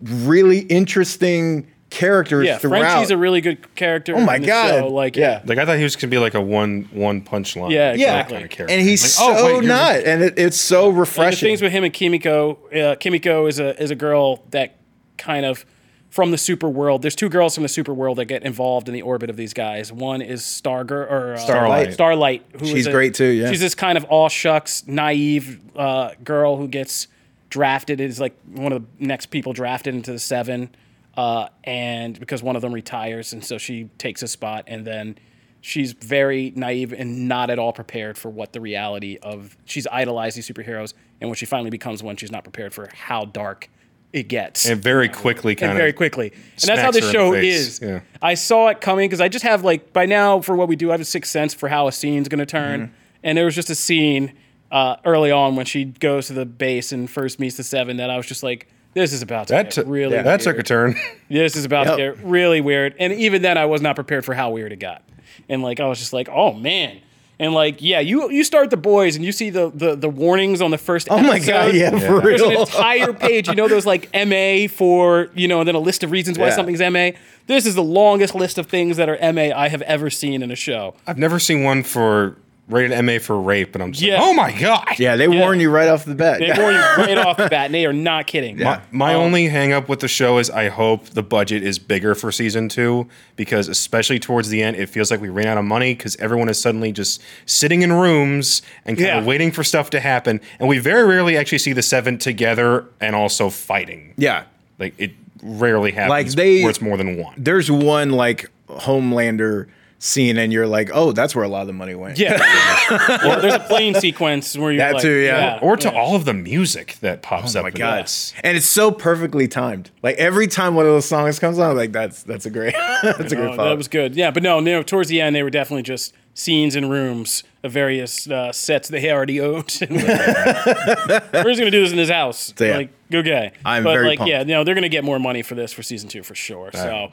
really 0.00 0.60
interesting 0.60 1.66
characters 1.90 2.46
Yeah, 2.46 2.58
throughout 2.58 2.82
Frenchie's 2.92 3.10
a 3.10 3.16
really 3.16 3.40
good 3.40 3.74
character. 3.74 4.14
oh 4.16 4.20
my 4.20 4.36
in 4.36 4.44
god 4.44 4.80
show. 4.82 4.88
Like 4.88 5.16
yeah 5.16 5.42
like 5.44 5.58
I 5.58 5.66
thought 5.66 5.76
he 5.78 5.82
was 5.82 5.96
gonna 5.96 6.10
be 6.12 6.18
like 6.18 6.34
a 6.34 6.40
one 6.40 6.88
one 6.92 7.20
punch 7.20 7.56
line. 7.56 7.72
Yeah, 7.72 7.88
yeah, 7.94 8.20
exactly. 8.20 8.34
kind 8.34 8.44
of 8.44 8.50
character. 8.50 8.74
and 8.76 8.86
he's 8.88 9.18
Like, 9.18 9.28
oh, 9.28 9.36
so 9.36 9.44
wait, 9.46 9.52
you're- 9.54 9.66
not, 9.66 9.96
and 9.96 10.22
it, 10.22 10.38
it's 10.38 10.60
so 10.60 10.86
And 10.86 10.94
the 10.96 11.00
refreshing. 11.00 11.48
things 11.48 11.60
with 11.62 11.72
him 11.72 11.82
and 11.82 11.92
Kimiko, 11.92 12.58
uh, 12.72 12.94
Kimiko 12.94 13.46
is 13.46 13.58
a 13.58 13.80
is 13.82 13.90
a 13.90 13.96
girl 13.96 14.44
that 14.50 14.76
kind 15.18 15.44
of 15.44 15.66
from 16.10 16.32
the 16.32 16.38
super 16.38 16.68
world. 16.68 17.02
There's 17.02 17.14
two 17.14 17.28
girls 17.28 17.54
from 17.54 17.62
the 17.62 17.68
super 17.68 17.94
world 17.94 18.18
that 18.18 18.24
get 18.26 18.42
involved 18.42 18.88
in 18.88 18.94
the 18.94 19.02
orbit 19.02 19.30
of 19.30 19.36
these 19.36 19.54
guys. 19.54 19.92
One 19.92 20.20
is 20.20 20.42
Stargirl 20.42 21.10
or 21.10 21.34
uh, 21.34 21.36
Starlight. 21.38 21.92
Starlight, 21.94 22.44
who 22.58 22.66
She's 22.66 22.74
is 22.80 22.86
a- 22.88 22.90
great 22.92 23.14
too, 23.14 23.26
yeah. 23.26 23.48
she's 23.50 23.60
this 23.60 23.74
kind 23.76 23.96
of 23.96 24.04
all 24.04 24.28
shucks, 24.28 24.86
naive 24.86 25.60
uh, 25.76 26.12
girl 26.22 26.56
who 26.56 26.68
gets 26.68 27.06
drafted. 27.48 28.00
Is 28.00 28.20
like 28.20 28.34
one 28.52 28.72
of 28.72 28.82
the 28.98 29.06
next 29.06 29.26
people 29.26 29.52
drafted 29.52 29.94
into 29.94 30.12
the 30.12 30.18
seven, 30.18 30.70
uh, 31.16 31.48
and 31.64 32.18
because 32.18 32.42
one 32.42 32.56
of 32.56 32.62
them 32.62 32.72
retires, 32.72 33.32
and 33.32 33.44
so 33.44 33.56
she 33.56 33.84
takes 33.98 34.22
a 34.22 34.28
spot, 34.28 34.64
and 34.66 34.86
then. 34.86 35.16
She's 35.62 35.92
very 35.92 36.54
naive 36.56 36.94
and 36.94 37.28
not 37.28 37.50
at 37.50 37.58
all 37.58 37.74
prepared 37.74 38.16
for 38.16 38.30
what 38.30 38.54
the 38.54 38.62
reality 38.62 39.18
of. 39.20 39.58
She's 39.66 39.86
idolized 39.92 40.38
these 40.38 40.48
superheroes, 40.48 40.94
and 41.20 41.28
when 41.28 41.34
she 41.34 41.44
finally 41.44 41.68
becomes 41.68 42.02
one, 42.02 42.16
she's 42.16 42.32
not 42.32 42.44
prepared 42.44 42.72
for 42.72 42.88
how 42.94 43.26
dark 43.26 43.68
it 44.12 44.24
gets 44.28 44.66
and 44.66 44.82
very 44.82 45.08
quickly 45.08 45.54
kind 45.54 45.70
and 45.70 45.78
of 45.78 45.82
very 45.82 45.92
quickly. 45.92 46.30
And 46.32 46.40
that's 46.62 46.80
how 46.80 46.90
smacks 46.90 46.96
this 46.96 47.10
show 47.12 47.32
the 47.32 47.38
is. 47.46 47.80
Yeah. 47.82 48.00
I 48.20 48.34
saw 48.34 48.68
it 48.68 48.80
coming 48.80 49.08
because 49.08 49.20
I 49.20 49.28
just 49.28 49.44
have 49.44 49.62
like 49.64 49.92
by 49.92 50.06
now 50.06 50.40
for 50.40 50.56
what 50.56 50.66
we 50.68 50.76
do, 50.76 50.90
I 50.90 50.94
have 50.94 51.00
a 51.00 51.04
sixth 51.04 51.30
sense 51.30 51.54
for 51.54 51.68
how 51.68 51.86
a 51.86 51.92
scene's 51.92 52.28
going 52.28 52.40
to 52.40 52.46
turn. 52.46 52.80
Mm-hmm. 52.80 52.94
And 53.22 53.38
there 53.38 53.44
was 53.44 53.54
just 53.54 53.70
a 53.70 53.74
scene 53.74 54.32
uh, 54.72 54.96
early 55.04 55.30
on 55.30 55.56
when 55.56 55.66
she 55.66 55.84
goes 55.84 56.26
to 56.28 56.32
the 56.32 56.46
base 56.46 56.90
and 56.92 57.08
first 57.10 57.38
meets 57.38 57.56
the 57.56 57.64
seven 57.64 57.98
that 57.98 58.10
I 58.10 58.16
was 58.16 58.26
just 58.26 58.42
like, 58.42 58.68
this 58.94 59.12
is 59.12 59.22
about 59.22 59.46
to 59.48 59.52
That 59.52 59.64
get 59.64 59.72
took 59.72 59.86
really 59.88 60.16
that 60.16 60.24
weird. 60.26 60.40
took 60.40 60.58
a 60.58 60.62
turn. 60.62 60.96
This 61.28 61.54
is 61.54 61.64
about 61.64 61.86
Yep. 61.86 61.96
to 61.96 62.02
get 62.16 62.24
really 62.28 62.60
weird. 62.60 62.96
And 62.98 63.12
even 63.12 63.42
then, 63.42 63.56
I 63.58 63.66
was 63.66 63.80
not 63.80 63.94
prepared 63.94 64.24
for 64.24 64.34
how 64.34 64.50
weird 64.50 64.72
it 64.72 64.80
got. 64.80 65.04
And 65.48 65.62
like, 65.62 65.78
I 65.78 65.86
was 65.86 65.98
just 66.00 66.12
like, 66.12 66.28
oh 66.28 66.52
man. 66.52 67.00
And 67.40 67.54
like, 67.54 67.80
yeah, 67.80 68.00
you 68.00 68.30
you 68.30 68.44
start 68.44 68.68
the 68.70 68.76
boys 68.76 69.16
and 69.16 69.24
you 69.24 69.32
see 69.32 69.48
the 69.50 69.72
the, 69.74 69.96
the 69.96 70.08
warnings 70.10 70.60
on 70.60 70.70
the 70.70 70.78
first. 70.78 71.08
oh 71.10 71.20
my 71.22 71.38
god, 71.38 71.74
yeah, 71.74 71.90
for 71.90 72.20
There's 72.20 72.42
an 72.42 72.50
real. 72.50 72.60
entire 72.60 73.12
page, 73.14 73.48
you 73.48 73.54
know, 73.54 73.66
those 73.66 73.86
like 73.86 74.10
MA 74.14 74.68
for, 74.68 75.28
you 75.34 75.48
know, 75.48 75.60
and 75.60 75.66
then 75.66 75.74
a 75.74 75.78
list 75.80 76.02
of 76.04 76.10
reasons 76.10 76.38
why 76.38 76.48
Yeah. 76.48 76.54
something's 76.56 76.80
MA. 76.80 77.12
This 77.46 77.64
is 77.66 77.74
the 77.74 77.82
longest 77.82 78.34
list 78.34 78.58
of 78.58 78.66
things 78.66 78.96
that 78.98 79.08
are 79.08 79.18
MA 79.32 79.50
I 79.56 79.68
have 79.68 79.80
ever 79.82 80.10
seen 80.10 80.42
in 80.42 80.50
a 80.50 80.54
show. 80.54 80.94
I've 81.06 81.18
never 81.18 81.38
seen 81.38 81.64
one 81.64 81.82
for 81.82 82.36
rated 82.70 83.04
MA 83.04 83.18
for 83.18 83.40
rape, 83.40 83.74
and 83.74 83.82
I'm 83.82 83.92
just 83.92 84.02
Yeah. 84.04 84.14
like, 84.20 84.22
oh 84.22 84.32
my 84.34 84.52
god. 84.52 84.86
Yeah, 84.98 85.16
they 85.16 85.26
Yeah. 85.28 85.40
warn 85.40 85.60
you 85.60 85.70
right 85.70 85.88
off 85.88 86.04
the 86.04 86.14
bat. 86.14 86.38
They 86.38 86.52
warn 86.60 86.74
you 86.74 86.80
right 86.80 87.18
off 87.18 87.36
the 87.36 87.48
bat, 87.50 87.66
and 87.66 87.74
they 87.74 87.84
are 87.86 87.92
not 87.92 88.26
kidding. 88.26 88.58
Yeah. 88.58 88.80
My 88.90 89.14
Um, 89.14 89.22
only 89.22 89.48
hang 89.48 89.72
up 89.72 89.88
with 89.88 90.00
the 90.00 90.08
show 90.08 90.38
is 90.38 90.50
I 90.50 90.68
hope 90.68 91.10
the 91.10 91.22
budget 91.22 91.62
is 91.62 91.78
bigger 91.78 92.14
for 92.14 92.30
season 92.32 92.68
two 92.68 93.06
because, 93.36 93.68
especially 93.68 94.18
towards 94.18 94.48
the 94.48 94.62
end, 94.62 94.76
it 94.76 94.88
feels 94.88 95.10
like 95.10 95.20
we 95.20 95.28
ran 95.28 95.46
out 95.46 95.58
of 95.58 95.64
money 95.64 95.94
because 95.94 96.16
everyone 96.16 96.48
is 96.48 96.60
suddenly 96.60 96.92
just 96.92 97.20
sitting 97.46 97.82
in 97.82 97.92
rooms 97.92 98.62
and 98.86 98.96
kind 98.96 99.08
Yeah. 99.08 99.18
of 99.18 99.26
waiting 99.26 99.50
for 99.52 99.64
stuff 99.64 99.90
to 99.90 100.00
happen. 100.00 100.40
And 100.58 100.68
we 100.68 100.78
very 100.78 101.04
rarely 101.04 101.36
actually 101.36 101.58
see 101.58 101.72
the 101.72 101.82
seven 101.82 102.18
together 102.18 102.84
and 103.00 103.14
also 103.16 103.50
fighting. 103.50 104.14
yeah. 104.16 104.42
Like, 104.78 104.94
it 104.96 105.10
rarely 105.42 105.90
happens 105.92 106.10
Like, 106.10 106.26
they- 106.28 106.60
where 106.62 106.70
it's 106.70 106.80
more 106.80 106.96
than 106.96 107.16
one. 107.18 107.34
There's 107.36 107.70
one 107.70 108.10
like 108.12 108.48
Homelander 108.70 109.66
scene, 110.02 110.36
and 110.38 110.52
you're 110.52 110.66
like, 110.66 110.90
oh, 110.92 111.12
that's 111.12 111.36
where 111.36 111.44
a 111.44 111.48
lot 111.48 111.60
of 111.60 111.66
the 111.68 111.72
money 111.72 111.94
went. 111.94 112.18
Yeah. 112.18 112.32
yeah. 112.90 113.38
There's 113.40 113.54
a 113.54 113.60
plane 113.60 113.94
sequence 113.94 114.56
where 114.58 114.72
you're 114.72 114.78
That 114.78 114.94
like, 114.94 115.02
too, 115.02 115.18
yeah. 115.18 115.58
Or 115.62 115.76
to 115.76 115.92
all 115.94 116.16
of 116.16 116.24
the 116.24 116.34
music 116.34 116.96
that 117.02 117.22
pops 117.22 117.54
Oh 117.54 117.60
up. 117.60 117.64
my 117.64 117.70
god! 117.70 118.04
this. 118.04 118.32
And 118.42 118.56
it's 118.56 118.66
so 118.66 118.90
perfectly 118.90 119.46
timed. 119.46 119.90
Like 120.02 120.16
every 120.16 120.48
time 120.48 120.74
one 120.74 120.86
of 120.86 120.92
those 120.92 121.04
songs 121.06 121.38
comes 121.38 121.58
on, 121.60 121.70
I'm 121.70 121.76
like 121.76 121.92
that's 121.92 122.22
that's 122.24 122.46
a 122.46 122.50
great 122.50 122.74
that's 123.02 123.20
a 123.32 123.36
Oh, 123.36 123.40
great 123.42 123.56
follow. 123.56 123.68
that 123.68 123.76
was 123.76 123.88
good. 123.88 124.16
Yeah, 124.16 124.30
but 124.32 124.42
no, 124.42 124.58
no, 124.58 124.82
towards 124.82 125.08
the 125.10 125.20
end, 125.20 125.36
they 125.36 125.42
were 125.42 125.50
definitely 125.50 125.82
just 125.82 126.14
scenes 126.32 126.74
and 126.76 126.90
rooms 126.90 127.44
of 127.62 127.70
various 127.72 128.26
uh, 128.30 128.50
sets 128.52 128.88
they 128.88 129.10
already 129.12 129.40
owned. 129.40 129.76
we're 129.90 129.98
just 129.98 131.58
gonna 131.58 131.70
do 131.70 131.82
this 131.82 131.92
in 131.92 131.98
his 131.98 132.08
house. 132.10 132.54
So, 132.56 132.64
yeah. 132.64 132.76
Like, 132.76 132.90
okay. 133.12 133.52
I'm 133.64 133.84
but 133.84 133.92
very 133.94 134.06
like, 134.08 134.18
pumped. 134.18 134.30
yeah, 134.30 134.42
no, 134.44 134.64
they're 134.64 134.74
gonna 134.74 134.88
get 134.88 135.04
more 135.04 135.18
money 135.18 135.42
for 135.42 135.54
this 135.54 135.72
for 135.72 135.82
season 135.82 136.08
two 136.08 136.22
for 136.22 136.34
sure. 136.34 136.70
So. 136.72 137.12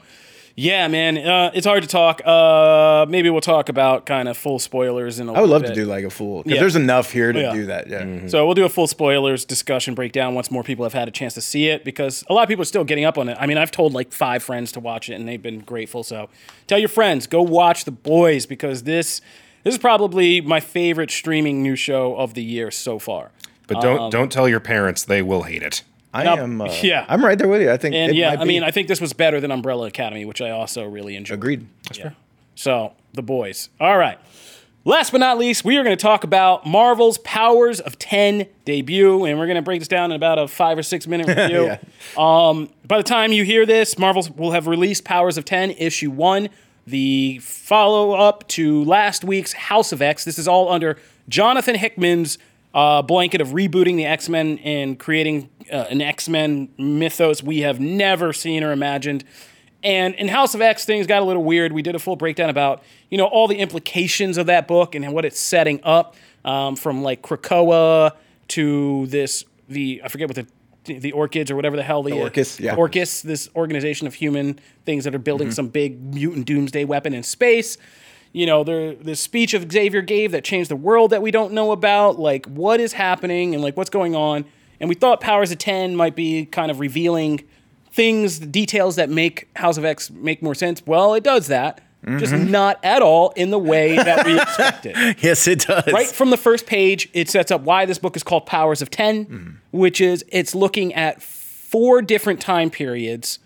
Yeah, 0.60 0.88
man, 0.88 1.18
uh, 1.18 1.52
it's 1.54 1.64
hard 1.66 1.84
to 1.84 1.88
talk. 1.88 2.20
Uh, 2.26 3.06
maybe 3.08 3.30
we'll 3.30 3.40
talk 3.40 3.68
about 3.68 4.06
kind 4.06 4.28
of 4.28 4.36
full 4.36 4.58
spoilers 4.58 5.20
in 5.20 5.28
a 5.28 5.32
I 5.32 5.40
would 5.40 5.50
love 5.50 5.62
bit. 5.62 5.68
to 5.68 5.74
do 5.74 5.84
like 5.84 6.04
a 6.04 6.10
full 6.10 6.42
because 6.42 6.54
Yeah. 6.56 6.60
there's 6.60 6.74
enough 6.74 7.12
here 7.12 7.32
to 7.32 7.40
Yeah. 7.40 7.52
do 7.54 7.66
that. 7.66 7.86
Yeah. 7.88 8.26
So 8.26 8.44
we'll 8.44 8.56
do 8.56 8.64
a 8.64 8.68
full 8.68 8.88
spoilers 8.88 9.44
discussion 9.44 9.94
breakdown 9.94 10.34
once 10.34 10.50
more 10.50 10.64
people 10.64 10.84
have 10.84 10.94
had 10.94 11.06
a 11.06 11.12
chance 11.12 11.34
to 11.34 11.40
see 11.40 11.68
it 11.68 11.84
because 11.84 12.24
a 12.28 12.34
lot 12.34 12.42
of 12.42 12.48
people 12.48 12.62
are 12.62 12.64
still 12.64 12.82
getting 12.82 13.04
up 13.04 13.16
on 13.18 13.28
it. 13.28 13.36
I 13.38 13.46
mean, 13.46 13.56
I've 13.56 13.70
told 13.70 13.94
like 13.94 14.12
five 14.12 14.42
friends 14.42 14.72
to 14.72 14.80
watch 14.80 15.08
it 15.08 15.14
and 15.14 15.28
they've 15.28 15.40
been 15.40 15.60
grateful. 15.60 16.02
So 16.02 16.28
tell 16.66 16.80
your 16.80 16.88
friends, 16.88 17.28
go 17.28 17.40
watch 17.40 17.84
The 17.84 17.92
Boys 17.92 18.44
because 18.44 18.82
this 18.82 19.20
this 19.62 19.74
is 19.74 19.78
probably 19.78 20.40
my 20.40 20.58
favorite 20.58 21.12
streaming 21.12 21.62
new 21.62 21.76
show 21.76 22.16
of 22.16 22.34
the 22.34 22.42
year 22.42 22.72
so 22.72 22.98
far. 22.98 23.30
But 23.68 23.80
don't 23.80 24.00
Um, 24.00 24.10
don't 24.10 24.32
tell 24.32 24.48
your 24.48 24.60
parents; 24.60 25.04
they 25.04 25.22
will 25.22 25.42
hate 25.42 25.62
it. 25.62 25.82
I 26.12 26.24
Now- 26.24 26.36
am. 26.38 26.60
Uh, 26.60 26.72
yeah. 26.82 27.04
I'm 27.08 27.24
right 27.24 27.38
there 27.38 27.48
with 27.48 27.60
you. 27.62 27.70
I 27.70 27.76
think. 27.76 27.94
And 27.94 28.10
it 28.12 28.16
yeah, 28.16 28.30
might 28.30 28.40
I 28.40 28.44
mean, 28.44 28.62
I 28.62 28.70
think 28.70 28.88
this 28.88 29.00
was 29.00 29.12
better 29.12 29.40
than 29.40 29.50
Umbrella 29.50 29.86
Academy, 29.86 30.24
which 30.24 30.40
I 30.40 30.50
also 30.50 30.84
really 30.86 31.16
enjoyed. 31.16 31.38
agreed. 31.38 31.66
That's 31.84 31.98
Yeah. 31.98 32.10
So, 32.54 32.92
The 33.14 33.22
Boys. 33.22 33.68
All 33.80 33.96
right. 33.98 34.18
Last 34.84 35.10
but 35.12 35.18
not 35.18 35.36
least, 35.38 35.64
we 35.66 35.76
are 35.76 35.84
going 35.84 35.94
to 35.96 36.00
talk 36.00 36.24
about 36.24 36.64
Marvel's 36.66 37.18
Powers 37.18 37.78
of 37.78 37.98
10 37.98 38.46
debut, 38.64 39.24
and 39.26 39.38
we're 39.38 39.44
going 39.46 39.56
to 39.56 39.62
break 39.62 39.80
this 39.80 39.88
down 39.88 40.10
in 40.12 40.16
about 40.16 40.38
a 40.38 40.48
five 40.48 40.78
or 40.78 40.82
six 40.82 41.06
minute 41.06 41.28
review. 41.36 41.66
Yeah. 41.66 41.78
um, 42.16 42.70
by 42.86 42.96
the 42.96 43.02
time 43.02 43.30
you 43.32 43.44
hear 43.44 43.66
this, 43.66 43.98
Marvel 43.98 44.26
will 44.36 44.52
have 44.52 44.66
released 44.66 45.04
Powers 45.04 45.36
of 45.36 45.44
10, 45.44 45.72
issue 45.72 46.10
one, 46.10 46.48
the 46.86 47.38
follow 47.42 48.12
up 48.12 48.48
to 48.48 48.82
last 48.84 49.24
week's 49.24 49.52
House 49.52 49.92
of 49.92 50.00
X. 50.00 50.24
This 50.24 50.38
is 50.38 50.48
all 50.48 50.70
under 50.70 50.96
Jonathan 51.28 51.74
Hickman's 51.74 52.38
uh, 52.74 53.02
blanket 53.02 53.40
of 53.40 53.48
rebooting 53.48 53.96
the 53.96 54.06
X 54.06 54.28
Men 54.28 54.58
and 54.58 54.98
creating 54.98 55.50
uh, 55.72 55.86
an 55.90 56.00
X 56.00 56.28
Men 56.28 56.68
mythos 56.78 57.42
we 57.42 57.60
have 57.60 57.80
never 57.80 58.32
seen 58.32 58.62
or 58.62 58.72
imagined. 58.72 59.24
And 59.82 60.14
in 60.16 60.28
House 60.28 60.54
of 60.54 60.60
X, 60.60 60.84
things 60.84 61.06
got 61.06 61.22
a 61.22 61.24
little 61.24 61.44
weird. 61.44 61.72
We 61.72 61.82
did 61.82 61.94
a 61.94 62.00
full 62.00 62.16
breakdown 62.16 62.50
about, 62.50 62.82
you 63.10 63.16
know, 63.16 63.26
all 63.26 63.46
the 63.46 63.58
implications 63.58 64.36
of 64.36 64.46
that 64.46 64.66
book 64.66 64.94
and 64.94 65.12
what 65.12 65.24
it's 65.24 65.38
setting 65.38 65.80
up, 65.84 66.16
um, 66.44 66.74
from 66.74 67.02
like 67.02 67.22
Krakoa 67.22 68.12
to 68.48 69.06
this 69.06 69.44
the 69.68 70.00
I 70.04 70.08
forget 70.08 70.28
what 70.28 70.36
the 70.36 70.46
the 70.84 71.12
orchids 71.12 71.50
or 71.50 71.56
whatever 71.56 71.76
the 71.76 71.82
hell 71.82 72.02
the, 72.02 72.12
Orchis, 72.12 72.58
yeah. 72.58 72.74
Orchis, 72.74 73.22
this 73.22 73.50
organization 73.54 74.06
of 74.06 74.14
human 74.14 74.58
things 74.86 75.04
that 75.04 75.14
are 75.14 75.18
building 75.18 75.50
some 75.50 75.68
big 75.68 76.02
mutant 76.14 76.46
doomsday 76.46 76.84
weapon 76.86 77.12
in 77.12 77.22
space. 77.22 77.76
You 78.32 78.46
know, 78.46 78.64
the 78.64 78.96
the 79.00 79.16
speech 79.16 79.54
of 79.54 79.70
Xavier 79.70 80.02
gave 80.02 80.32
that 80.32 80.44
changed 80.44 80.70
the 80.70 80.76
world 80.76 81.10
that 81.10 81.22
we 81.22 81.30
don't 81.30 81.52
know 81.52 81.72
about, 81.72 82.18
like 82.18 82.46
what 82.46 82.80
is 82.80 82.92
happening 82.92 83.54
and 83.54 83.62
like 83.62 83.76
what's 83.76 83.90
going 83.90 84.14
on. 84.14 84.44
And 84.80 84.88
we 84.88 84.94
thought 84.94 85.20
Powers 85.20 85.50
of 85.50 85.58
Ten 85.58 85.96
might 85.96 86.14
be 86.14 86.46
kind 86.46 86.70
of 86.70 86.78
revealing 86.78 87.42
things, 87.90 88.38
details 88.38 88.96
that 88.96 89.10
make 89.10 89.48
House 89.56 89.76
of 89.76 89.84
X 89.84 90.10
make 90.10 90.42
more 90.42 90.54
sense. 90.54 90.86
Well, 90.86 91.14
it 91.14 91.24
does 91.24 91.48
that, 91.48 91.80
just 92.06 92.32
mm-hmm. 92.32 92.50
not 92.50 92.78
at 92.84 93.02
all 93.02 93.30
in 93.30 93.50
the 93.50 93.58
way 93.58 93.96
that 93.96 94.24
we 94.24 94.40
expected. 94.40 94.96
Yes, 95.20 95.48
it 95.48 95.60
does. 95.60 95.92
Right 95.92 96.06
from 96.06 96.30
the 96.30 96.36
first 96.36 96.66
page, 96.66 97.08
it 97.12 97.28
sets 97.28 97.50
up 97.50 97.62
why 97.62 97.86
this 97.86 97.98
book 97.98 98.14
is 98.14 98.22
called 98.22 98.46
Powers 98.46 98.82
of 98.82 98.90
10, 98.90 99.26
mm-hmm. 99.26 99.50
which 99.72 100.00
is 100.00 100.24
it's 100.28 100.54
looking 100.54 100.94
at 100.94 101.20
four 101.20 102.00
different 102.00 102.40
time 102.40 102.70
periods, 102.70 103.40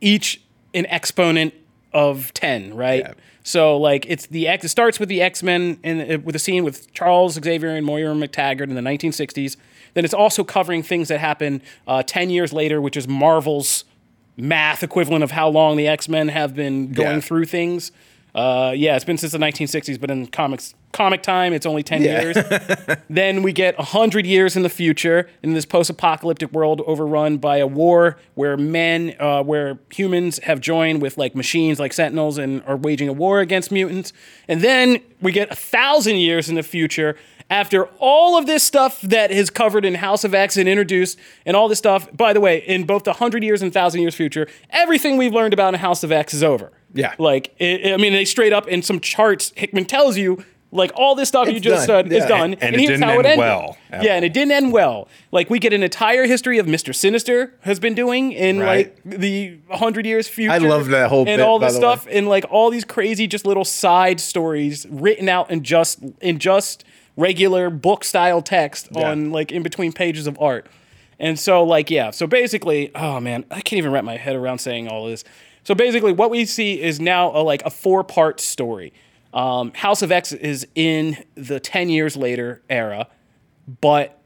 each 0.00 0.42
an 0.74 0.86
exponent 0.86 1.54
of 1.92 2.34
10, 2.34 2.74
right? 2.74 3.04
Yeah. 3.06 3.14
So 3.46 3.76
like 3.76 4.06
it's 4.08 4.26
the 4.26 4.48
X 4.48 4.64
it 4.64 4.68
starts 4.70 4.98
with 4.98 5.08
the 5.08 5.20
X-Men 5.22 5.78
and 5.84 6.24
with 6.24 6.34
a 6.34 6.38
scene 6.38 6.64
with 6.64 6.92
Charles 6.94 7.34
Xavier 7.34 7.68
and 7.76 7.84
Moira 7.86 8.14
MacTaggert 8.14 8.62
in 8.62 8.74
the 8.74 8.80
1960s. 8.80 9.56
Then 9.92 10.04
it's 10.04 10.14
also 10.14 10.42
covering 10.42 10.82
things 10.82 11.08
that 11.08 11.20
happen 11.20 11.62
uh, 11.86 12.02
10 12.02 12.30
years 12.30 12.52
later, 12.52 12.80
which 12.80 12.96
is 12.96 13.06
Marvel's 13.06 13.84
math 14.36 14.82
equivalent 14.82 15.22
of 15.22 15.30
how 15.30 15.48
long 15.48 15.76
the 15.76 15.86
X-Men 15.86 16.28
have 16.28 16.56
been 16.56 16.90
going 16.92 17.16
Yeah. 17.16 17.20
through 17.20 17.44
things. 17.44 17.92
Uh, 18.34 18.72
yeah, 18.74 18.96
it's 18.96 19.04
been 19.04 19.16
since 19.16 19.30
the 19.32 19.38
1960s, 19.38 20.00
but 20.00 20.10
in 20.10 20.26
comics 20.26 20.74
comic 20.92 21.22
time, 21.22 21.52
it's 21.52 21.66
only 21.66 21.82
10 21.82 22.02
Yeah. 22.02 22.22
years. 22.22 22.36
then 23.10 23.42
we 23.42 23.52
get 23.52 23.76
100 23.78 24.26
years 24.26 24.56
in 24.56 24.62
the 24.62 24.68
future 24.68 25.28
in 25.42 25.52
this 25.54 25.64
post-apocalyptic 25.64 26.52
world 26.52 26.82
overrun 26.86 27.36
by 27.38 27.56
a 27.58 27.66
war 27.66 28.16
where 28.34 28.56
men, 28.56 29.14
uh, 29.20 29.42
where 29.42 29.78
humans 29.92 30.38
have 30.44 30.60
joined 30.60 31.02
with 31.02 31.16
like 31.18 31.34
machines 31.34 31.78
like 31.80 31.92
Sentinels 31.92 32.38
and 32.38 32.62
are 32.66 32.76
waging 32.76 33.08
a 33.08 33.12
war 33.12 33.40
against 33.40 33.70
mutants. 33.72 34.12
And 34.48 34.62
then 34.62 35.00
we 35.20 35.32
get 35.32 35.50
a 35.50 35.56
thousand 35.56 36.16
years 36.16 36.48
in 36.48 36.54
the 36.54 36.62
future 36.62 37.16
after 37.50 37.86
all 37.98 38.38
of 38.38 38.46
this 38.46 38.62
stuff 38.62 39.00
that 39.02 39.30
is 39.30 39.50
covered 39.50 39.84
in 39.84 39.96
House 39.96 40.24
of 40.24 40.32
X 40.34 40.56
and 40.56 40.68
introduced 40.68 41.18
and 41.44 41.56
all 41.56 41.68
this 41.68 41.78
stuff. 41.78 42.08
By 42.16 42.32
the 42.32 42.40
way, 42.40 42.58
in 42.58 42.84
both 42.84 43.04
the 43.04 43.10
100 43.10 43.42
years 43.44 43.62
and 43.62 43.68
1,000 43.68 44.00
years 44.00 44.14
future, 44.14 44.46
everything 44.70 45.16
we've 45.16 45.32
learned 45.34 45.52
about 45.54 45.74
in 45.74 45.80
House 45.80 46.02
of 46.04 46.10
X 46.12 46.32
is 46.34 46.42
over. 46.42 46.72
Yeah. 46.94 47.14
Like, 47.18 47.54
it, 47.58 47.92
I 47.92 47.96
mean, 47.98 48.12
they 48.12 48.24
straight 48.24 48.52
up 48.52 48.66
in 48.68 48.80
some 48.82 49.00
charts, 49.00 49.52
Hickman 49.56 49.84
tells 49.84 50.16
you, 50.16 50.44
like, 50.72 50.90
all 50.96 51.14
this 51.14 51.28
stuff 51.28 51.46
you 51.48 51.60
just 51.60 51.86
done. 51.86 52.04
said 52.08 52.12
is 52.12 52.24
done. 52.26 52.52
And- 52.54 52.62
and 52.62 52.74
it 52.74 52.80
here's 52.80 52.90
didn't 52.98 53.02
how 53.04 53.18
end 53.18 53.26
it 53.26 53.38
well 53.38 53.76
Yeah, 53.92 54.14
and 54.16 54.24
it 54.24 54.32
didn't 54.32 54.50
end 54.52 54.72
well. 54.72 55.06
Like, 55.30 55.48
we 55.48 55.60
get 55.60 55.72
an 55.72 55.84
entire 55.84 56.24
history 56.26 56.58
of 56.58 56.66
Mr. 56.66 56.92
Sinister 56.94 57.54
has 57.60 57.78
been 57.78 57.94
doing 57.94 58.32
in, 58.32 58.58
Right. 58.58 58.92
like, 59.04 59.20
the 59.20 59.58
100 59.68 60.04
years 60.04 60.26
future. 60.26 60.50
I 60.52 60.58
love 60.58 60.88
that 60.88 61.10
whole 61.10 61.20
And 61.20 61.26
bit, 61.26 61.40
all 61.40 61.60
this 61.60 61.76
stuff, 61.76 62.08
and, 62.10 62.28
like, 62.28 62.44
all 62.50 62.70
these 62.70 62.84
crazy, 62.84 63.28
just 63.28 63.46
little 63.46 63.64
side 63.64 64.18
stories 64.20 64.84
written 64.90 65.28
out 65.28 65.48
in 65.50 65.62
just, 65.62 66.00
in 66.20 66.38
just 66.40 66.82
regular 67.16 67.70
book 67.70 68.02
style 68.02 68.42
text 68.42 68.88
Yeah. 68.90 69.10
on, 69.10 69.30
like, 69.30 69.52
in 69.52 69.62
between 69.62 69.92
pages 69.92 70.26
of 70.26 70.36
art. 70.40 70.66
And 71.20 71.38
so, 71.38 71.62
like, 71.62 71.88
yeah. 71.88 72.10
So 72.10 72.26
basically, 72.26 72.90
oh 72.96 73.20
man, 73.20 73.44
I 73.48 73.60
can't 73.60 73.78
even 73.78 73.92
wrap 73.92 74.02
my 74.02 74.16
head 74.16 74.34
around 74.34 74.58
saying 74.58 74.88
all 74.88 75.06
this. 75.06 75.22
So 75.64 75.74
basically, 75.74 76.12
what 76.12 76.30
we 76.30 76.44
see 76.44 76.80
is 76.80 77.00
now 77.00 77.30
a, 77.34 77.42
like 77.42 77.62
a 77.64 77.70
four 77.70 78.04
part 78.04 78.40
story. 78.40 78.92
Um, 79.32 79.72
House 79.74 80.02
of 80.02 80.12
X 80.12 80.32
is 80.32 80.66
in 80.74 81.24
the 81.34 81.58
10 81.58 81.88
years 81.88 82.16
later 82.16 82.62
era, 82.70 83.08
but 83.80 84.20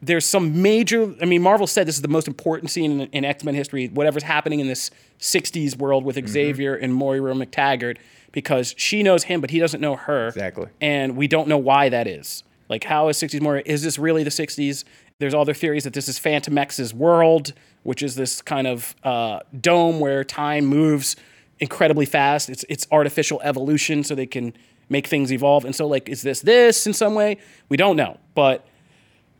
there's 0.00 0.26
some 0.26 0.62
major. 0.62 1.14
I 1.20 1.24
mean, 1.24 1.42
Marvel 1.42 1.66
said 1.66 1.88
this 1.88 1.96
is 1.96 2.02
the 2.02 2.08
most 2.08 2.28
important 2.28 2.70
scene 2.70 3.00
in, 3.00 3.08
in 3.08 3.24
X 3.24 3.42
Men 3.42 3.54
history, 3.54 3.88
whatever's 3.88 4.22
happening 4.22 4.60
in 4.60 4.68
this 4.68 4.90
60s 5.18 5.76
world 5.76 6.04
with 6.04 6.16
Mm-hmm. 6.16 6.26
Xavier 6.26 6.74
and 6.76 6.94
Moira 6.94 7.34
MacTaggert, 7.34 7.96
because 8.32 8.74
she 8.76 9.02
knows 9.02 9.24
him, 9.24 9.40
but 9.40 9.50
he 9.50 9.58
doesn't 9.58 9.80
know 9.80 9.96
her. 9.96 10.28
Exactly. 10.28 10.66
And 10.80 11.16
we 11.16 11.26
don't 11.26 11.48
know 11.48 11.58
why 11.58 11.88
that 11.88 12.06
is. 12.06 12.44
Like, 12.68 12.84
how 12.84 13.08
is 13.08 13.16
60s 13.18 13.40
Moira? 13.40 13.62
Is 13.64 13.82
this 13.82 13.98
really 13.98 14.22
the 14.22 14.30
60s? 14.30 14.84
There's 15.18 15.34
other 15.34 15.54
theories 15.54 15.84
that 15.84 15.94
this 15.94 16.08
is 16.08 16.18
Fantomex's 16.18 16.92
world, 16.92 17.54
which 17.84 18.02
is 18.02 18.16
this 18.16 18.42
kind 18.42 18.66
of 18.66 18.94
uh, 19.02 19.40
dome 19.58 19.98
where 19.98 20.24
time 20.24 20.66
moves 20.66 21.16
incredibly 21.58 22.04
fast. 22.04 22.50
It's 22.50 22.64
it's 22.68 22.86
artificial 22.90 23.40
evolution, 23.42 24.04
so 24.04 24.14
they 24.14 24.26
can 24.26 24.52
make 24.90 25.06
things 25.06 25.32
evolve. 25.32 25.64
And 25.64 25.74
so, 25.74 25.86
like, 25.86 26.08
is 26.10 26.20
this 26.20 26.40
this 26.40 26.86
in 26.86 26.92
some 26.92 27.14
way? 27.14 27.38
We 27.70 27.78
don't 27.78 27.96
know, 27.96 28.18
but 28.34 28.66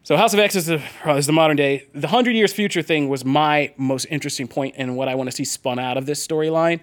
so 0.03 0.17
House 0.17 0.33
of 0.33 0.41
X 0.41 0.57
is 0.57 0.65
the 0.67 0.81
is 1.09 1.27
the 1.27 1.33
modern 1.35 1.57
day. 1.59 1.87
The 1.95 2.09
hundred 2.09 2.37
years 2.37 2.55
future 2.55 2.81
thing 2.81 3.11
was 3.11 3.23
my 3.27 3.73
most 3.77 4.07
interesting 4.09 4.49
point 4.49 4.77
and 4.79 4.97
what 4.97 5.09
I 5.09 5.15
want 5.15 5.29
to 5.31 5.37
see 5.37 5.45
spun 5.45 5.79
out 5.79 5.99
of 5.99 6.07
this 6.07 6.27
storyline, 6.27 6.81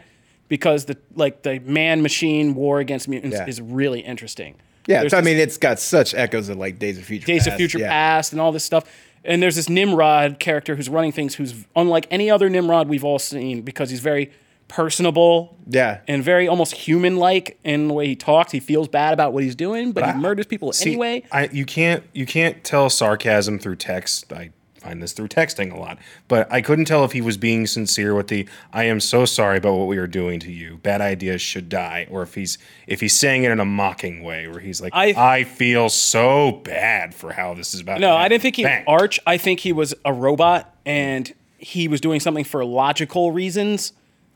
because 0.50 0.86
the 0.86 0.98
like 1.16 1.42
the 1.42 1.60
man 1.62 2.04
machine 2.04 2.54
war 2.54 2.80
against 2.80 3.08
mutants 3.08 3.38
Yeah. 3.38 3.48
is 3.48 3.60
really 3.60 4.02
interesting. 4.02 4.54
Yeah, 4.88 5.02
There's 5.02 5.14
I 5.14 5.22
this 5.22 5.26
mean, 5.26 5.38
it's 5.38 5.58
got 5.58 5.80
such 5.80 6.14
echoes 6.14 6.50
of 6.50 6.58
like 6.58 6.78
Days 6.80 6.98
of 6.98 7.06
Future 7.06 7.26
Days 7.28 7.48
of 7.48 7.56
Future 7.56 7.80
yeah. 7.80 7.90
Past 7.90 8.32
and 8.34 8.42
all 8.42 8.52
this 8.52 8.64
stuff. 8.66 8.84
And 9.26 9.42
there's 9.42 9.56
this 9.56 9.70
Nimrod 9.70 10.40
character 10.40 10.76
who's 10.76 10.90
running 10.90 11.14
things, 11.14 11.36
who's 11.36 11.66
unlike 11.78 12.06
any 12.12 12.30
other 12.30 12.50
Nimrod 12.50 12.90
we've 12.90 13.06
all 13.06 13.20
seen 13.20 13.62
because 13.62 13.90
he's 13.90 14.02
very 14.02 14.32
personable 14.68 15.58
Yeah. 15.68 16.00
and 16.08 16.24
very 16.24 16.48
almost 16.48 16.74
human 16.74 17.18
like 17.18 17.58
in 17.64 17.88
the 17.88 17.94
way 17.94 18.08
he 18.08 18.16
talks. 18.16 18.52
He 18.52 18.60
feels 18.60 18.88
bad 18.88 19.14
about 19.14 19.32
what 19.34 19.44
he's 19.44 19.56
doing, 19.56 19.92
but, 19.92 20.02
But 20.02 20.10
he 20.10 20.16
I- 20.16 20.18
murders 20.18 20.46
people 20.48 20.74
See, 20.74 20.92
anyway. 20.92 21.24
I, 21.32 21.48
you 21.52 21.66
can't 21.66 22.04
you 22.14 22.26
can't 22.26 22.64
tell 22.64 22.90
sarcasm 22.90 23.60
through 23.60 23.78
text. 23.78 24.32
I 24.34 24.52
find 24.84 25.02
this 25.02 25.14
through 25.14 25.30
texting 25.30 25.74
a 25.74 25.78
lot, 25.80 25.98
but 26.28 26.52
I 26.52 26.62
couldn't 26.62 26.86
tell 26.86 27.06
if 27.06 27.14
he 27.14 27.22
was 27.22 27.38
being 27.38 27.66
sincere 27.66 28.14
with 28.14 28.28
the 28.28 28.48
"I 28.72 28.84
am 28.84 29.00
so 29.00 29.26
sorry 29.26 29.58
about 29.58 29.76
what 29.76 29.88
we 29.88 29.98
are 29.98 30.08
doing 30.08 30.40
to 30.42 30.52
you. 30.52 30.78
Bad 30.84 31.02
ideas 31.02 31.42
should 31.42 31.70
die," 31.70 32.08
or 32.10 32.22
if 32.22 32.36
he's 32.36 32.58
if 32.88 33.00
he's 33.02 33.16
saying 33.18 33.44
it 33.44 33.52
in 33.52 33.60
a 33.60 33.66
mocking 33.66 34.24
way, 34.24 34.48
where 34.48 34.60
he's 34.60 34.82
like, 34.82 34.94
I- 34.94 35.14
"I, 35.40 35.44
feel 35.44 35.90
so 35.90 36.52
bad 36.64 37.16
for 37.16 37.34
how 37.34 37.54
this 37.54 37.74
is 37.74 37.82
about." 37.82 38.00
No, 38.00 38.16
I 38.16 38.28
didn't 38.28 38.42
think 38.42 38.58
he 38.58 38.64
Bang. 38.64 38.84
Arch. 38.88 39.20
I 39.26 39.38
think 39.38 39.62
he 39.62 39.72
was 39.72 39.94
a 40.04 40.14
robot 40.14 40.76
and 40.86 41.34
he 41.58 41.88
was 41.88 42.02
doing 42.02 42.20
something 42.20 42.44
for 42.44 42.66
logical 42.66 43.32
reasons, 43.32 43.94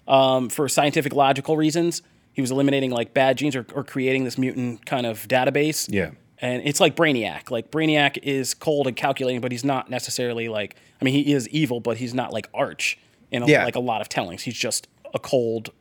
um, 0.07 0.49
for 0.49 0.69
scientific 0.69 1.13
logical 1.13 1.57
reasons. 1.57 2.01
He 2.31 2.41
was 2.41 2.51
eliminating 2.51 2.91
like 2.91 3.13
bad 3.13 3.37
genes 3.37 3.55
or, 3.55 3.65
or 3.73 3.83
creating 3.83 4.23
this 4.23 4.37
mutant 4.37 4.85
kind 4.85 5.05
of 5.05 5.27
database. 5.27 5.87
Yeah. 5.91 6.11
And 6.39 6.61
it's 6.65 6.79
like 6.79 6.95
Brainiac. 6.95 7.49
Like 7.49 7.71
Brainiac 7.71 8.19
is 8.21 8.53
cold 8.53 8.87
and 8.87 8.95
calculating, 8.95 9.41
but 9.41 9.51
he's 9.51 9.63
not 9.65 9.89
necessarily 9.89 10.47
like. 10.49 10.75
I 11.01 11.05
mean, 11.05 11.13
he 11.13 11.33
is 11.33 11.47
evil, 11.49 11.79
but 11.79 11.97
he's 11.97 12.13
not 12.13 12.31
like 12.33 12.47
Arch 12.53 12.97
in 13.31 13.43
a, 13.43 13.47
Yeah. 13.47 13.65
like 13.65 13.75
a 13.75 13.79
lot 13.79 14.01
of 14.01 14.09
tellings. 14.09 14.43
He's 14.43 14.57
just 14.57 14.87
a 15.13 15.19
cold, 15.19 15.71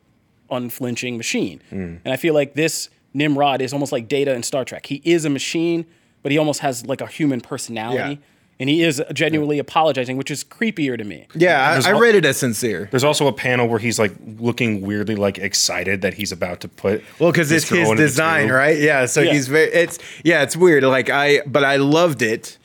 unflinching 0.49 1.17
machine. 1.17 1.61
Hmm. 1.69 1.95
And 2.05 2.07
I 2.13 2.15
feel 2.17 2.33
like 2.33 2.53
this 2.53 2.89
Nimrod 3.13 3.61
is 3.61 3.73
almost 3.73 3.91
like 3.91 4.07
Data 4.07 4.33
in 4.33 4.43
Star 4.43 4.63
Trek. 4.65 4.85
He 4.85 5.01
is 5.03 5.25
a 5.25 5.29
machine, 5.29 5.85
but 6.23 6.31
he 6.31 6.37
almost 6.37 6.61
has 6.61 6.85
like 6.85 7.01
a 7.01 7.07
human 7.07 7.41
personality. 7.41 8.13
Yeah. 8.15 8.27
And 8.59 8.69
he 8.69 8.81
is 8.81 9.01
genuinely 9.13 9.59
apologizing, 9.59 10.17
which 10.17 10.31
is 10.31 10.43
creepier 10.43 10.97
to 10.97 11.03
me. 11.03 11.27
Yeah, 11.35 11.73
There's 11.73 11.85
I, 11.85 11.91
I 11.91 11.93
al- 11.93 11.99
read 11.99 12.15
it 12.15 12.25
as 12.25 12.37
sincere. 12.37 12.87
There's 12.89 13.03
also 13.03 13.27
a 13.27 13.33
panel 13.33 13.67
where 13.67 13.77
he's 13.77 13.99
like 13.99 14.13
looking 14.39 14.81
weirdly 14.81 15.15
like 15.15 15.37
excited 15.37 16.01
that 16.01 16.15
he's 16.15 16.31
about 16.31 16.61
to 16.61 16.67
put. 16.67 17.03
Well, 17.19 17.31
because 17.31 17.51
it's 17.51 17.69
his 17.69 17.89
design, 17.91 18.49
right? 18.49 18.79
Yeah. 18.79 19.05
So 19.05 19.21
Yeah. 19.21 19.33
he's 19.33 19.47
very. 19.47 19.67
It's 19.71 19.99
yeah. 20.23 20.41
It's 20.41 20.57
weird. 20.57 20.83
Like 20.83 21.09
I, 21.11 21.41
but 21.45 21.63
I 21.63 21.75
loved 21.75 22.23
it 22.23 22.57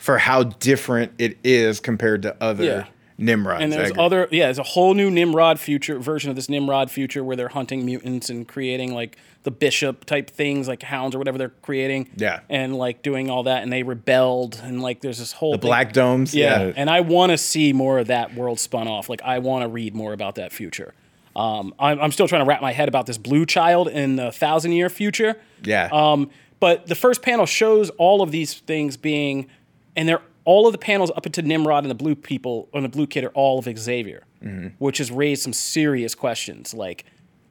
for 0.00 0.18
how 0.18 0.42
different 0.44 1.12
it 1.18 1.38
is 1.44 1.78
compared 1.80 2.22
to 2.22 2.36
other 2.40 2.64
Yeah. 2.64 2.86
Nimrods. 3.18 3.62
And 3.62 3.72
there's 3.72 3.92
other, 3.98 4.28
yeah, 4.30 4.44
there's 4.46 4.58
a 4.58 4.62
whole 4.62 4.92
new 4.94 5.10
Nimrod 5.10 5.58
future 5.58 5.98
version 5.98 6.28
of 6.30 6.36
this 6.36 6.48
Nimrod 6.48 6.90
future 6.90 7.24
where 7.24 7.36
they're 7.36 7.48
hunting 7.48 7.84
mutants 7.86 8.28
and 8.28 8.46
creating 8.46 8.92
like 8.94 9.16
the 9.44 9.50
bishop 9.50 10.04
type 10.04 10.28
things, 10.28 10.68
like 10.68 10.82
hounds 10.82 11.14
or 11.14 11.18
whatever 11.18 11.38
they're 11.38 11.52
creating. 11.62 12.10
Yeah. 12.16 12.40
And 12.50 12.76
like 12.76 13.02
doing 13.02 13.30
all 13.30 13.44
that, 13.44 13.62
and 13.62 13.72
they 13.72 13.82
rebelled, 13.82 14.60
and 14.62 14.82
like 14.82 15.00
there's 15.00 15.18
this 15.18 15.32
whole 15.32 15.52
the 15.52 15.58
thing- 15.58 15.68
black 15.68 15.92
domes. 15.92 16.34
Yeah, 16.34 16.66
Yeah. 16.66 16.72
and 16.76 16.90
I 16.90 17.00
want 17.00 17.30
to 17.32 17.38
see 17.38 17.72
more 17.72 17.98
of 17.98 18.08
that 18.08 18.34
world 18.34 18.60
spun 18.60 18.86
off. 18.88 19.08
Like 19.08 19.22
I 19.22 19.38
want 19.38 19.62
to 19.62 19.68
read 19.68 19.94
more 19.94 20.12
about 20.12 20.34
that 20.34 20.52
future. 20.52 20.92
Um, 21.34 21.74
I'm, 21.78 22.00
I'm 22.00 22.12
still 22.12 22.26
trying 22.28 22.40
to 22.42 22.48
wrap 22.48 22.62
my 22.62 22.72
head 22.72 22.88
about 22.88 23.06
this 23.06 23.18
blue 23.18 23.44
child 23.46 23.88
in 23.88 24.16
the 24.16 24.32
thousand 24.32 24.72
year 24.72 24.88
future. 24.88 25.38
Yeah. 25.62 25.88
Um, 25.92 26.30
but 26.60 26.86
the 26.86 26.94
first 26.94 27.20
panel 27.22 27.44
shows 27.46 27.90
all 27.98 28.22
of 28.22 28.30
these 28.30 28.54
things 28.54 28.96
being, 28.96 29.46
and 29.94 30.08
they're 30.08 30.22
all 30.46 30.66
of 30.66 30.72
the 30.72 30.78
panels 30.78 31.10
up 31.16 31.26
into 31.26 31.42
Nimrod 31.42 31.84
and 31.84 31.90
the 31.90 31.94
blue 31.94 32.14
people 32.14 32.68
and 32.72 32.84
the 32.84 32.88
blue 32.88 33.06
kid 33.06 33.24
are 33.24 33.30
all 33.30 33.58
of 33.58 33.68
Xavier, 33.78 34.22
mm-hmm. 34.42 34.68
which 34.78 34.98
has 34.98 35.10
raised 35.10 35.42
some 35.42 35.52
serious 35.52 36.14
questions. 36.14 36.72
Like, 36.72 37.04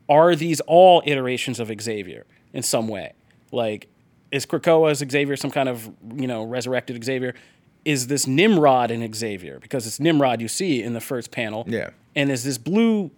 are 0.07 0.33
these 0.35 0.61
all 0.61 1.03
iterations 1.05 1.59
of 1.59 1.69
Xavier 1.79 2.25
in 2.53 2.63
some 2.63 2.87
way? 2.87 3.13
Like, 3.51 3.89
is 4.31 4.45
Krakoa's 4.45 4.99
Xavier 4.99 5.35
some 5.35 5.51
kind 5.51 5.69
of 5.69 5.91
you 6.15 6.25
know 6.25 6.43
resurrected 6.43 7.03
Xavier? 7.03 7.35
Is 7.83 8.07
this 8.07 8.25
Nimrod 8.25 8.89
an 8.91 9.13
Xavier? 9.13 9.59
Because 9.59 9.85
it's 9.85 9.99
Nimrod 9.99 10.41
you 10.41 10.47
see 10.47 10.81
in 10.81 10.93
the 10.93 11.01
first 11.01 11.31
panel. 11.31 11.65
Yeah. 11.67 11.91
And 12.15 12.31
is 12.31 12.43
this 12.43 12.57
blue 12.57 13.11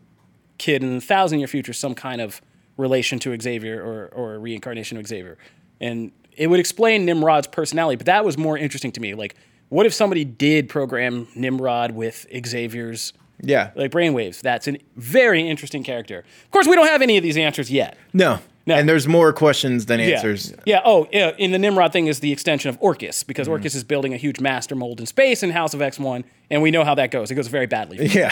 kid 0.57 0.83
in 0.83 0.95
the 0.95 1.01
thousand 1.01 1.39
year 1.39 1.47
future 1.47 1.71
some 1.71 1.93
kind 1.93 2.19
of 2.19 2.41
relation 2.77 3.19
to 3.19 3.39
Xavier 3.39 3.81
or, 3.81 4.07
or 4.07 4.35
a 4.35 4.39
reincarnation 4.39 4.97
of 4.97 5.07
Xavier? 5.07 5.37
And 5.79 6.11
it 6.35 6.47
would 6.47 6.59
explain 6.59 7.05
Nimrod's 7.05 7.47
personality, 7.47 7.95
but 7.95 8.07
that 8.07 8.25
was 8.25 8.37
more 8.37 8.57
interesting 8.57 8.91
to 8.93 8.99
me. 8.99 9.13
Like, 9.13 9.35
what 9.69 9.85
if 9.85 9.93
somebody 9.93 10.23
did 10.25 10.69
program 10.69 11.27
Nimrod 11.35 11.91
with 11.91 12.25
Xavier's 12.45 13.13
yeah. 13.41 13.71
like 13.75 13.91
brainwaves? 13.91 14.41
That's 14.41 14.67
a 14.67 14.77
very 14.95 15.47
interesting 15.47 15.83
character. 15.83 16.19
Of 16.45 16.51
course, 16.51 16.67
we 16.67 16.75
don't 16.75 16.87
have 16.87 17.01
any 17.01 17.17
of 17.17 17.23
these 17.23 17.37
answers 17.37 17.69
yet. 17.71 17.97
No. 18.13 18.39
No. 18.65 18.75
And 18.75 18.89
there's 18.89 19.07
more 19.07 19.31
questions 19.31 19.85
than 19.85 20.01
Yeah. 20.01 20.07
answers. 20.07 20.53
Yeah. 20.65 20.81
Oh, 20.83 21.07
yeah. 21.13 21.31
In 21.37 21.51
the 21.51 21.57
Nimrod 21.57 21.93
thing 21.93 22.07
is 22.07 22.19
the 22.19 22.33
extension 22.33 22.67
of 22.69 22.77
Orchis 22.81 23.19
Mm-hmm. 23.19 23.27
because 23.27 23.47
Orchis 23.47 23.75
is 23.75 23.85
building 23.85 24.13
a 24.13 24.17
huge 24.17 24.41
master 24.41 24.75
mold 24.75 24.99
in 24.99 25.05
space 25.05 25.41
in 25.41 25.51
House 25.51 25.73
of 25.73 25.79
X1, 25.79 26.25
and 26.49 26.61
we 26.61 26.69
know 26.69 26.83
how 26.83 26.93
that 26.95 27.09
goes. 27.09 27.31
It 27.31 27.35
goes 27.35 27.47
very 27.47 27.65
badly. 27.65 28.05
Yeah. 28.07 28.29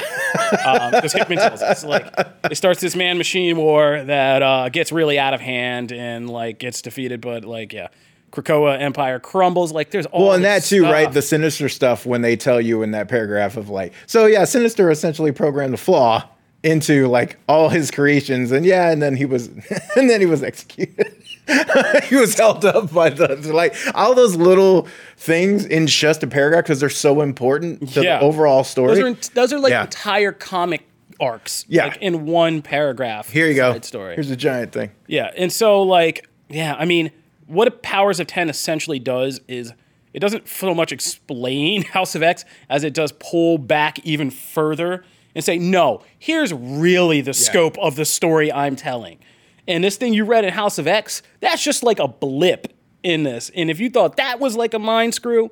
Because 0.92 1.14
Hickman 1.14 1.38
tells 1.38 1.62
us, 1.62 1.86
like, 1.86 2.06
it 2.52 2.56
starts 2.56 2.82
this 2.82 2.98
man 2.98 3.18
machine 3.18 3.56
war 3.56 4.04
that 4.04 4.42
uh, 4.44 4.68
gets 4.68 4.92
really 4.92 5.18
out 5.18 5.34
of 5.34 5.40
hand 5.40 5.94
and 5.94 6.30
like 6.30 6.60
gets 6.60 6.82
defeated, 6.82 7.22
but 7.22 7.46
like, 7.46 7.72
yeah, 7.72 7.88
Krakoa 8.36 8.80
Empire 8.80 9.20
crumbles. 9.20 9.72
Like, 9.72 9.92
there's 9.92 10.06
all. 10.08 10.26
Well, 10.28 10.34
and 10.34 10.44
that 10.46 10.64
too, 10.64 10.84
right? 10.84 11.12
The 11.12 11.22
sinister 11.22 11.70
stuff 11.70 12.06
when 12.06 12.22
they 12.22 12.36
tell 12.36 12.60
you 12.62 12.84
in 12.84 12.92
that 12.92 13.08
paragraph 13.08 13.58
of 13.58 13.70
like, 13.70 13.94
so 14.06 14.26
yeah, 14.26 14.46
sinister 14.46 14.92
essentially 14.92 15.32
programmed 15.32 15.74
the 15.74 15.78
flaw 15.78 16.28
into 16.64 17.08
like 17.08 17.38
all 17.48 17.70
his 17.70 17.92
creations, 17.92 18.52
and 18.52 18.66
yeah, 18.66 18.92
and 18.92 19.02
then 19.02 19.16
he 19.16 19.26
was, 19.26 19.48
and 19.96 20.10
then 20.10 20.20
he 20.20 20.26
was 20.26 20.44
executed. 20.44 21.16
he 22.10 22.16
was 22.16 22.36
held 22.36 22.66
up 22.66 22.92
by 22.92 23.10
the 23.10 23.36
like 23.54 23.76
all 23.94 24.16
those 24.16 24.36
little 24.36 24.88
things 25.16 25.64
in 25.66 25.86
just 25.86 26.24
a 26.24 26.28
paragraph 26.28 26.64
because 26.64 26.80
they're 26.80 26.90
so 26.90 27.22
important 27.22 27.88
to 27.94 28.02
Yeah. 28.04 28.18
the 28.20 28.26
overall 28.26 28.64
story. 28.64 28.96
Those 28.96 29.04
are 29.30 29.34
those 29.36 29.54
are 29.54 29.60
like 29.60 29.70
Yeah. 29.70 29.84
entire 29.84 30.32
comic 30.32 30.88
arcs. 31.20 31.64
Yeah. 31.70 31.86
Like 31.86 31.98
in 31.98 32.26
one 32.26 32.64
paragraph. 32.64 33.30
Here 33.30 33.48
you 33.48 33.54
go. 33.54 33.80
Story. 33.82 34.16
Here's 34.16 34.32
a 34.32 34.36
giant 34.36 34.72
thing. 34.72 34.90
Yeah, 35.08 35.30
and 35.38 35.54
so 35.54 35.84
like, 35.84 36.28
yeah, 36.50 36.76
I 36.80 36.86
mean, 36.86 37.12
what 37.48 37.82
Powers 37.82 38.20
of 38.20 38.28
Ten 38.28 38.50
essentially 38.50 39.00
does 39.00 39.39
is 39.48 39.74
it 40.14 40.20
doesn't 40.20 40.48
so 40.48 40.74
much 40.74 40.91
explain 40.91 41.84
House 41.86 42.16
of 42.16 42.24
X 42.24 42.46
as 42.70 42.84
it 42.84 42.93
does 42.93 43.12
pull 43.14 43.58
back 43.58 44.00
even 44.06 44.32
further 44.32 45.04
and 45.36 45.43
say, 45.43 45.58
no, 45.58 46.02
here's 46.18 46.54
really 46.54 47.22
the 47.22 47.34
scope 47.34 47.78
of 47.78 47.98
the 47.98 48.06
story 48.06 48.52
I'm 48.52 48.76
telling. 48.76 49.20
And 49.68 49.84
this 49.84 49.98
thing 49.98 50.14
you 50.14 50.24
read 50.24 50.46
in 50.46 50.54
House 50.54 50.78
of 50.78 50.88
X, 50.88 51.22
that's 51.41 51.62
just 51.62 51.84
like 51.84 52.00
a 52.00 52.08
blip 52.08 52.74
in 53.04 53.24
this. 53.24 53.52
And 53.54 53.70
if 53.70 53.80
you 53.80 53.89
thought 53.89 54.18
that 54.18 54.39
was 54.39 54.56
like 54.56 54.74
a 54.74 54.80
mind 54.80 55.14
screw, 55.14 55.52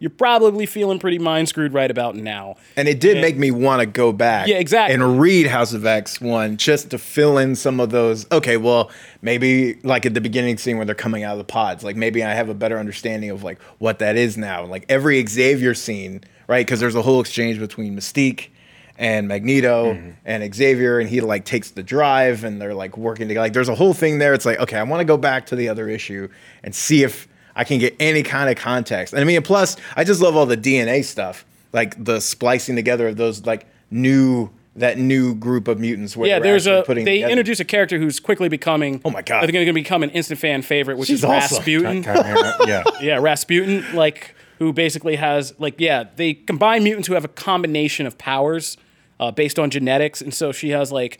you're 0.00 0.10
probably 0.10 0.66
feeling 0.66 0.98
pretty 0.98 1.18
mind 1.20 1.48
screwed 1.48 1.72
right 1.72 1.90
about 1.90 2.16
now. 2.16 2.56
And 2.76 2.88
it 2.88 2.98
did 2.98 3.20
make 3.20 3.36
me 3.36 3.50
want 3.52 3.80
to 3.80 3.86
go 3.86 4.12
back, 4.12 4.48
Yeah, 4.48 4.56
exactly. 4.56 4.94
and 4.94 5.20
read 5.20 5.46
House 5.46 5.72
of 5.72 5.86
X 5.86 6.20
one 6.20 6.56
just 6.56 6.90
to 6.90 6.98
fill 6.98 7.38
in 7.38 7.54
some 7.54 7.78
of 7.78 7.90
those. 7.90 8.26
Okay, 8.32 8.56
well, 8.56 8.90
maybe 9.22 9.74
like 9.84 10.04
at 10.06 10.14
the 10.14 10.20
beginning 10.20 10.56
scene 10.58 10.76
where 10.76 10.86
they're 10.86 10.94
coming 10.94 11.22
out 11.22 11.32
of 11.32 11.38
the 11.38 11.44
pods, 11.44 11.84
like 11.84 11.94
maybe 11.96 12.24
I 12.24 12.32
have 12.34 12.48
a 12.48 12.54
better 12.54 12.78
understanding 12.78 13.30
of 13.30 13.44
like 13.44 13.60
what 13.78 14.00
that 14.00 14.16
is 14.16 14.36
now. 14.36 14.62
And 14.62 14.70
like 14.70 14.86
every 14.88 15.24
Xavier 15.24 15.74
scene, 15.74 16.24
right? 16.48 16.66
Because 16.66 16.80
there's 16.80 16.96
a 16.96 17.02
whole 17.02 17.20
exchange 17.20 17.58
between 17.60 17.94
Mystique 17.96 18.48
and 18.96 19.28
Magneto 19.28 19.94
Mm-hmm. 19.94 20.10
and 20.26 20.54
Xavier, 20.54 20.98
and 20.98 21.08
he 21.08 21.20
like 21.22 21.44
takes 21.44 21.70
the 21.70 21.82
drive, 21.82 22.44
and 22.44 22.60
they're 22.60 22.74
like 22.74 22.96
working 22.98 23.28
together. 23.28 23.44
Like 23.44 23.52
there's 23.54 23.68
a 23.70 23.74
whole 23.74 23.94
thing 23.94 24.18
there. 24.18 24.34
It's 24.34 24.44
like 24.46 24.58
okay, 24.60 24.76
I 24.78 24.82
want 24.82 25.00
to 25.00 25.04
go 25.06 25.16
back 25.16 25.46
to 25.46 25.56
the 25.56 25.68
other 25.68 25.88
issue 25.88 26.28
and 26.62 26.74
see 26.74 27.02
if 27.02 27.26
I 27.56 27.64
can 27.64 27.78
get 27.78 27.96
any 28.00 28.22
kind 28.22 28.48
of 28.50 28.56
context. 28.56 29.12
And 29.12 29.20
I 29.20 29.24
mean, 29.24 29.42
plus, 29.42 29.76
I 29.96 30.04
just 30.04 30.20
love 30.20 30.36
all 30.36 30.46
the 30.46 30.56
DNA 30.56 31.04
stuff, 31.04 31.44
like 31.72 32.02
the 32.02 32.20
splicing 32.20 32.76
together 32.76 33.08
of 33.08 33.16
those 33.16 33.44
like 33.46 33.66
new 33.90 34.50
that 34.76 34.98
new 34.98 35.34
group 35.34 35.68
of 35.68 35.78
mutants. 35.80 36.16
Where 36.16 36.28
Yeah, 36.28 36.38
there's 36.38 36.66
a 36.66 36.82
putting 36.86 37.04
they 37.04 37.16
together. 37.16 37.32
introduce 37.32 37.60
a 37.60 37.64
character 37.64 37.98
who's 37.98 38.20
quickly 38.20 38.48
becoming. 38.48 39.00
Oh 39.04 39.10
my 39.10 39.22
God. 39.22 39.38
I 39.38 39.40
think 39.46 39.52
going 39.54 39.66
to 39.66 39.72
become 39.72 40.02
an 40.02 40.10
instant 40.10 40.40
fan 40.40 40.62
favorite, 40.62 40.96
which 40.96 41.08
She's 41.08 41.20
is 41.20 41.24
awesome. 41.24 41.56
Rasputin. 41.56 42.02
yeah. 42.04 42.84
yeah, 43.00 43.18
Rasputin, 43.18 43.84
like 43.94 44.34
who 44.58 44.72
basically 44.72 45.16
has 45.16 45.54
like 45.58 45.74
yeah, 45.78 46.04
they 46.16 46.34
combine 46.34 46.84
mutants 46.84 47.08
who 47.08 47.14
have 47.14 47.24
a 47.24 47.28
combination 47.28 48.06
of 48.06 48.16
powers 48.18 48.76
uh, 49.18 49.30
based 49.30 49.58
on 49.58 49.70
genetics, 49.70 50.20
and 50.22 50.32
so 50.32 50.52
she 50.52 50.70
has 50.70 50.92
like 50.92 51.18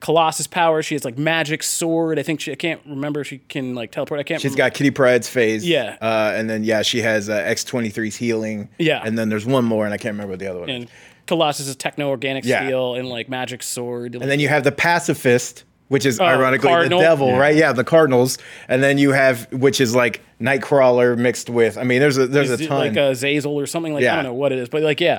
Colossus 0.00 0.46
power. 0.46 0.82
She 0.82 0.94
has 0.94 1.04
like 1.04 1.18
magic 1.18 1.62
sword. 1.62 2.18
I 2.18 2.22
think 2.22 2.40
she 2.40 2.52
I 2.52 2.54
can't 2.54 2.80
remember 2.86 3.20
if 3.20 3.26
she 3.28 3.38
can 3.38 3.74
like 3.74 3.92
teleport. 3.92 4.18
I 4.18 4.22
can't. 4.22 4.40
She's 4.40 4.52
remember. 4.52 4.70
got 4.70 4.74
Kitty 4.74 4.90
Pryde's 4.90 5.28
phase. 5.28 5.66
Yeah. 5.68 5.96
Uh, 6.00 6.32
and 6.34 6.48
then 6.48 6.64
yeah, 6.64 6.82
she 6.82 7.02
has 7.02 7.28
uh, 7.28 7.38
X23's 7.42 8.16
healing. 8.16 8.68
Yeah. 8.78 9.02
And 9.04 9.18
then 9.18 9.28
there's 9.28 9.44
one 9.46 9.64
more, 9.64 9.84
and 9.84 9.92
I 9.92 9.98
can't 9.98 10.14
remember 10.14 10.32
what 10.32 10.38
the 10.40 10.46
other 10.46 10.60
one. 10.60 10.70
is. 10.70 10.88
Colossus 11.26 11.68
is 11.68 11.76
techno 11.76 12.08
organic 12.08 12.44
Yeah. 12.44 12.64
steel 12.64 12.94
and 12.94 13.08
like 13.08 13.28
magic 13.28 13.62
sword. 13.62 14.14
And 14.16 14.22
then 14.30 14.40
you 14.40 14.48
have 14.48 14.64
the 14.64 14.72
pacifist, 14.72 15.64
which 15.88 16.04
is 16.06 16.18
ironically 16.18 16.68
Oh, 16.68 16.72
Cardinal. 16.72 16.98
the 16.98 17.04
devil, 17.04 17.28
Yeah. 17.28 17.38
right? 17.38 17.54
Yeah, 17.54 17.72
the 17.72 17.84
Cardinals. 17.84 18.38
And 18.68 18.82
then 18.82 18.96
you 18.98 19.12
have, 19.12 19.52
which 19.52 19.80
is 19.80 19.94
like 19.94 20.22
Nightcrawler 20.40 21.16
mixed 21.18 21.48
with. 21.50 21.76
I 21.78 21.84
mean, 21.84 22.00
there's 22.00 22.16
a 22.18 22.26
there's 22.26 22.50
Is 22.50 22.62
a 22.62 22.66
ton. 22.66 22.78
like 22.78 22.92
a 22.92 23.12
Zazel 23.12 23.50
or 23.52 23.66
something 23.66 23.92
like 23.94 24.04
I 24.04 24.14
don't 24.16 24.24
know 24.24 24.34
what 24.34 24.50
it 24.52 24.58
is, 24.58 24.68
but 24.70 24.82
like 24.82 25.00
yeah. 25.00 25.18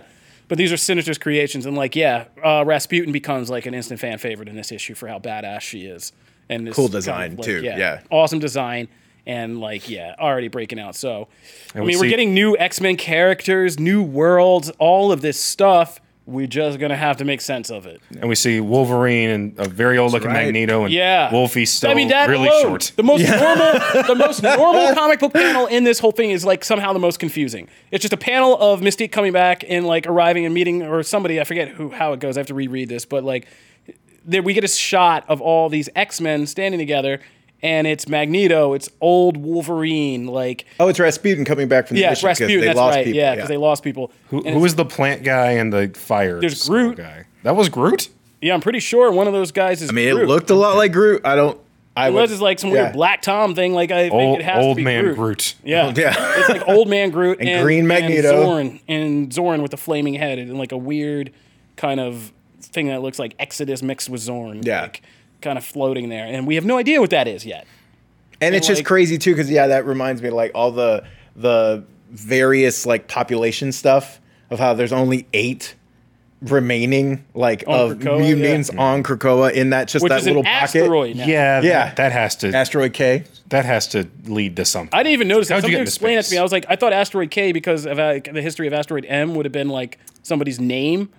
But 0.52 0.58
these 0.58 0.74
are 0.74 0.78
Sinister's 0.78 1.18
creations, 1.18 1.66
and 1.66 1.78
like 1.78 1.96
yeah, 1.96 2.26
uh, 2.44 2.66
Rasputin 2.68 3.14
becomes 3.14 3.50
like 3.50 3.66
an 3.68 3.74
instant 3.74 4.02
fan 4.02 4.18
favorite 4.18 4.50
in 4.50 4.56
this 4.58 4.70
issue 4.74 4.96
for 4.96 5.08
how 5.08 5.18
badass 5.18 5.62
she 5.62 5.86
is, 5.86 6.12
and 6.50 6.68
this 6.68 6.76
Cool 6.76 6.88
kind 6.88 6.96
of, 6.96 6.98
design, 6.98 7.36
like, 7.38 7.46
too, 7.46 7.62
yeah. 7.64 8.02
awesome 8.10 8.40
design, 8.40 8.90
and 9.26 9.62
like 9.62 9.88
yeah, 9.90 10.14
already 10.20 10.50
breaking 10.50 10.78
out. 10.78 10.98
So 10.98 11.30
I 11.74 11.80
we 11.80 11.86
mean, 11.86 12.00
we're 12.00 12.04
see- 12.04 12.10
getting 12.10 12.34
new 12.34 12.58
X 12.58 12.82
Men 12.82 12.98
characters, 12.98 13.80
new 13.80 14.04
worlds, 14.04 14.70
all 14.78 15.14
of 15.14 15.22
this 15.22 15.40
stuff 15.40 16.02
we're 16.26 16.48
just 16.48 16.80
gonna 16.80 16.96
have 16.96 17.18
to 17.18 17.26
make 17.26 17.42
sense 17.42 17.70
of 17.70 17.86
it. 17.86 18.02
And 18.12 18.30
we 18.30 18.36
see 18.36 18.60
Wolverine 18.60 19.30
and 19.30 19.60
a 19.60 19.68
very 19.68 19.98
old 19.98 20.12
looking 20.14 20.30
right. 20.30 20.46
Magneto 20.46 20.84
and 20.84 20.94
Yeah, 20.94 21.32
Wolfie's 21.32 21.74
still 21.74 21.90
I 21.90 21.94
mean, 21.94 22.10
that 22.10 22.30
really 22.30 22.48
alone, 22.48 22.62
short. 22.62 22.92
The 22.96 23.04
most 23.04 23.28
normal, 23.28 24.04
the 24.08 24.16
most 24.16 24.44
normal 24.44 24.94
comic 24.94 25.20
book 25.20 25.34
panel 25.34 25.66
in 25.68 25.84
this 25.84 26.00
whole 26.00 26.12
thing 26.12 26.32
is 26.32 26.46
like 26.46 26.64
somehow 26.64 26.94
the 26.94 27.00
most 27.00 27.20
confusing. 27.20 27.68
It's 27.90 28.02
just 28.04 28.14
a 28.14 28.18
panel 28.18 28.58
of 28.58 28.82
Mystique 28.82 29.12
coming 29.12 29.34
back 29.34 29.64
and 29.68 29.86
like 29.86 30.06
arriving 30.08 30.46
and 30.46 30.54
meeting 30.54 30.84
or 30.84 31.02
somebody. 31.04 31.42
I 31.42 31.44
forget 31.44 31.70
who 31.70 31.90
how 31.90 32.14
it 32.14 32.20
goes. 32.20 32.38
I 32.38 32.42
have 32.42 32.48
to 32.48 32.54
reread 32.54 32.88
this, 32.88 33.06
but 33.06 33.24
like 33.24 33.48
there 34.24 34.44
we 34.44 34.54
get 34.54 34.64
a 34.64 34.68
shot 34.68 35.26
of 35.28 35.42
all 35.42 35.70
these 35.70 35.90
X 35.96 36.22
Men 36.22 36.46
standing 36.46 36.80
together, 36.80 37.20
and 37.64 37.86
it's 37.88 38.08
Magneto, 38.08 38.74
it's 38.74 38.90
old 39.02 39.38
Wolverine, 39.38 40.28
like 40.28 40.66
Oh, 40.80 40.88
it's 40.88 41.00
Rasputin 41.00 41.46
coming 41.46 41.68
back 41.68 41.88
from 41.88 41.96
the 41.96 42.02
yeah, 42.02 42.12
it's 42.12 42.24
mission 42.24 42.30
'cause 42.30 42.40
Rasputin. 42.42 42.60
they 42.62 42.66
That's 42.68 42.78
lost 42.78 42.96
right. 42.96 43.06
people. 43.06 43.18
Yeah, 43.20 43.36
because 43.36 43.50
they 43.50 43.58
lost 43.58 43.84
people. 43.84 44.12
Who, 44.30 44.44
And 44.44 44.62
was 44.62 44.76
the 44.76 44.86
plant 44.86 45.24
guy 45.24 45.52
and 45.52 45.72
the 45.72 45.92
fire 45.96 46.40
There's 46.40 46.68
Groot. 46.68 46.98
guy? 46.98 47.26
That 47.44 47.56
was 47.56 47.70
Groot. 47.70 48.10
Yeah, 48.42 48.54
I'm 48.56 48.62
pretty 48.62 48.80
sure 48.80 49.12
one 49.12 49.28
of 49.28 49.34
those 49.34 49.52
guys 49.52 49.82
is. 49.82 49.90
I 49.90 49.94
mean, 49.94 50.08
it 50.08 50.14
looked 50.28 50.50
a 50.50 50.56
lot 50.56 50.76
like 50.76 50.92
Groot. 50.94 51.22
I 51.26 51.36
don't. 51.36 51.60
I 51.96 52.08
It 52.08 52.14
would- 52.14 52.22
was 52.22 52.30
just 52.32 52.42
like 52.42 52.58
some 52.58 52.70
yeah. 52.72 52.84
weird 52.84 52.94
Black 52.94 53.22
Tom 53.22 53.54
thing. 53.54 53.74
Like 53.74 53.92
I 53.92 54.04
think 54.04 54.14
Old, 54.14 54.40
it 54.40 54.44
has 54.46 54.64
old 54.64 54.78
to 54.78 54.80
be 54.80 54.84
man 54.86 55.04
Groot. 55.04 55.16
Groot. 55.18 55.56
Yeah, 55.64 55.94
Yeah. 55.96 56.16
it's 56.40 56.50
like 56.50 56.68
old 56.68 56.88
man 56.88 57.10
Groot 57.12 57.38
and, 57.42 57.50
And 57.50 57.64
green 57.64 57.86
Magneto. 57.86 58.58
and 58.58 58.80
Xorn 58.80 58.82
and 58.88 59.30
Xorn 59.30 59.62
with 59.62 59.72
the 59.72 59.78
flaming 59.78 60.14
head 60.14 60.40
and 60.40 60.58
like 60.58 60.72
a 60.72 60.78
weird 60.78 61.32
kind 61.76 62.00
of 62.00 62.32
thing 62.62 62.88
that 62.88 63.02
looks 63.02 63.20
like 63.20 63.36
Exodus 63.40 63.84
mixed 63.84 64.10
with 64.10 64.22
Xorn. 64.22 64.66
Yeah. 64.66 64.84
like, 64.84 65.02
kind 65.42 65.58
of 65.58 65.66
floating 65.66 66.10
there, 66.10 66.26
and 66.26 66.48
we 66.48 66.56
have 66.56 66.66
no 66.66 66.78
idea 66.78 67.00
what 67.02 67.10
that 67.10 67.28
is 67.28 67.46
yet. 67.46 67.66
and 68.40 68.56
it's 68.56 68.68
just 68.68 68.86
crazy 68.86 69.18
too 69.18 69.32
because 69.32 69.50
yeah 69.50 69.68
that 69.68 69.86
reminds 69.86 70.22
me 70.22 70.30
of, 70.30 70.34
like 70.34 70.52
all 70.56 70.72
the 70.72 71.04
the 71.36 71.84
various 72.10 72.86
like 72.86 73.08
population 73.08 73.72
stuff 73.72 74.20
of 74.50 74.60
how 74.60 74.74
there's 74.74 74.94
only 74.94 75.28
eight 75.34 75.76
remaining 76.42 77.24
like 77.36 77.64
On 77.68 77.92
of 77.92 77.98
Krakoa, 78.00 78.20
mutants 78.20 78.72
yeah. 78.74 78.82
on 78.82 79.04
Krakoa 79.04 79.54
in 79.54 79.70
that 79.70 79.88
just 79.88 80.02
Which 80.04 80.10
that 80.10 80.22
is 80.22 80.26
little 80.26 80.42
an 80.42 80.46
pocket 80.46 80.82
asteroid. 80.82 81.16
Now. 81.16 81.26
Yeah, 81.26 81.62
Yeah. 81.62 81.86
That, 81.86 81.96
that 81.98 82.12
has 82.12 82.36
to 82.38 82.54
asteroid 82.56 82.94
K 82.94 83.24
that 83.50 83.66
has 83.66 83.88
to 83.90 84.10
lead 84.26 84.56
to 84.56 84.66
something. 84.66 84.90
I 84.94 85.04
didn't 85.04 85.14
even 85.14 85.28
notice 85.28 85.50
that. 85.50 85.56
How'd 85.56 85.64
you 85.64 85.68
Somebody 85.68 85.74
get 85.74 85.80
into 85.82 85.90
explained 85.90 86.18
that 86.18 86.26
to 86.26 86.32
me. 86.34 86.38
I 86.40 86.44
was 86.44 86.52
like, 86.52 86.66
I 86.68 86.76
thought 86.76 86.94
asteroid 86.94 87.32
K 87.32 87.52
because 87.52 87.86
of 87.86 88.00
uh, 88.00 88.20
the 88.32 88.42
history 88.42 88.66
of 88.66 88.74
asteroid 88.74 89.06
M 89.08 89.36
would 89.36 89.46
have 89.46 89.52
been 89.52 89.70
like 89.70 90.00
somebody's 90.24 90.60
name. 90.60 91.10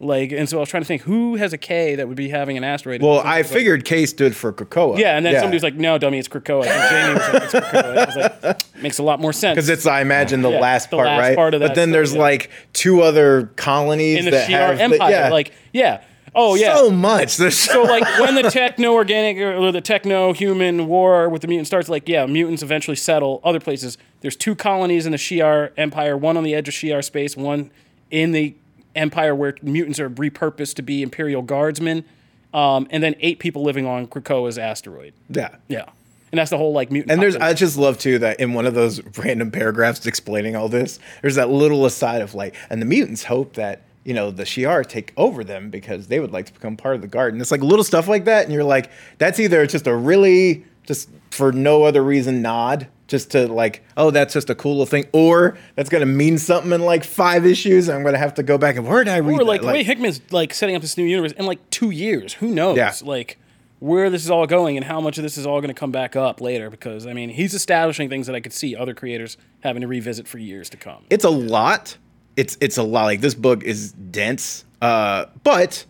Like, 0.00 0.30
and 0.30 0.48
so 0.48 0.58
I 0.58 0.60
was 0.60 0.68
trying 0.68 0.84
to 0.84 0.86
think 0.86 1.02
who 1.02 1.34
has 1.34 1.52
a 1.52 1.58
K 1.58 1.96
that 1.96 2.06
would 2.06 2.16
be 2.16 2.28
having 2.28 2.56
an 2.56 2.62
asteroid. 2.62 3.02
well 3.02 3.18
I 3.18 3.38
was 3.38 3.46
like- 3.50 3.58
figured 3.58 3.84
K 3.84 4.06
stood 4.06 4.36
for 4.36 4.52
Krakoa 4.52 4.96
Yeah, 4.98 5.16
and 5.16 5.26
then 5.26 5.34
somebody 5.34 5.56
was 5.56 5.64
like, 5.64 5.74
"No, 5.74 5.98
dummy, 5.98 6.18
it's 6.20 6.28
Krakoa." 6.28 6.66
And 6.66 6.90
Jamie 6.90 7.14
was 7.14 7.32
like, 7.34 7.42
"It's 7.42 7.52
Krakoa." 7.54 7.98
I 7.98 8.04
was 8.04 8.16
like, 8.44 8.60
"Makes 8.82 8.98
a 8.98 9.02
lot 9.02 9.18
more 9.20 9.32
sense." 9.32 9.56
because 9.56 9.68
it's 9.68 9.86
I 9.86 10.00
imagine 10.00 10.42
the 10.42 10.50
Yeah, 10.50 10.60
last 10.60 10.90
the 10.90 10.96
part 10.98 11.06
last 11.08 11.18
right 11.20 11.36
part 11.36 11.54
of 11.54 11.60
that 11.60 11.68
but 11.70 11.74
then 11.74 11.88
story, 11.88 11.92
there's 11.98 12.14
yeah. 12.14 12.20
like 12.20 12.50
two 12.74 13.02
other 13.02 13.50
colonies 13.56 14.20
in 14.20 14.24
the 14.26 14.30
that 14.32 14.48
Shi'ar 14.48 14.52
have 14.68 14.76
the- 14.78 14.82
Empire. 14.84 15.10
yeah. 15.10 15.28
Like, 15.30 15.52
yeah, 15.72 16.02
oh 16.32 16.54
yeah. 16.54 16.76
so 16.76 16.90
much 16.92 17.36
there's 17.36 17.56
So 17.58 17.82
like 17.82 18.04
when 18.20 18.36
the 18.36 18.48
techno 18.50 18.92
organic 18.92 19.36
or 19.38 19.72
the 19.72 19.80
techno 19.80 20.32
human 20.32 20.86
war 20.86 21.28
with 21.28 21.42
the 21.42 21.48
mutants 21.48 21.70
starts, 21.70 21.88
like 21.88 22.08
yeah, 22.08 22.24
mutants 22.26 22.62
eventually 22.62 22.96
settle 22.96 23.40
other 23.42 23.58
places. 23.58 23.98
There's 24.20 24.36
two 24.36 24.54
colonies 24.54 25.06
in 25.06 25.10
the 25.12 25.18
Shi'ar 25.18 25.72
Empire, 25.76 26.16
one 26.16 26.36
on 26.36 26.44
the 26.44 26.54
edge 26.54 26.68
of 26.68 26.74
Shi'ar 26.74 27.02
space, 27.04 27.36
one 27.36 27.72
in 28.12 28.30
the 28.30 28.54
Empire 28.98 29.34
where 29.34 29.54
mutants 29.62 29.98
are 30.00 30.10
repurposed 30.10 30.74
to 30.74 30.82
be 30.82 31.02
Imperial 31.02 31.42
guardsmen, 31.42 32.04
um, 32.52 32.86
and 32.90 33.02
then 33.02 33.14
eight 33.20 33.38
people 33.38 33.62
living 33.62 33.86
on 33.86 34.06
Krakoa's 34.06 34.58
asteroid. 34.58 35.14
yeah 35.30 35.56
Yeah, 35.68 35.86
and 36.32 36.38
that's 36.38 36.50
the 36.50 36.58
whole 36.58 36.72
like 36.72 36.90
mutant. 36.90 37.12
And 37.12 37.22
there's, 37.22 37.36
I 37.36 37.54
just 37.54 37.76
love 37.78 37.98
too 37.98 38.18
that 38.18 38.40
in 38.40 38.52
one 38.52 38.66
of 38.66 38.74
those 38.74 39.00
random 39.18 39.50
paragraphs 39.50 40.06
explaining 40.06 40.56
all 40.56 40.68
this, 40.68 40.98
there's 41.22 41.36
that 41.36 41.48
little 41.48 41.86
aside 41.86 42.20
of 42.22 42.34
like, 42.34 42.54
and 42.70 42.82
the 42.82 42.86
mutants 42.86 43.24
hope 43.24 43.54
that 43.54 43.82
you 44.04 44.14
know 44.14 44.30
the 44.30 44.44
Shi'ar 44.44 44.86
take 44.86 45.12
over 45.16 45.44
them 45.44 45.70
because 45.70 46.08
they 46.08 46.20
would 46.20 46.32
like 46.32 46.46
to 46.46 46.52
become 46.52 46.76
part 46.76 46.94
of 46.94 47.02
the 47.02 47.08
garden. 47.08 47.40
It's 47.40 47.50
like 47.50 47.62
little 47.62 47.84
stuff 47.84 48.08
like 48.08 48.24
that, 48.24 48.44
and 48.44 48.52
you're 48.52 48.64
like, 48.64 48.90
that's 49.18 49.38
either 49.38 49.66
just 49.66 49.86
a 49.86 49.94
really 49.94 50.64
just 50.84 51.10
for 51.30 51.52
no 51.52 51.84
other 51.84 52.02
reason 52.02 52.42
nod, 52.42 52.88
just 53.06 53.30
to 53.32 53.46
like, 53.48 53.82
oh, 53.96 54.10
that's 54.10 54.34
just 54.34 54.50
a 54.50 54.54
cool 54.54 54.72
little 54.72 54.86
thing, 54.86 55.06
or 55.12 55.56
that's 55.74 55.88
gonna 55.88 56.06
mean 56.06 56.38
something 56.38 56.72
in 56.72 56.82
like 56.82 57.04
five 57.04 57.46
issues, 57.46 57.88
and 57.88 57.96
I'm 57.98 58.04
gonna 58.04 58.18
have 58.18 58.34
to 58.34 58.42
go 58.42 58.58
back 58.58 58.76
and 58.76 58.86
where 58.86 59.02
did 59.04 59.12
I 59.12 59.18
read 59.18 59.40
Or 59.40 59.44
like 59.44 59.60
that? 59.62 59.66
the 59.66 59.72
way 59.72 59.82
Hickman's 59.82 60.20
like 60.30 60.52
setting 60.54 60.74
up 60.76 60.82
this 60.82 60.96
new 60.96 61.04
universe 61.04 61.32
in 61.32 61.46
like 61.46 61.70
two 61.70 61.90
years. 61.90 62.34
Who 62.34 62.48
knows? 62.48 62.76
Yeah. 62.76 62.92
Like 63.02 63.38
where 63.80 64.10
this 64.10 64.24
is 64.24 64.30
all 64.30 64.46
going 64.46 64.76
and 64.76 64.84
how 64.84 65.00
much 65.00 65.18
of 65.18 65.22
this 65.22 65.38
is 65.38 65.46
all 65.46 65.60
going 65.60 65.72
to 65.72 65.78
come 65.78 65.92
back 65.92 66.16
up 66.16 66.40
later. 66.40 66.68
Because 66.68 67.06
I 67.06 67.12
mean, 67.12 67.28
he's 67.30 67.54
establishing 67.54 68.08
things 68.08 68.26
that 68.26 68.34
I 68.34 68.40
could 68.40 68.52
see 68.52 68.74
other 68.74 68.92
creators 68.92 69.36
having 69.60 69.82
to 69.82 69.86
revisit 69.86 70.26
for 70.26 70.38
years 70.38 70.68
to 70.70 70.76
come. 70.76 71.04
it's 71.10 71.24
a 71.24 71.30
lot. 71.30 71.96
It's 72.36 72.56
it's 72.60 72.76
a 72.76 72.82
lot. 72.82 73.04
Like 73.04 73.20
this 73.20 73.34
book 73.34 73.62
is 73.64 73.92
dense, 73.92 74.64
uh, 74.82 75.26
but 75.44 75.84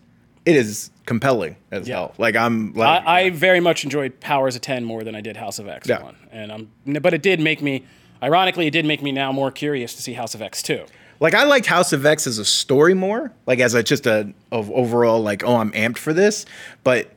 it 0.48 0.56
is 0.56 0.90
compelling 1.06 1.56
as 1.70 1.86
Yeah. 1.88 1.96
hell. 1.96 2.14
Like 2.18 2.36
I'm 2.36 2.72
like 2.74 3.04
I, 3.06 3.20
I 3.20 3.30
very 3.30 3.60
much 3.60 3.84
enjoyed 3.84 4.18
Powers 4.20 4.54
of 4.56 4.62
Ten 4.62 4.84
more 4.84 5.04
than 5.04 5.14
I 5.14 5.20
did 5.20 5.36
House 5.36 5.58
of 5.58 5.68
X 5.68 5.88
Yeah. 5.88 6.02
one, 6.02 6.16
and 6.32 6.50
um, 6.52 6.68
but 7.00 7.12
it 7.14 7.22
did 7.22 7.40
make 7.40 7.60
me. 7.62 7.84
Ironically, 8.22 8.66
it 8.66 8.72
did 8.72 8.84
make 8.84 9.00
me 9.02 9.12
now 9.12 9.30
more 9.30 9.50
curious 9.52 9.94
to 9.94 10.02
see 10.02 10.14
House 10.14 10.34
of 10.34 10.42
X 10.42 10.62
two. 10.62 10.84
like 11.20 11.34
I 11.34 11.44
liked 11.44 11.66
House 11.66 11.92
of 11.92 12.04
X 12.06 12.26
as 12.26 12.38
a 12.38 12.44
story 12.44 12.94
more, 12.94 13.30
like 13.46 13.60
as 13.60 13.74
a 13.74 13.82
just 13.82 14.06
a 14.06 14.32
of 14.50 14.70
overall 14.72 15.20
like 15.22 15.44
oh 15.44 15.56
I'm 15.56 15.70
amped 15.72 15.98
for 15.98 16.12
this, 16.12 16.44
but 16.82 17.12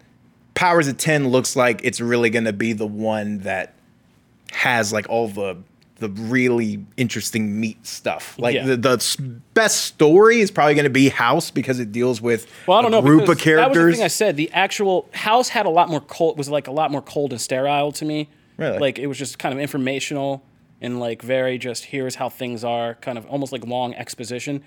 Powers 0.54 0.88
of 0.88 0.98
Ten 0.98 1.30
looks 1.30 1.56
like 1.56 1.82
it's 1.84 2.00
really 2.02 2.30
gonna 2.30 2.54
be 2.54 2.74
the 2.74 2.86
one 2.88 3.40
that 3.40 3.74
has 4.52 4.92
like 4.94 5.08
all 5.10 5.28
the 5.28 5.58
the 6.02 6.10
really 6.10 6.86
interesting 6.98 7.58
meat 7.60 7.88
stuff. 7.88 8.36
Like 8.38 8.56
Yeah. 8.56 8.66
the, 8.66 8.76
the 8.78 9.40
best 9.54 9.84
story 9.86 10.42
is 10.42 10.52
probably 10.52 10.74
going 10.76 10.84
to 10.84 10.90
be 10.90 11.08
House 11.10 11.50
because 11.52 11.80
it 11.80 11.92
deals 11.94 12.22
with 12.22 12.48
Well, 12.68 12.78
I 12.80 12.82
don't 12.82 12.92
know. 12.92 13.02
group 13.02 13.22
of 13.30 13.38
because 13.38 13.46
That 13.56 13.70
was 13.70 13.76
the 13.78 13.80
characters. 13.80 13.96
thing 13.96 14.04
I 14.04 14.08
said. 14.10 14.36
The 14.36 14.52
actual 14.52 15.08
house 15.14 15.48
had 15.50 15.66
a 15.66 15.70
lot 15.70 15.88
more 15.90 16.02
cold. 16.02 16.38
Was 16.38 16.50
like 16.50 16.68
a 16.68 16.72
lot 16.72 16.92
more 16.92 17.02
cold 17.02 17.32
and 17.32 17.40
sterile 17.40 17.92
to 17.94 18.04
me. 18.04 18.28
Really? 18.58 18.78
Like 18.80 19.00
it 19.00 19.08
was 19.08 19.18
just 19.18 19.40
kind 19.40 19.54
of 19.54 19.60
informational 19.62 20.44
and 20.82 21.00
like 21.00 21.22
very 21.22 21.58
just 21.58 21.86
here's 21.86 22.16
how 22.16 22.28
things 22.30 22.64
are. 22.64 22.96
Kind 22.96 23.18
of 23.18 23.26
almost 23.28 23.52
like 23.54 23.66
long 23.66 23.94
exposition. 23.96 24.64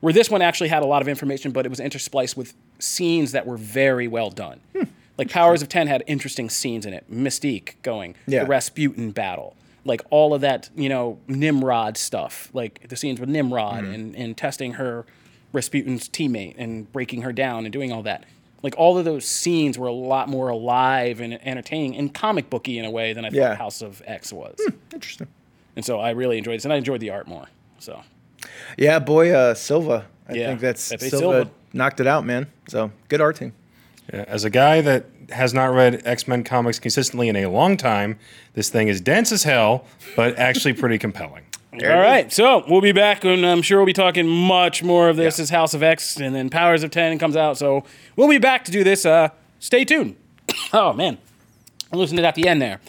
Where 0.00 0.12
this 0.12 0.30
one 0.30 0.42
actually 0.42 0.68
had 0.68 0.82
a 0.82 0.86
lot 0.86 1.02
of 1.02 1.08
information, 1.08 1.50
but 1.52 1.66
it 1.66 1.68
was 1.68 1.80
interspliced 1.80 2.36
with 2.36 2.54
scenes 2.78 3.32
that 3.32 3.46
were 3.46 3.56
very 3.56 4.06
well 4.08 4.30
done. 4.30 4.60
Hmm. 4.74 4.82
Like 5.18 5.30
Powers 5.30 5.62
of 5.62 5.68
Ten 5.70 5.86
had 5.86 6.04
interesting 6.06 6.50
scenes 6.50 6.84
in 6.84 6.92
it. 6.92 7.10
Mystique 7.10 7.74
going, 7.82 8.14
Yeah. 8.26 8.40
the 8.44 8.46
Rasputin 8.50 9.10
battle, 9.12 9.56
like 9.86 10.02
all 10.10 10.34
of 10.34 10.40
that, 10.42 10.68
you 10.76 10.88
know, 10.88 11.18
Nimrod 11.28 11.96
stuff, 11.96 12.50
like 12.52 12.88
the 12.88 12.96
scenes 12.96 13.20
with 13.20 13.28
Nimrod 13.28 13.84
Mm-hmm. 13.84 13.94
and, 13.94 14.16
and 14.16 14.36
testing 14.36 14.74
her 14.74 15.06
Rasputin's 15.52 16.08
teammate 16.08 16.54
and 16.58 16.90
breaking 16.92 17.22
her 17.22 17.32
down 17.32 17.64
and 17.64 17.72
doing 17.72 17.92
all 17.92 18.02
that. 18.02 18.24
Like 18.62 18.74
all 18.76 18.98
of 18.98 19.04
those 19.04 19.24
scenes 19.24 19.78
were 19.78 19.86
a 19.86 19.92
lot 19.92 20.28
more 20.28 20.48
alive 20.48 21.20
and 21.20 21.34
entertaining 21.46 21.96
and 21.96 22.12
comic 22.12 22.50
booky 22.50 22.78
in 22.78 22.84
a 22.84 22.90
way 22.90 23.12
than 23.12 23.24
I 23.24 23.28
thought 23.28 23.36
Yeah. 23.36 23.54
House 23.54 23.80
of 23.80 24.02
X 24.06 24.32
was. 24.32 24.56
Interesting. 24.92 25.28
And 25.76 25.84
so 25.84 26.00
I 26.00 26.10
really 26.10 26.38
enjoyed 26.38 26.56
this, 26.56 26.64
and 26.64 26.72
I 26.72 26.76
enjoyed 26.76 27.00
the 27.00 27.10
art 27.10 27.28
more. 27.28 27.46
So 27.78 28.02
Yeah, 28.76 28.98
boy, 28.98 29.30
uh, 29.30 29.54
Silva. 29.54 30.06
I 30.28 30.34
Yeah, 30.34 30.46
think 30.48 30.60
that's 30.60 30.88
Pepe 30.90 31.08
Silva, 31.10 31.18
Silva. 31.44 31.50
knocked 31.72 32.00
it 32.00 32.06
out, 32.08 32.24
man. 32.26 32.48
So 32.68 32.90
good 33.08 33.20
art 33.20 33.36
team. 33.36 33.52
Yeah, 34.12 34.24
As 34.26 34.44
a 34.44 34.50
guy 34.50 34.80
that 34.80 35.04
has 35.30 35.52
not 35.54 35.66
read 35.66 36.02
X 36.04 36.28
Men 36.28 36.44
comics 36.44 36.78
consistently 36.78 37.28
in 37.28 37.36
a 37.36 37.46
long 37.46 37.76
time, 37.76 38.18
this 38.54 38.68
thing 38.68 38.88
is 38.88 39.00
dense 39.00 39.32
as 39.32 39.42
hell, 39.42 39.84
but 40.14 40.38
actually 40.38 40.72
pretty 40.72 40.98
compelling. 40.98 41.44
all 41.84 42.00
right, 42.00 42.32
so 42.32 42.64
we'll 42.68 42.80
be 42.80 42.92
back, 42.92 43.24
and 43.24 43.44
I'm 43.44 43.60
sure 43.60 43.78
we'll 43.78 43.86
be 43.86 43.92
talking 43.92 44.26
much 44.26 44.82
more 44.82 45.08
of 45.10 45.16
this 45.16 45.38
as 45.38 45.50
House 45.50 45.74
of 45.74 45.82
X, 45.82 46.16
and 46.16 46.34
then 46.34 46.48
Powers 46.48 46.82
of 46.82 46.90
Ten 46.90 47.18
comes 47.18 47.36
out. 47.36 47.58
So 47.58 47.84
we'll 48.16 48.28
be 48.28 48.38
back 48.38 48.64
to 48.64 48.72
do 48.72 48.82
this. 48.82 49.04
Uh, 49.04 49.28
stay 49.58 49.84
tuned. 49.84 50.16
oh 50.72 50.94
man, 50.94 51.18
I'm 51.92 51.98
losing 51.98 52.18
it 52.18 52.24
at 52.24 52.34
the 52.34 52.48
end 52.48 52.62
there. 52.62 52.80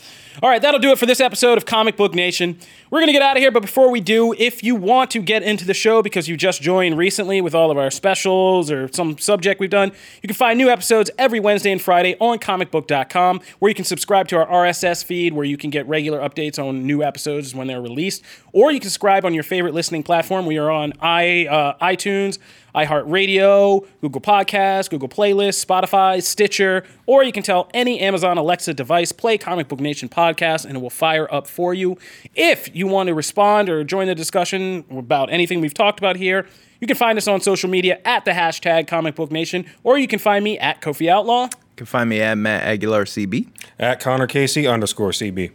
All 0.43 0.51
right, 0.51 0.61
that'll 0.61 0.79
do 0.79 0.91
it 0.91 0.99
for 0.99 1.07
this 1.07 1.19
episode 1.19 1.57
of 1.57 1.65
Comic 1.65 1.97
Book 1.97 2.13
Nation. 2.13 2.59
We're 2.91 2.99
going 2.99 3.07
to 3.07 3.13
get 3.13 3.23
out 3.23 3.37
of 3.37 3.41
here, 3.41 3.49
but 3.49 3.63
before 3.63 3.89
we 3.89 3.99
do, 3.99 4.35
if 4.37 4.63
you 4.63 4.75
want 4.75 5.09
to 5.11 5.19
get 5.19 5.41
into 5.41 5.65
the 5.65 5.73
show 5.73 6.03
because 6.03 6.27
you 6.27 6.37
just 6.37 6.61
joined 6.61 6.95
recently 6.95 7.41
with 7.41 7.55
all 7.55 7.71
of 7.71 7.77
our 7.79 7.89
specials 7.89 8.69
or 8.69 8.87
some 8.93 9.17
subject 9.17 9.59
we've 9.59 9.71
done, 9.71 9.91
you 10.21 10.27
can 10.27 10.35
find 10.35 10.59
new 10.59 10.69
episodes 10.69 11.09
every 11.17 11.39
Wednesday 11.39 11.71
and 11.71 11.81
Friday 11.81 12.15
on 12.19 12.37
comicbook.com, 12.37 13.41
where 13.57 13.69
you 13.69 13.73
can 13.73 13.83
subscribe 13.83 14.27
to 14.27 14.37
our 14.37 14.45
RSS 14.45 15.03
feed, 15.03 15.33
where 15.33 15.43
you 15.43 15.57
can 15.57 15.71
get 15.71 15.87
regular 15.87 16.19
updates 16.19 16.63
on 16.63 16.85
new 16.85 17.01
episodes 17.01 17.55
when 17.55 17.65
they're 17.65 17.81
released, 17.81 18.23
or 18.57 18.71
you 18.71 18.79
can 18.79 18.89
subscribe 18.89 19.23
on 19.23 19.35
your 19.35 19.43
favorite 19.43 19.75
listening 19.75 20.01
platform. 20.01 20.47
We 20.47 20.57
are 20.57 20.71
on 20.71 20.91
i 20.99 21.45
uh, 21.45 21.77
iTunes, 21.77 22.39
iHeartRadio, 22.73 23.85
Google 24.01 24.19
Podcasts, 24.19 24.89
Google 24.89 25.07
Playlists, 25.07 25.63
Spotify, 25.63 26.23
Stitcher, 26.23 26.83
or 27.05 27.21
you 27.23 27.31
can 27.31 27.43
tell 27.43 27.69
any 27.75 27.99
Amazon 27.99 28.35
Alexa 28.39 28.73
device, 28.73 29.11
play 29.11 29.37
Comic 29.37 29.67
Book 29.67 29.79
Nation 29.79 30.09
podcast, 30.09 30.65
and 30.65 30.75
it 30.75 30.79
will 30.79 30.89
fire 30.89 31.31
up 31.31 31.45
for 31.45 31.75
you. 31.75 31.99
If 32.33 32.75
you 32.75 32.87
want 32.87 33.09
to 33.09 33.13
respond 33.13 33.69
or 33.69 33.83
join 33.83 34.07
the 34.07 34.15
discussion 34.15 34.85
about 34.89 35.31
anything 35.31 35.61
we've 35.61 35.75
talked 35.75 35.99
about 35.99 36.15
here, 36.15 36.47
you 36.81 36.87
can 36.87 36.97
find 36.97 37.19
us 37.19 37.27
on 37.27 37.41
social 37.41 37.69
media 37.69 37.99
at 38.05 38.25
the 38.25 38.31
hashtag 38.31 38.87
Comic 38.87 39.13
Book 39.13 39.29
Nation, 39.29 39.67
or 39.83 39.99
you 39.99 40.07
can 40.07 40.17
find 40.17 40.43
me 40.43 40.57
at 40.57 40.81
Kofi 40.81 41.07
Outlaw. 41.07 41.43
You 41.43 41.75
can 41.75 41.85
find 41.85 42.09
me 42.09 42.21
at 42.21 42.39
Matt 42.39 42.63
Aguilar 42.63 43.05
CB. 43.05 43.49
At 43.77 43.99
Connor 43.99 44.25
Casey 44.25 44.65
underscore 44.65 45.11
CB. 45.11 45.51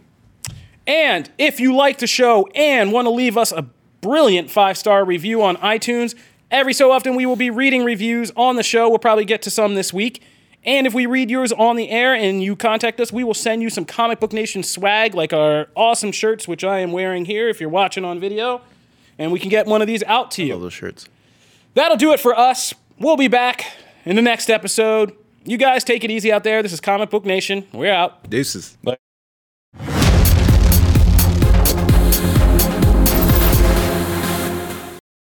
And 0.85 1.29
if 1.37 1.59
you 1.59 1.75
like 1.75 1.99
the 1.99 2.07
show 2.07 2.47
and 2.55 2.91
want 2.91 3.05
to 3.05 3.11
leave 3.11 3.37
us 3.37 3.51
a 3.51 3.65
brilliant 4.01 4.51
five 4.51 4.77
star 4.77 5.05
review 5.05 5.41
on 5.41 5.57
iTunes, 5.57 6.15
Every 6.53 6.73
so 6.73 6.91
often, 6.91 7.15
we 7.15 7.25
will 7.25 7.35
be 7.35 7.49
reading 7.49 7.83
reviews 7.83 8.31
on 8.35 8.57
the 8.57 8.63
show. 8.63 8.87
We'll 8.87 8.99
probably 8.99 9.25
get 9.25 9.41
to 9.41 9.49
some 9.49 9.73
this 9.73 9.91
week. 9.91 10.21
And 10.63 10.85
if 10.85 10.93
we 10.93 11.07
read 11.07 11.31
yours 11.31 11.51
on 11.51 11.77
the 11.77 11.89
air 11.89 12.13
and 12.13 12.43
you 12.43 12.55
contact 12.55 12.99
us, 12.99 13.11
we 13.11 13.23
will 13.23 13.33
send 13.33 13.63
you 13.63 13.71
some 13.71 13.85
Comic 13.85 14.19
Book 14.19 14.31
Nation 14.31 14.61
swag, 14.61 15.15
like 15.15 15.33
our 15.33 15.67
awesome 15.75 16.11
shirts, 16.11 16.47
which 16.47 16.63
I 16.63 16.77
am 16.81 16.91
wearing 16.91 17.25
here 17.25 17.49
if 17.49 17.59
you're 17.59 17.71
watching 17.71 18.05
on 18.05 18.19
video. 18.19 18.61
And 19.17 19.31
we 19.31 19.39
can 19.39 19.49
get 19.49 19.65
one 19.65 19.81
of 19.81 19.87
these 19.87 20.03
out 20.03 20.29
to 20.31 20.43
you. 20.43 20.53
All 20.53 20.59
those 20.59 20.73
shirts. 20.73 21.09
That'll 21.73 21.97
do 21.97 22.13
it 22.13 22.19
for 22.19 22.37
us. 22.37 22.71
We'll 22.99 23.17
be 23.17 23.27
back 23.27 23.65
in 24.05 24.15
the 24.15 24.21
next 24.21 24.51
episode. 24.51 25.11
You 25.45 25.57
guys 25.57 25.83
take 25.83 26.03
it 26.03 26.11
easy 26.11 26.31
out 26.31 26.43
there. 26.43 26.61
This 26.61 26.71
is 26.71 26.79
Comic 26.79 27.09
Book 27.09 27.25
Nation. 27.25 27.67
We're 27.73 27.91
out. 27.93 28.29
Deuces. 28.29 28.77
But 28.83 28.99